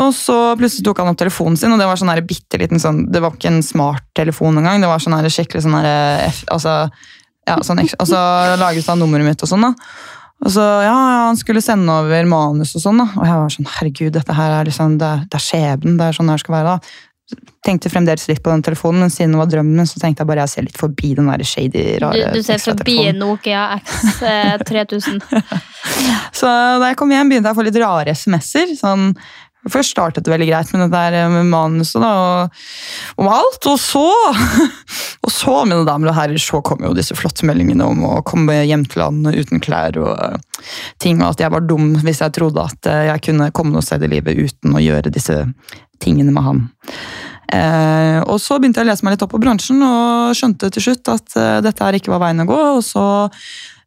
Og 0.00 0.10
så 0.16 0.34
plutselig 0.58 0.84
tok 0.88 0.98
han 1.02 1.12
opp 1.12 1.18
telefonen 1.20 1.56
sin, 1.60 1.70
og 1.74 1.78
det 1.78 1.86
var 1.86 1.96
sånn 2.00 2.10
her 2.10 2.20
bitte 2.26 2.58
liten 2.58 2.80
sånn 2.82 3.04
Det 3.14 3.20
var 3.22 3.36
ikke 3.36 3.52
en 3.52 3.60
smarttelefon 3.62 4.58
engang, 4.58 4.80
det 4.82 4.88
var 4.90 4.98
sånn 5.02 5.14
her 5.14 5.28
skikkelig 5.30 5.62
sånn 5.66 5.76
her 5.78 6.32
altså, 6.50 6.72
ja, 7.46 7.58
sånn, 7.62 7.84
Og 8.00 8.08
så 8.10 8.20
laget 8.58 8.88
han 8.90 8.98
nummeret 8.98 9.28
mitt 9.28 9.44
og 9.46 9.50
sånn, 9.52 9.68
da. 9.68 9.72
Og 10.44 10.50
så, 10.50 10.64
ja, 10.82 10.94
Han 11.28 11.38
skulle 11.40 11.62
sende 11.62 11.94
over 11.94 12.26
manus 12.26 12.74
og 12.76 12.82
sånn, 12.82 12.98
da. 13.04 13.06
Og 13.14 13.24
jeg 13.28 13.38
var 13.38 13.54
sånn 13.54 13.70
Herregud, 13.78 14.12
dette 14.18 14.34
her 14.36 14.58
er 14.58 14.66
liksom, 14.68 14.98
det, 14.98 15.06
er- 15.14 15.26
det 15.30 15.38
er 15.38 15.44
skjebnen. 15.46 15.98
Det 16.00 16.08
er 16.10 16.16
sånn 16.18 16.32
det 16.32 16.40
skal 16.42 16.56
være, 16.58 16.74
da. 16.74 17.36
Tenkte 17.64 17.88
fremdeles 17.88 18.26
litt 18.28 18.42
på 18.44 18.50
den 18.52 18.60
telefonen, 18.66 19.00
men 19.06 19.10
siden 19.14 19.32
det 19.32 19.38
var 19.40 19.46
drømmen 19.48 19.78
min, 19.78 19.86
så 19.88 19.96
tenkte 20.02 20.20
jeg 20.20 20.28
bare 20.28 20.42
jeg 20.44 20.52
ser 20.52 20.66
litt 20.66 20.76
forbi 20.76 21.14
den 21.16 21.30
der 21.30 21.40
shady, 21.48 21.84
Du, 21.94 22.02
rare 22.04 22.34
du 22.34 22.42
ser 22.44 22.60
forbi. 22.60 22.98
Nokia 23.16 23.62
X 23.78 24.20
eh, 24.20 24.58
3000. 24.68 25.22
Så 26.34 26.50
da 26.82 26.90
jeg 26.90 26.98
kom 27.00 27.12
hjem, 27.14 27.30
begynte 27.32 27.48
jeg 27.48 27.56
å 27.56 27.58
få 27.58 27.64
litt 27.66 27.78
rare 27.80 28.12
SMS-er. 28.12 28.74
Sånn, 28.76 29.12
først 29.72 29.94
startet 29.94 30.26
det 30.26 30.32
veldig 30.32 30.48
greit 30.50 30.72
med 30.74 30.84
det 30.84 30.90
der 30.92 31.30
med 31.32 31.50
manuset 31.52 32.02
da, 32.02 32.12
og, 32.20 32.64
om 33.20 33.30
alt. 33.32 33.68
Og 33.70 33.78
så, 33.80 34.04
og 35.24 35.32
så, 35.32 35.56
mine 35.64 35.84
damer 35.88 36.12
og 36.12 36.18
herrer, 36.18 36.40
så 36.40 36.62
kom 36.64 36.84
jo 36.84 36.94
disse 36.96 37.16
flotte 37.18 37.48
meldingene 37.48 37.86
om 37.86 38.04
å 38.08 38.14
komme 38.26 38.60
hjem 38.64 38.86
til 38.90 39.04
han 39.06 39.22
uten 39.28 39.62
klær 39.64 39.98
og 40.00 40.14
eh, 40.14 40.64
ting, 41.02 41.22
og 41.22 41.34
at 41.34 41.44
jeg 41.44 41.54
var 41.54 41.66
dum 41.68 41.94
hvis 42.04 42.22
jeg 42.24 42.36
trodde 42.36 42.64
at 42.64 42.90
eh, 42.90 43.06
jeg 43.10 43.26
kunne 43.30 43.52
komme 43.56 43.74
noe 43.76 43.84
sted 43.84 44.04
i 44.04 44.12
livet 44.16 44.38
uten 44.38 44.76
å 44.76 44.82
gjøre 44.82 45.14
disse 45.14 45.44
tingene 46.02 46.34
med 46.34 46.44
han. 46.44 46.66
Eh, 47.54 48.18
og 48.24 48.38
så 48.42 48.58
begynte 48.58 48.80
jeg 48.80 48.88
å 48.88 48.90
lese 48.90 49.06
meg 49.06 49.14
litt 49.14 49.24
opp 49.26 49.34
på 49.34 49.40
bransjen 49.42 49.82
og 49.84 50.34
skjønte 50.36 50.70
til 50.74 50.88
slutt 50.88 51.12
at 51.12 51.36
eh, 51.38 51.60
dette 51.64 51.84
her 51.84 51.98
ikke 51.98 52.12
var 52.14 52.24
veien 52.24 52.42
å 52.42 52.48
gå. 52.48 52.60
Og 52.78 52.82
så 52.86 53.04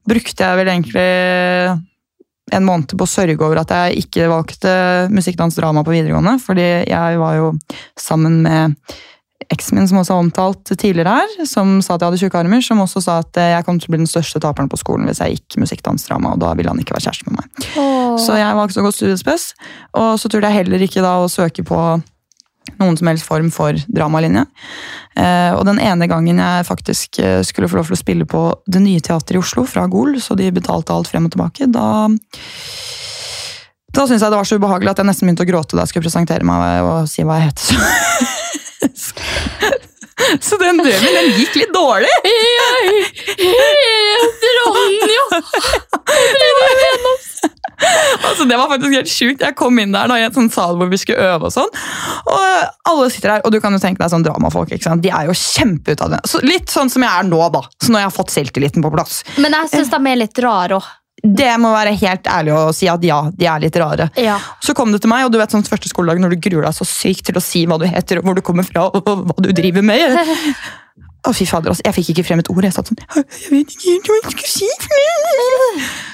brukte 0.07 0.45
jeg 0.45 0.59
vel 0.61 0.71
egentlig 0.71 1.07
en 2.56 2.66
måned 2.68 2.93
på 2.95 3.04
å 3.04 3.10
sørge 3.10 3.43
over 3.43 3.60
at 3.62 3.74
jeg 3.74 4.06
ikke 4.06 4.30
valgte 4.32 4.72
musikkdansdrama 5.12 5.68
drama 5.68 5.84
på 5.84 5.95
videregående. 5.95 6.38
Fordi 6.39 6.68
jeg 6.88 7.20
var 7.20 7.36
jo 7.38 7.52
sammen 8.00 8.41
med 8.45 8.76
eksen 9.54 9.78
min, 9.78 9.88
som 9.88 10.00
også 10.02 10.16
er 10.16 10.24
omtalt 10.26 10.72
tidligere 10.74 11.14
her, 11.22 11.45
som 11.48 11.78
sa 11.82 11.95
at 11.95 12.02
jeg 12.02 12.10
hadde 12.10 12.20
tjukke 12.20 12.39
armer, 12.41 12.64
som 12.66 12.82
også 12.84 13.04
sa 13.06 13.20
at 13.22 13.38
eh, 13.39 13.54
jeg 13.54 13.66
kom 13.68 13.78
til 13.80 13.88
å 13.88 13.93
bli 13.93 14.02
den 14.02 14.10
største 14.10 14.41
taperen 14.43 14.68
på 14.68 14.80
skolen 14.82 15.08
hvis 15.08 15.22
jeg 15.24 15.38
gikk 15.38 15.60
musikkdansdrama, 15.62 16.34
og 16.34 16.41
da 16.41 16.52
ville 16.58 16.74
han 16.74 16.82
ikke 16.82 16.98
være 16.98 17.06
kjæreste 17.06 17.30
med 17.30 17.39
meg. 17.39 17.70
Så 18.20 18.36
jeg 18.36 18.58
valgte 18.60 18.82
å 18.82 18.88
gå 18.88 18.91
studiespes, 18.91 19.48
og 19.95 20.18
så 20.20 20.32
turte 20.32 20.50
jeg 20.50 20.66
heller 20.66 20.84
ikke 20.84 21.06
da 21.06 21.14
å 21.22 21.32
søke 21.32 21.64
på 21.68 21.80
noen 22.80 22.97
som 22.99 23.09
helst 23.09 23.28
form 23.28 23.49
for 23.53 23.78
dramalinje. 23.88 24.43
Eh, 25.18 25.53
og 25.55 25.63
den 25.70 25.80
ene 25.84 26.09
gangen 26.09 26.41
jeg 26.43 26.68
faktisk 26.68 27.20
eh, 27.24 27.41
skulle 27.47 27.70
få 27.72 27.80
lov 27.80 27.89
til 27.89 27.97
å 27.97 28.01
spille 28.01 28.28
på 28.30 28.43
Det 28.68 28.82
Nye 28.84 29.03
Teatret 29.03 29.38
i 29.38 29.41
Oslo 29.41 29.65
fra 29.70 29.88
Gol, 29.91 30.20
så 30.22 30.38
de 30.38 30.51
betalte 30.53 30.93
alt 30.93 31.09
frem 31.11 31.28
og 31.30 31.34
tilbake, 31.36 31.70
da 31.72 31.88
da 33.97 34.03
syntes 34.05 34.22
jeg 34.22 34.30
det 34.30 34.38
var 34.38 34.45
så 34.45 34.57
ubehagelig 34.59 34.91
at 34.91 34.99
jeg 35.01 35.07
nesten 35.07 35.26
begynte 35.26 35.45
å 35.45 35.49
gråte 35.49 35.74
da 35.74 35.82
jeg 35.82 35.89
skulle 35.89 36.05
presentere 36.05 36.45
meg 36.45 36.86
og 36.86 37.07
si 37.09 37.24
hva 37.26 37.39
jeg 37.39 37.49
het. 37.49 37.61
Så, 40.41 40.57
den 40.59 40.80
drømmen 40.82 41.13
den 41.15 41.28
gikk 41.38 41.55
litt 41.55 41.74
dårlig. 41.74 42.09
Jeg 42.28 43.53
heter 44.18 44.57
Ronja! 44.59 45.24
Altså, 48.28 48.47
det 48.49 48.59
var 48.59 48.69
faktisk 48.71 48.95
helt 48.97 49.11
sjukt. 49.11 49.45
Jeg 49.45 49.57
kom 49.59 49.80
inn 49.82 49.95
der 49.95 50.11
da, 50.11 50.19
i 50.19 50.25
en 50.28 50.36
sånn 50.36 50.51
sal 50.53 50.78
hvor 50.80 50.91
vi 50.91 50.99
skulle 51.01 51.23
øve. 51.34 51.49
Og 51.49 51.55
sånn. 51.55 51.71
Og 52.34 52.91
alle 52.91 53.09
sitter 53.13 53.38
her, 53.38 53.47
og 53.47 53.55
du 53.55 53.59
kan 53.63 53.75
jo 53.75 53.82
tenke 53.84 54.03
deg 54.03 54.13
sånn 54.13 54.25
dramafolk. 54.28 54.71
ikke 54.75 54.89
sant? 54.89 55.03
De 55.05 55.13
er 55.13 55.30
jo 55.30 55.36
kjempeutadvendte. 55.38 56.30
Så 56.30 56.43
litt 56.45 56.71
sånn 56.73 56.91
som 56.93 57.05
jeg 57.05 57.11
er 57.11 57.28
nå, 57.28 57.41
da. 57.53 57.63
Så 57.82 57.93
når 57.93 58.03
jeg 58.03 58.11
har 58.11 58.15
fått 58.19 58.36
selvtilliten 58.36 58.86
på 58.86 58.93
plass. 58.93 59.21
Men 59.41 59.55
jeg 59.61 59.73
syns 59.73 59.93
de 59.93 60.01
er 60.13 60.23
litt 60.25 60.43
rare 60.43 60.80
òg. 60.80 60.95
Det 61.17 61.49
må 61.57 61.71
være 61.73 61.95
helt 61.97 62.28
ærlig 62.30 62.51
å 62.53 62.65
si 62.78 62.86
at 62.91 63.03
ja, 63.03 63.17
de 63.34 63.47
er 63.49 63.61
litt 63.63 63.78
rare. 63.82 64.05
Ja. 64.21 64.36
Så 64.63 64.75
kom 64.78 64.91
du 64.93 64.99
til 65.01 65.09
meg, 65.09 65.25
og 65.25 65.34
du 65.34 65.39
vet 65.41 65.53
sånn 65.53 65.65
første 65.65 65.89
skoledag 65.89 66.21
når 66.21 66.36
du 66.36 66.43
gruer 66.45 66.67
deg 66.67 66.78
så 66.78 66.86
sykt 66.86 67.25
til 67.32 67.39
å 67.39 67.43
si 67.43 67.63
hva 67.67 67.80
du 67.82 67.88
heter, 67.89 68.21
og 68.21 68.30
hvor 68.30 68.38
du 68.38 68.43
kommer 68.45 68.67
fra, 68.67 68.86
og 68.93 69.01
hva 69.07 69.39
du 69.41 69.49
driver 69.57 69.86
med. 69.86 70.13
Å, 71.28 71.34
fy 71.36 71.45
fader, 71.47 71.73
altså. 71.73 71.84
Jeg 71.84 71.95
fikk 71.97 72.11
ikke 72.13 72.23
frem 72.30 72.41
et 72.41 72.49
ord. 72.51 72.63
Jeg 72.63 72.75
satt 72.75 72.89
sånn 72.89 72.99
Jeg 73.03 73.51
vet 73.51 73.73
ikke 73.75 74.13
hva 74.13 74.19
jeg 74.21 74.34
skal 74.34 74.51
si. 74.53 74.69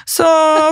Så 0.10 0.28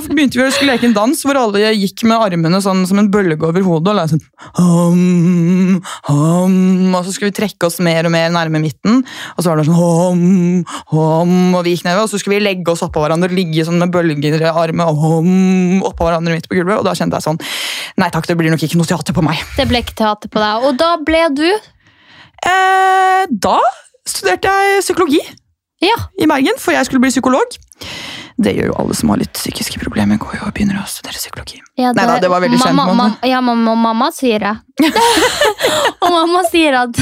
begynte 0.09 0.39
vi 0.39 0.43
å 0.43 0.51
skulle 0.53 0.73
leke 0.73 0.87
en 0.89 0.95
dans 0.95 1.21
hvor 1.25 1.37
alle 1.39 1.71
gikk 1.77 2.03
med 2.09 2.19
armene 2.19 2.59
sånn 2.63 2.83
som 2.89 2.99
en 2.99 3.09
bølge 3.13 3.37
over 3.47 3.63
hodet. 3.65 3.93
Og 3.93 3.97
la 3.97 4.05
sånn 4.09 4.23
hum, 4.57 5.77
hum, 6.09 6.95
Og 6.97 7.05
så 7.05 7.13
skulle 7.13 7.31
vi 7.31 7.37
trekke 7.37 7.69
oss 7.69 7.79
mer 7.85 8.09
og 8.09 8.13
mer 8.13 8.33
nærme 8.33 8.61
midten. 8.63 9.03
Og 9.35 9.43
så 9.43 9.51
var 9.51 9.61
det 9.61 9.67
sånn 9.69 9.77
hum, 9.77 10.63
hum, 10.93 11.35
Og 11.57 11.61
vi 11.67 11.75
gikk 11.75 11.85
nedover, 11.87 12.07
og 12.07 12.13
så 12.13 12.21
skulle 12.21 12.39
vi 12.39 12.45
legge 12.47 12.73
oss 12.73 12.85
oppå 12.85 13.03
hverandre. 13.03 13.31
Ligge 13.33 13.67
sånn 13.67 13.79
med 13.81 13.93
bølger 13.93 14.41
i 14.41 14.49
armen 14.51 14.87
og 14.87 15.05
hum, 15.05 15.83
oppå 15.87 16.07
hverandre 16.07 16.37
midt 16.37 16.49
på 16.49 16.57
gulvet. 16.57 16.81
Og 16.81 16.87
da 16.87 16.97
kjente 16.97 17.19
jeg 17.19 17.29
sånn 17.29 17.41
Nei 18.01 18.09
takk, 18.13 18.25
det 18.25 18.37
blir 18.39 18.49
nok 18.53 18.63
ikke 18.65 18.79
noe 18.79 18.89
teater 18.89 19.13
på 19.13 19.23
meg. 19.25 19.39
Det 19.57 19.67
ble 19.69 19.83
ikke 19.83 19.97
teater 20.01 20.31
på 20.31 20.41
deg. 20.41 20.65
Og 20.65 20.79
da 20.79 20.95
ble 21.05 21.27
du 21.35 21.45
Eh, 22.41 23.25
da 23.29 23.59
studerte 24.11 24.47
jeg 24.49 24.79
psykologi 24.85 25.19
Ja. 25.81 25.95
i 26.21 26.27
Bergen, 26.27 26.57
for 26.57 26.71
jeg 26.71 26.85
skulle 26.85 26.99
bli 27.01 27.09
psykolog. 27.09 27.55
Det 28.41 28.55
gjør 28.57 28.71
jo 28.71 28.77
alle 28.81 28.97
som 28.97 29.11
har 29.13 29.21
litt 29.21 29.33
psykiske 29.37 29.79
problemer. 29.81 30.17
går 30.21 30.39
jo 30.39 30.47
og 30.47 30.53
begynner 30.55 30.81
å 30.81 30.87
studere 30.89 31.19
psykologi. 31.19 31.61
Ja, 31.77 31.93
Neida, 31.93 32.17
det 32.21 32.29
var 32.31 32.41
veldig 32.43 32.57
kjent, 32.57 32.75
mamma, 32.75 32.93
mamma. 32.93 33.03
mamma. 33.13 33.29
Ja, 33.29 33.41
mamma, 33.41 33.75
mamma 33.75 34.11
sier 34.15 34.41
det. 34.43 34.55
og 36.01 36.09
mamma 36.09 36.41
sier 36.49 36.75
at 36.79 36.97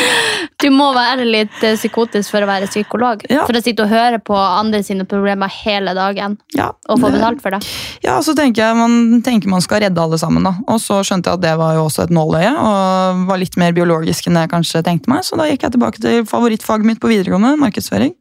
du 0.62 0.68
må 0.74 0.88
være 0.94 1.26
litt 1.26 1.62
eh, 1.66 1.74
psykotisk 1.78 2.32
for 2.34 2.44
å 2.44 2.48
være 2.48 2.68
psykolog. 2.70 3.24
Ja. 3.30 3.44
For 3.48 3.58
å 3.58 3.62
sitte 3.64 3.84
og 3.84 3.90
høre 3.90 4.20
på 4.22 4.36
andre 4.36 4.82
sine 4.86 5.06
problemer 5.08 5.50
hele 5.64 5.94
dagen 5.96 6.36
Ja, 6.56 6.70
og 6.88 7.00
få 7.02 7.10
betalt 7.14 7.42
for 7.42 7.56
det. 7.56 7.62
Ja, 8.04 8.18
så 8.24 8.36
tenker 8.38 8.62
jeg 8.62 8.78
man 8.78 9.22
tenker 9.26 9.50
man 9.50 9.64
skal 9.64 9.82
redde 9.84 10.02
alle 10.02 10.18
sammen, 10.20 10.46
da. 10.46 10.54
Og 10.70 10.80
så 10.82 11.00
skjønte 11.06 11.32
jeg 11.32 11.40
at 11.40 11.44
det 11.44 11.54
var 11.60 11.76
jo 11.78 11.86
også 11.88 12.06
et 12.06 12.14
nåløye, 12.14 12.52
og 12.52 13.26
var 13.30 13.42
litt 13.42 13.58
mer 13.60 13.74
biologisk 13.76 14.30
enn 14.30 14.40
jeg 14.42 14.52
kanskje 14.52 14.84
tenkte 14.86 15.12
meg. 15.12 15.26
Så 15.26 15.38
da 15.38 15.48
gikk 15.50 15.66
jeg 15.66 15.76
tilbake 15.76 16.02
til 16.02 16.26
favorittfaget 16.28 16.88
mitt 16.88 17.02
på 17.02 17.10
videregående, 17.10 17.56
markedsføring. 17.60 18.14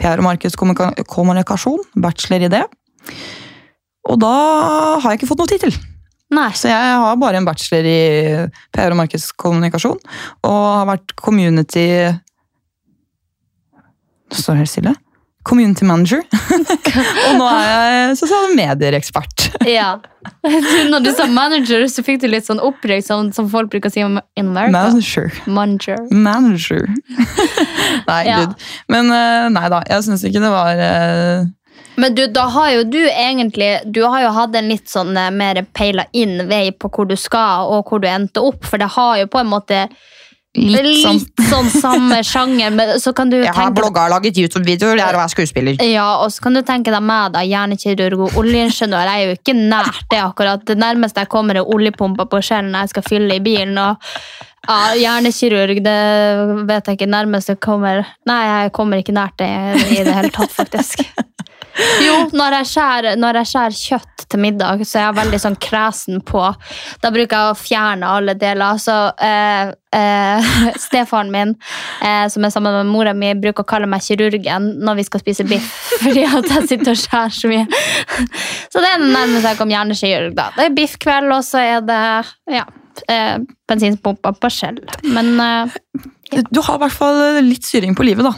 PR 0.00 0.20
og 0.20 0.26
markedskommunikasjon, 0.28 1.84
bachelor 2.04 2.46
i 2.48 2.52
det. 2.52 2.64
Og 4.10 4.18
da 4.22 4.32
har 5.02 5.08
jeg 5.12 5.20
ikke 5.22 5.30
fått 5.30 5.42
noe 5.44 5.50
tittel. 5.52 5.74
Nei. 6.32 6.48
Så 6.56 6.70
jeg 6.70 6.96
har 7.04 7.16
bare 7.20 7.38
en 7.42 7.46
bachelor 7.46 7.86
i 7.86 7.98
PR 8.74 8.94
og 8.94 8.98
markedskommunikasjon, 9.02 9.98
og 10.48 10.58
har 10.78 10.86
vært 10.94 11.12
community 11.20 11.86
Det 14.32 14.40
står 14.40 14.62
helt 14.62 14.70
stille. 14.72 14.94
Community 15.44 15.84
manager. 15.84 16.22
og 17.26 17.32
nå 17.36 17.46
er 17.50 17.66
jeg 17.66 18.16
sosiale 18.22 18.52
medier-ekspert. 18.56 19.38
Ja. 19.68 19.96
Når 20.88 21.02
du 21.04 21.10
sa 21.14 21.26
manager, 21.30 21.82
så 21.90 22.02
fikk 22.06 22.20
du 22.22 22.28
litt 22.30 22.46
sånn 22.48 22.58
opprykk, 22.62 23.02
sånn 23.04 23.28
som 23.36 23.46
folk 23.52 23.68
bruker 23.70 23.90
å 23.90 23.94
si 23.94 24.02
om 24.06 24.16
in 24.38 24.48
America. 24.50 24.72
Manager. 24.72 25.28
Manager. 25.46 25.98
Manager. 26.10 26.86
nei, 28.08 28.20
Ja. 28.26 28.38
gud. 28.40 28.54
Men 28.90 29.10
eh, 29.14 29.48
nei 29.54 29.66
da, 29.70 29.82
jeg 29.90 30.06
syns 30.08 30.24
ikke 30.26 30.42
det 30.42 30.50
var 30.54 30.80
eh, 30.86 31.44
Men 32.00 32.14
du, 32.14 32.26
da 32.32 32.46
har 32.48 32.70
jo 32.72 32.84
du 32.88 33.00
egentlig 33.10 33.68
Du 33.84 34.02
har 34.06 34.22
jo 34.22 34.30
hatt 34.32 34.56
en 34.56 34.70
litt 34.70 34.88
sånn 34.88 35.16
eh, 35.18 35.32
mer 35.34 35.60
peila 35.76 36.06
inn 36.16 36.46
vei 36.48 36.70
på 36.72 36.88
hvor 36.92 37.08
du 37.08 37.16
skal, 37.20 37.68
og 37.68 37.90
hvor 37.90 38.02
du 38.02 38.08
endte 38.08 38.42
opp, 38.42 38.64
for 38.64 38.80
det 38.80 38.92
har 38.96 39.20
jo 39.20 39.28
på 39.32 39.42
en 39.42 39.50
måte 39.52 39.84
litt 40.52 41.00
sånn 41.00 41.18
litt 41.20 41.42
sånn 41.52 41.70
samme 41.72 42.20
sjanger, 42.26 42.72
men 42.76 42.94
så 43.00 43.14
kan 43.16 43.32
du 43.32 43.38
Jeg 43.38 43.48
har 43.48 43.70
tenke 43.70 43.80
blogga 43.80 44.06
og 44.06 44.14
laget 44.16 44.40
YouTube-videoer, 44.42 44.98
det 45.00 45.04
er 45.06 45.16
å 45.16 45.22
være 45.22 45.32
skuespiller. 45.32 45.84
Ja, 45.88 46.08
og 46.24 46.32
så 46.34 46.44
kan 46.44 46.56
du 46.56 46.62
tenke 46.66 46.92
deg 46.92 47.04
meg, 47.08 47.32
da, 47.36 47.44
hjernekirurg 47.46 48.26
og 48.28 48.38
oljeingeniør. 48.42 49.08
Jeg 49.08 49.24
er 49.24 49.32
jo 49.32 49.40
ikke 49.40 49.56
nært 49.56 50.04
det, 50.12 50.20
akkurat. 50.20 50.64
Det 50.68 50.76
nærmeste 50.80 51.24
jeg 51.24 51.32
kommer, 51.32 51.60
er 51.60 51.76
oljepumpa 51.76 52.28
på 52.28 52.42
skjellen 52.44 52.76
jeg 52.76 52.92
skal 52.92 53.06
fylle 53.08 53.40
i 53.40 53.44
bilen. 53.44 53.80
og 53.80 53.96
ja, 54.68 54.92
Hjernekirurg, 54.94 55.80
det 55.82 55.98
vet 56.68 56.86
jeg 56.86 57.00
ikke. 57.00 57.10
Nærmest 57.10 57.50
jeg 57.50 57.58
kommer 57.62 58.04
Nei, 58.28 58.42
jeg 58.46 58.72
kommer 58.76 59.00
ikke 59.02 59.16
nært 59.16 59.40
det 59.40 59.50
i 59.88 60.04
det 60.04 60.14
hele 60.14 60.30
tatt, 60.34 60.52
faktisk. 60.54 61.02
Jo, 62.06 62.16
når 62.36 62.58
jeg, 62.58 62.68
skjærer, 62.72 63.16
når 63.20 63.40
jeg 63.40 63.50
skjærer 63.52 63.78
kjøtt 63.78 64.24
til 64.32 64.40
middag, 64.42 64.82
så 64.88 64.98
er 64.98 65.06
jeg 65.06 65.18
veldig 65.18 65.40
sånn 65.42 65.56
kresen 65.62 66.20
på 66.26 66.42
Da 67.02 67.10
bruker 67.12 67.36
jeg 67.36 67.52
å 67.52 67.58
fjerne 67.58 68.10
alle 68.16 68.34
deler. 68.38 68.80
Så 68.80 68.96
eh, 69.22 69.72
eh, 69.96 70.52
stefaren 70.86 71.32
min, 71.32 71.54
eh, 72.04 72.26
som 72.32 72.44
er 72.44 72.54
sammen 72.54 72.76
med 72.80 72.92
mora 72.92 73.14
mi, 73.16 73.32
bruker 73.38 73.64
å 73.64 73.70
kalle 73.74 73.88
meg 73.90 74.04
kirurgen 74.04 74.72
når 74.82 75.00
vi 75.00 75.06
skal 75.08 75.24
spise 75.24 75.46
biff. 75.48 75.72
Fordi 76.04 76.26
at 76.28 76.52
jeg 76.56 76.68
sitter 76.74 76.94
og 76.94 77.02
skjærer 77.02 77.36
så 77.38 77.52
mye. 77.52 77.82
Så 78.72 78.84
det 78.84 78.92
er 78.92 79.02
nærmest 79.04 79.48
jeg 79.50 79.60
kom 79.60 79.72
hjernekirurg. 79.72 80.36
da. 80.38 80.50
Det 80.56 80.68
er 80.68 80.78
biffkveld, 80.78 81.34
og 81.34 81.44
så 81.46 81.64
er 81.64 81.84
det 81.88 82.02
ja, 82.58 82.66
eh, 83.08 83.36
bensinpumpa 83.68 84.34
på 84.40 84.52
skjell. 84.52 84.80
Men 85.08 85.34
eh, 85.40 85.80
Du 86.50 86.62
har 86.64 86.78
i 86.78 86.84
hvert 86.86 86.96
fall 86.96 87.42
litt 87.44 87.66
styring 87.68 87.96
på 87.98 88.06
livet, 88.08 88.28
da. 88.28 88.36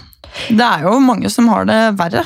Det 0.48 0.64
er 0.66 0.88
jo 0.88 0.96
mange 1.02 1.30
som 1.30 1.46
har 1.52 1.68
det 1.68 1.82
verre. 1.98 2.24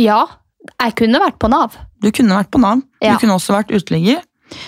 ja, 0.00 0.24
jeg 0.72 0.96
kunne 1.00 1.20
vært 1.22 1.38
på 1.40 1.50
Nav. 1.52 1.76
Du 2.02 2.10
kunne 2.14 2.38
vært 2.38 2.52
på 2.52 2.60
Nav. 2.62 2.82
Ja. 3.04 3.14
Du 3.14 3.24
kunne 3.24 3.36
også 3.38 3.56
vært 3.56 3.72
uteligger. 3.74 4.22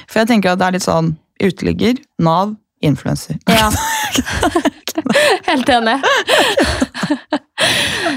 For 0.09 0.23
jeg 0.23 0.31
tenker 0.33 0.55
at 0.55 0.61
det 0.61 0.69
er 0.69 0.79
litt 0.79 0.87
sånn 0.87 1.15
uteligger, 1.43 2.01
Nav, 2.23 2.57
influenser. 2.85 3.39
Ja. 3.49 3.71
Helt 5.47 5.69
enig. 5.69 5.97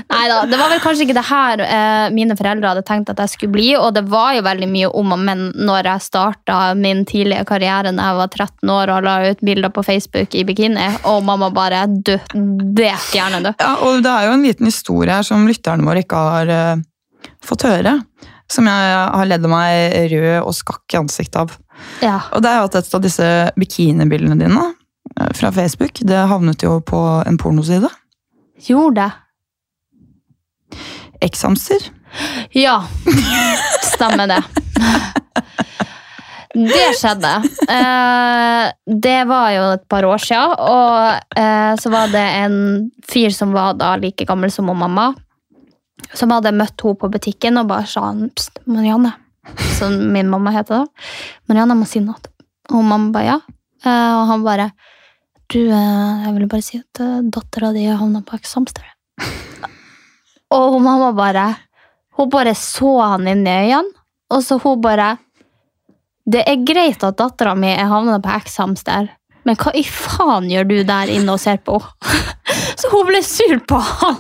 Nei 0.10 0.24
da, 0.28 0.40
det 0.50 0.58
var 0.60 0.72
vel 0.72 0.82
kanskje 0.84 1.06
ikke 1.06 1.16
det 1.16 1.26
her 1.30 1.62
eh, 1.64 2.06
mine 2.16 2.36
foreldre 2.40 2.72
hadde 2.72 2.84
tenkt 2.88 3.12
at 3.12 3.20
jeg 3.24 3.34
skulle 3.34 3.54
bli, 3.56 3.68
og 3.78 3.94
det 3.96 4.04
var 4.12 4.34
jo 4.36 4.44
veldig 4.46 4.68
mye 4.72 4.90
om 5.00 5.14
og 5.16 5.22
men 5.24 5.46
når 5.56 5.92
jeg 5.92 6.06
starta 6.08 6.58
min 6.80 7.06
tidlige 7.08 7.46
karriere 7.48 7.94
da 7.96 8.10
jeg 8.10 8.20
var 8.20 8.32
13 8.34 8.74
år 8.74 8.94
og 8.96 9.08
la 9.08 9.16
ut 9.30 9.44
bilder 9.46 9.72
på 9.76 9.84
Facebook 9.86 10.36
i 10.36 10.44
bikini, 10.48 10.88
og 11.10 11.24
mamma 11.28 11.52
bare 11.56 11.86
Du, 11.90 12.16
det 12.76 12.94
gjerne, 13.14 13.42
du. 13.46 13.52
Ja, 13.60 13.74
og 13.86 14.04
det 14.04 14.12
er 14.12 14.28
jo 14.28 14.36
en 14.36 14.46
liten 14.46 14.70
historie 14.70 15.14
her 15.14 15.26
som 15.26 15.48
lytterne 15.48 15.88
våre 15.88 16.04
ikke 16.04 16.24
har 16.30 16.54
eh, 16.54 16.86
fått 17.46 17.68
høre. 17.68 18.00
Som 18.50 18.66
jeg 18.66 18.94
har 19.14 19.30
ledd 19.30 19.46
meg 19.50 19.94
rød 20.10 20.40
og 20.42 20.56
skakk 20.58 20.96
i 20.96 21.00
ansiktet 21.00 21.38
av. 21.44 21.54
Ja. 22.02 22.18
Og 22.34 22.42
det 22.44 22.50
er 22.50 22.60
jo 22.60 22.70
at 22.70 22.78
et 22.80 22.96
av 22.98 23.04
disse 23.04 23.28
bikinibildene 23.60 24.40
dine 24.40 24.66
eh, 25.20 25.32
fra 25.38 25.52
Facebook, 25.54 26.02
det 26.02 26.26
havnet 26.32 26.66
jo 26.66 26.80
på 26.82 27.00
en 27.30 27.38
pornoside. 27.40 27.92
Gjorde 28.66 29.06
det. 29.06 29.12
X-hamster. 31.30 31.92
Ja, 32.58 32.82
stemmer 33.94 34.28
det. 34.32 34.42
Det 36.50 36.86
skjedde. 36.98 37.32
Eh, 37.70 38.72
det 38.90 39.20
var 39.30 39.52
jo 39.54 39.66
et 39.76 39.84
par 39.92 40.06
år 40.10 40.22
siden, 40.24 40.56
og 40.58 41.38
eh, 41.38 41.74
så 41.78 41.92
var 41.94 42.10
det 42.10 42.24
en 42.42 42.56
fyr 43.06 43.30
som 43.36 43.54
var 43.54 43.78
da 43.78 43.94
like 44.02 44.26
gammel 44.26 44.52
som 44.52 44.66
mamma, 44.66 45.12
som 46.18 46.32
hadde 46.34 46.55
møtt 46.55 46.82
henne 46.82 46.99
på 46.99 47.10
butikken 47.12 47.62
og 47.62 47.70
bare 47.70 47.88
sa 47.89 48.10
Pst, 48.36 48.64
Marianne, 48.70 49.14
som 49.78 49.95
min 50.14 50.30
mamma 50.30 50.53
heter 50.55 50.84
da. 50.84 51.07
Marianne, 51.49 51.78
må 51.78 51.88
si 51.89 52.01
noe. 52.03 52.20
Og 52.70 52.84
mamma 52.86 53.14
bare 53.14 53.30
ja. 53.30 53.39
Eh, 53.86 54.14
og 54.18 54.26
han 54.28 54.43
bare 54.43 54.72
Du, 55.49 55.62
eh, 55.66 56.26
jeg 56.26 56.34
ville 56.36 56.49
bare 56.51 56.62
si 56.62 56.78
at 56.78 56.99
uh, 57.01 57.22
dattera 57.26 57.72
di 57.74 57.88
havna 57.88 58.20
på 58.22 58.36
eksamensstedet. 58.38 58.91
og 60.57 60.82
mamma 60.84 61.14
bare 61.16 61.47
Hun 62.20 62.30
bare 62.30 62.53
så 62.53 62.99
han 62.99 63.28
inn 63.32 63.47
i 63.47 63.55
øynene, 63.64 63.95
og 64.30 64.43
så 64.43 64.60
hun 64.60 64.82
bare 64.84 65.16
Det 66.30 66.43
er 66.45 66.66
greit 66.68 67.03
at 67.03 67.18
dattera 67.18 67.55
mi 67.55 67.72
er 67.72 67.89
havna 67.89 68.20
på 68.22 68.36
eksamensstedet, 68.36 69.16
men 69.47 69.57
hva 69.57 69.72
i 69.74 69.82
faen 69.88 70.51
gjør 70.51 70.68
du 70.70 70.76
der 70.86 71.10
inne 71.10 71.34
og 71.34 71.41
ser 71.41 71.57
på 71.64 71.80
henne? 71.80 72.28
så 72.80 72.91
hun 72.91 73.07
ble 73.07 73.24
sur 73.26 73.55
på 73.66 73.80
han 73.80 74.20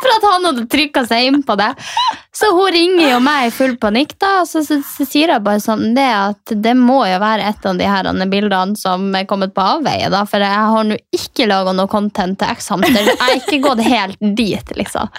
for 0.00 0.10
at 0.14 0.26
han 0.30 0.48
hadde 0.50 0.66
trykka 0.72 1.04
seg 1.08 1.30
inn 1.30 1.42
på 1.46 1.56
det. 1.60 1.70
Så 2.34 2.50
hun 2.54 2.72
ringer 2.74 3.12
jo 3.12 3.20
meg 3.22 3.48
i 3.48 3.54
full 3.54 3.76
panikk, 3.80 4.16
da, 4.18 4.40
og 4.42 4.48
så, 4.50 4.64
så, 4.66 4.80
så 4.82 5.06
sier 5.06 5.30
jeg 5.30 5.44
bare 5.44 5.62
sånn 5.62 5.94
det 5.94 6.08
at 6.10 6.54
det 6.64 6.74
må 6.78 7.04
jo 7.06 7.20
være 7.22 7.46
et 7.52 7.68
av 7.70 7.78
de 7.78 7.88
her 7.88 8.10
bildene 8.30 8.78
som 8.78 9.06
er 9.14 9.28
kommet 9.30 9.54
på 9.54 9.64
avveie, 9.76 10.10
da, 10.12 10.24
for 10.28 10.42
jeg 10.42 10.70
har 10.74 10.88
nå 10.88 10.98
ikke 11.14 11.48
laga 11.50 11.74
noe 11.76 11.90
content 11.90 12.38
til 12.40 12.54
X-Hamster. 12.56 13.00
Jeg 13.06 13.20
har 13.22 13.36
ikke 13.38 13.62
gått 13.64 13.84
helt 13.86 14.30
dit, 14.34 14.76
liksom. 14.78 15.10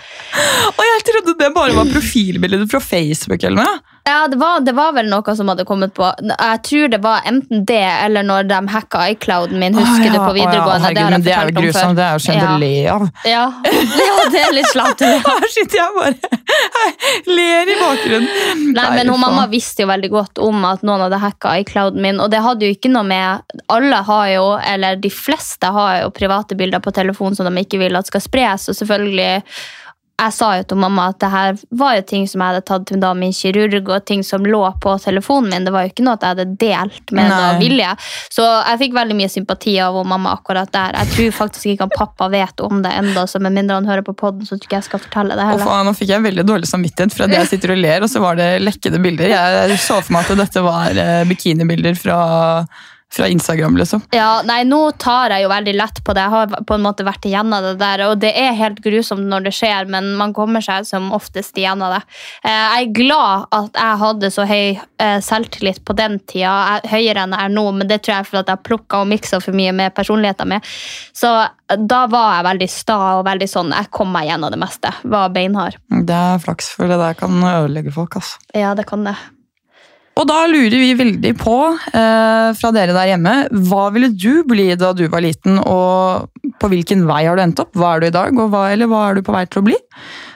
Og 0.75 0.85
jeg 0.91 1.05
trodde 1.11 1.37
det 1.39 1.51
bare 1.55 1.77
var 1.77 1.91
profilbildet 1.93 2.67
fra 2.71 2.83
Facebook 2.83 3.43
eller 3.43 3.63
noe. 3.63 3.94
Ja, 4.07 4.27
det 4.27 4.37
var, 4.37 4.59
det 4.59 4.71
var 4.77 4.91
vel 4.93 5.07
noe 5.09 5.33
som 5.35 5.49
hadde 5.49 5.63
kommet 5.65 5.93
på. 5.97 6.05
Jeg 6.21 6.59
tror 6.67 6.91
det 6.93 6.99
var 7.01 7.25
enten 7.25 7.63
det, 7.65 7.87
eller 8.05 8.21
når 8.23 8.45
de 8.51 8.59
hacka 8.69 8.99
iClouden 9.15 9.57
min. 9.57 9.73
Husker 9.73 10.05
ja, 10.05 10.11
du 10.13 10.17
på 10.19 10.27
å, 10.27 10.35
ja, 10.37 10.43
videregående? 10.43 10.83
herregud, 10.83 11.13
men 11.15 11.23
det 11.25 11.31
er 11.33 11.49
jo 11.49 11.55
grusomt. 11.55 11.97
Det 11.97 12.03
er 12.05 12.11
jo 12.13 12.21
kjent 12.27 12.43
å 12.45 12.59
le 12.61 12.69
av. 12.93 13.05
Ja. 13.25 13.45
ja, 14.05 14.17
det 14.35 14.43
er 14.43 14.53
litt 14.53 14.69
slapt. 14.69 15.01
Her 15.25 15.47
sitter 15.55 15.79
jeg 15.79 15.95
bare 15.95 16.39
ler 17.39 17.71
i 17.73 17.77
bakgrunnen. 17.79 18.75
Nei, 18.77 18.85
men 18.99 19.09
hun 19.09 19.23
mamma 19.23 19.47
visste 19.49 19.87
jo 19.87 19.89
veldig 19.89 20.11
godt 20.13 20.43
om 20.45 20.67
at 20.69 20.85
noen 20.85 21.07
hadde 21.07 21.21
hacka 21.23 21.55
iClouden 21.63 22.05
min, 22.05 22.21
og 22.21 22.29
det 22.29 22.43
hadde 22.45 22.69
jo 22.69 22.75
ikke 22.75 22.91
noe 22.93 23.07
med 23.09 23.57
Alle 23.73 24.03
har 24.05 24.27
jo, 24.35 24.45
eller 24.59 25.01
de 25.01 25.09
fleste 25.09 25.73
har 25.73 26.03
jo 26.03 26.13
private 26.13 26.53
bilder 26.59 26.83
på 26.83 26.93
telefonen 26.93 27.33
som 27.41 27.49
de 27.49 27.65
ikke 27.65 27.81
vil 27.81 27.97
at 27.97 28.13
skal 28.13 28.21
spres, 28.21 28.69
og 28.69 28.77
selvfølgelig 28.77 29.31
jeg 30.15 30.31
sa 30.31 30.49
jo 30.55 30.63
til 30.63 30.79
mamma 30.79 31.09
at 31.11 31.17
det 31.19 31.29
her 31.31 31.57
var 31.75 31.97
jo 31.97 32.03
ting 32.07 32.23
som 32.29 32.39
jeg 32.39 32.53
hadde 32.53 32.63
tatt 32.69 32.85
til 32.87 33.01
da 33.03 33.09
min 33.17 33.33
kirurg, 33.35 33.89
og 33.91 34.05
ting 34.07 34.23
som 34.23 34.45
lå 34.47 34.61
på 34.83 34.93
telefonen 35.03 35.51
min. 35.51 35.67
Det 35.67 35.73
var 35.75 35.83
jo 35.83 35.91
ikke 35.91 36.05
noe 36.07 36.15
at 36.15 36.23
jeg 36.23 36.35
hadde 36.35 36.55
delt 36.61 37.11
med 37.11 37.27
Nei. 37.27 37.35
noe 37.35 37.59
vilje. 37.59 37.89
Så 38.31 38.45
jeg 38.45 38.81
fikk 38.85 38.95
veldig 38.95 39.17
mye 39.19 39.33
sympati 39.33 39.75
av 39.83 39.99
mamma 40.07 40.37
akkurat 40.37 40.71
der. 40.71 40.95
Jeg 41.01 41.11
tror 41.17 41.35
faktisk 41.41 41.73
ikke 41.73 41.89
at 41.89 41.97
pappa 41.99 42.29
vet 42.31 42.63
om 42.63 42.79
det 42.85 42.95
ennå, 42.95 43.25
så 43.27 43.43
med 43.43 43.57
mindre 43.57 43.81
han 43.81 43.91
hører 43.91 44.07
på 44.07 44.15
podden, 44.15 44.47
så 44.47 44.55
tror 44.55 44.69
ikke 44.69 44.79
jeg 44.79 44.87
skal 44.87 45.03
fortelle 45.03 45.35
det 45.35 45.49
heller. 45.49 45.67
faen, 45.67 45.89
nå 45.89 45.95
fikk 45.99 46.15
jeg 46.15 46.27
veldig 46.29 46.47
dårlig 46.47 46.71
samvittighet 46.71 47.15
fra 47.17 47.27
det 47.31 47.41
jeg 47.41 47.51
sitter 47.51 47.75
og 47.75 47.83
ler, 47.83 48.07
og 48.07 48.11
så 48.15 48.23
var 48.23 48.39
det 48.39 48.49
lekkede 48.63 49.03
bilder. 49.03 49.35
Jeg 49.35 49.79
så 49.83 49.99
for 49.99 50.15
meg 50.15 50.31
at 50.31 50.45
dette 50.45 50.63
var 50.63 51.05
eh, 51.05 51.23
bikinibilder 51.27 51.99
fra, 51.99 52.19
fra 53.13 53.27
Instagram, 53.31 53.77
liksom. 53.77 54.01
Ja, 54.11 54.41
nei, 54.43 54.63
Nå 54.67 54.91
tar 54.99 55.29
jeg 55.31 55.45
jo 55.45 55.49
veldig 55.51 55.73
lett 55.77 55.99
på 56.03 56.13
det. 56.17 56.23
Jeg 56.25 56.33
har 56.33 56.47
på 56.67 56.75
en 56.75 56.83
måte 56.83 57.05
vært 57.07 57.23
igjennom 57.29 57.63
det 57.63 57.75
der, 57.79 58.01
og 58.09 58.17
det 58.19 58.31
er 58.35 58.55
helt 58.57 58.81
grusomt 58.83 59.27
når 59.31 59.45
det 59.45 59.53
skjer, 59.55 59.87
men 59.87 60.09
man 60.19 60.33
kommer 60.35 60.59
seg 60.65 60.83
som 60.89 61.11
oftest 61.15 61.55
igjennom 61.61 61.93
det. 61.95 62.01
Eh, 62.43 62.51
Jeg 62.51 62.87
er 62.89 62.93
glad 62.97 63.45
at 63.55 63.77
jeg 63.79 63.99
hadde 64.01 64.31
så 64.35 64.45
høy 64.49 64.79
eh, 64.99 65.19
selvtillit 65.23 65.83
på 65.87 65.95
den 65.95 66.17
tida, 66.27 66.81
høyere 66.91 67.23
enn 67.23 67.35
jeg 67.37 67.45
er 67.45 67.53
nå, 67.55 67.65
men 67.77 67.87
det 67.87 68.01
tror 68.03 68.15
jeg 68.17 68.25
er 68.25 68.29
fordi 68.31 68.51
jeg 68.55 68.63
plukka 68.67 69.03
og 69.05 69.07
miksa 69.13 69.39
for 69.43 69.55
mye 69.55 69.71
med 69.75 69.95
personligheten 69.95 70.51
min. 70.51 70.65
Så 71.15 71.31
eh, 71.45 71.77
da 71.79 72.01
var 72.11 72.39
jeg 72.39 72.47
veldig 72.49 72.69
sta 72.73 72.97
og 73.19 73.25
veldig 73.29 73.47
sånn 73.49 73.71
Jeg 73.77 73.91
kom 73.95 74.11
meg 74.11 74.27
gjennom 74.27 74.51
det 74.51 74.59
meste. 74.59 74.91
Var 75.03 75.31
beinhard. 75.35 75.79
Det 75.93 76.19
er 76.19 76.43
flaks, 76.43 76.73
for 76.75 76.91
det 76.91 76.99
der 76.99 77.15
kan 77.21 77.37
ødelegge 77.39 77.93
folk. 77.95 78.15
altså. 78.19 78.41
Ja, 78.53 78.73
det 78.75 78.85
kan 78.89 79.05
det. 79.07 79.15
Og 80.15 80.23
da 80.29 80.45
lurer 80.47 80.79
vi 80.79 80.93
veldig 80.95 81.33
på, 81.35 81.55
eh, 81.75 82.49
fra 82.55 82.71
dere 82.71 82.95
der 82.95 83.09
hjemme, 83.11 83.33
hva 83.67 83.89
ville 83.91 84.13
du 84.15 84.45
bli 84.47 84.69
da 84.79 84.93
du 84.95 85.09
var 85.11 85.25
liten, 85.25 85.59
og 85.59 86.29
på 86.61 86.69
hvilken 86.71 87.03
vei 87.09 87.25
har 87.25 87.35
du 87.35 87.43
endt 87.43 87.59
opp? 87.59 87.73
Hva 87.75 87.95
er 87.95 87.99
du 87.99 88.07
i 88.07 88.15
dag, 88.15 88.39
og 88.39 88.53
hva, 88.53 88.69
eller 88.71 88.87
hva 88.87 89.09
er 89.09 89.15
du 89.15 89.25
på 89.27 89.35
vei 89.35 89.43
til 89.45 89.61
å 89.61 89.65
bli? 89.67 89.75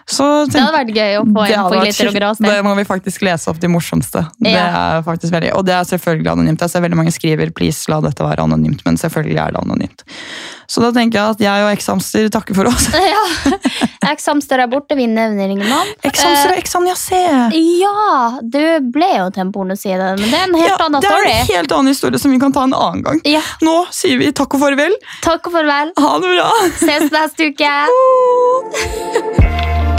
Så 0.08 0.46
Det 0.50 0.62
hadde 0.62 0.76
vært 0.78 0.94
gøy 0.96 1.18
å 1.20 1.24
få 1.26 1.46
en 1.46 1.66
på 1.70 1.82
glitter 1.82 2.12
og 2.12 2.16
grås. 2.20 2.38
Det 2.44 2.60
må 2.66 2.76
vi 2.78 2.86
faktisk 2.88 3.26
lese 3.28 3.50
opp 3.52 3.60
de 3.62 3.68
morsomste. 3.72 4.26
Det 4.40 4.54
er 4.56 5.02
faktisk 5.06 5.34
veldig, 5.34 5.52
og 5.58 5.66
det 5.68 5.76
er 5.76 5.84
selvfølgelig 5.90 6.32
anonymt. 6.36 6.62
Jeg 6.62 6.70
ser 6.74 6.86
veldig 6.86 6.98
mange 7.00 7.14
skriver 7.16 7.52
'please, 7.52 7.90
la 7.90 8.00
dette 8.02 8.24
være 8.24 8.46
anonymt', 8.46 8.86
men 8.86 8.98
selvfølgelig 8.98 9.38
er 9.40 9.52
det 9.52 9.62
anonymt. 9.64 10.04
Så 10.70 10.82
da 10.82 10.92
tenker 10.94 11.18
jeg 11.18 11.30
at 11.34 11.40
jeg 11.42 11.64
og 11.66 11.72
X-Hamster 11.80 12.30
takker 12.30 12.54
for 12.54 12.70
oss. 12.70 12.90
ja. 13.14 13.24
Eks-hamster 14.12 14.62
er 14.62 14.70
borte, 14.70 14.96
vi 14.96 15.08
nevner 15.10 15.50
ingen 15.50 15.66
navn. 15.68 15.90
X-Hamster 16.06 16.54
og 16.54 16.62
X-Anjasé. 16.62 17.22
Ja, 17.82 18.38
du 18.42 18.62
ble 18.94 19.10
jo 19.18 19.30
til 19.34 19.48
en 19.48 19.52
pornoside, 19.56 20.12
men 20.20 20.30
det 20.30 20.38
er 20.38 20.46
en 20.46 20.56
helt 20.56 20.70
Ja, 20.70 20.78
annen 20.86 21.02
det 21.02 21.10
er 21.10 21.26
en 21.26 21.50
helt 21.50 21.72
annen 21.72 21.88
historie 21.94 22.22
som 22.22 22.32
vi 22.32 22.40
kan 22.42 22.54
ta 22.54 22.64
en 22.70 22.78
annen 22.78 23.02
gang. 23.06 23.22
Ja, 23.26 23.42
Nå 23.66 23.88
sier 23.92 24.22
vi 24.22 24.30
takk 24.32 24.54
og 24.54 24.62
farvel. 24.62 24.94
takk 25.26 25.50
og 25.50 25.58
farvel. 25.58 25.94
Ha 25.98 26.14
det 26.22 26.36
bra! 26.38 26.50
Ses 26.86 27.10
neste 27.18 27.50
uke. 27.50 27.74
Moderne 29.50 29.99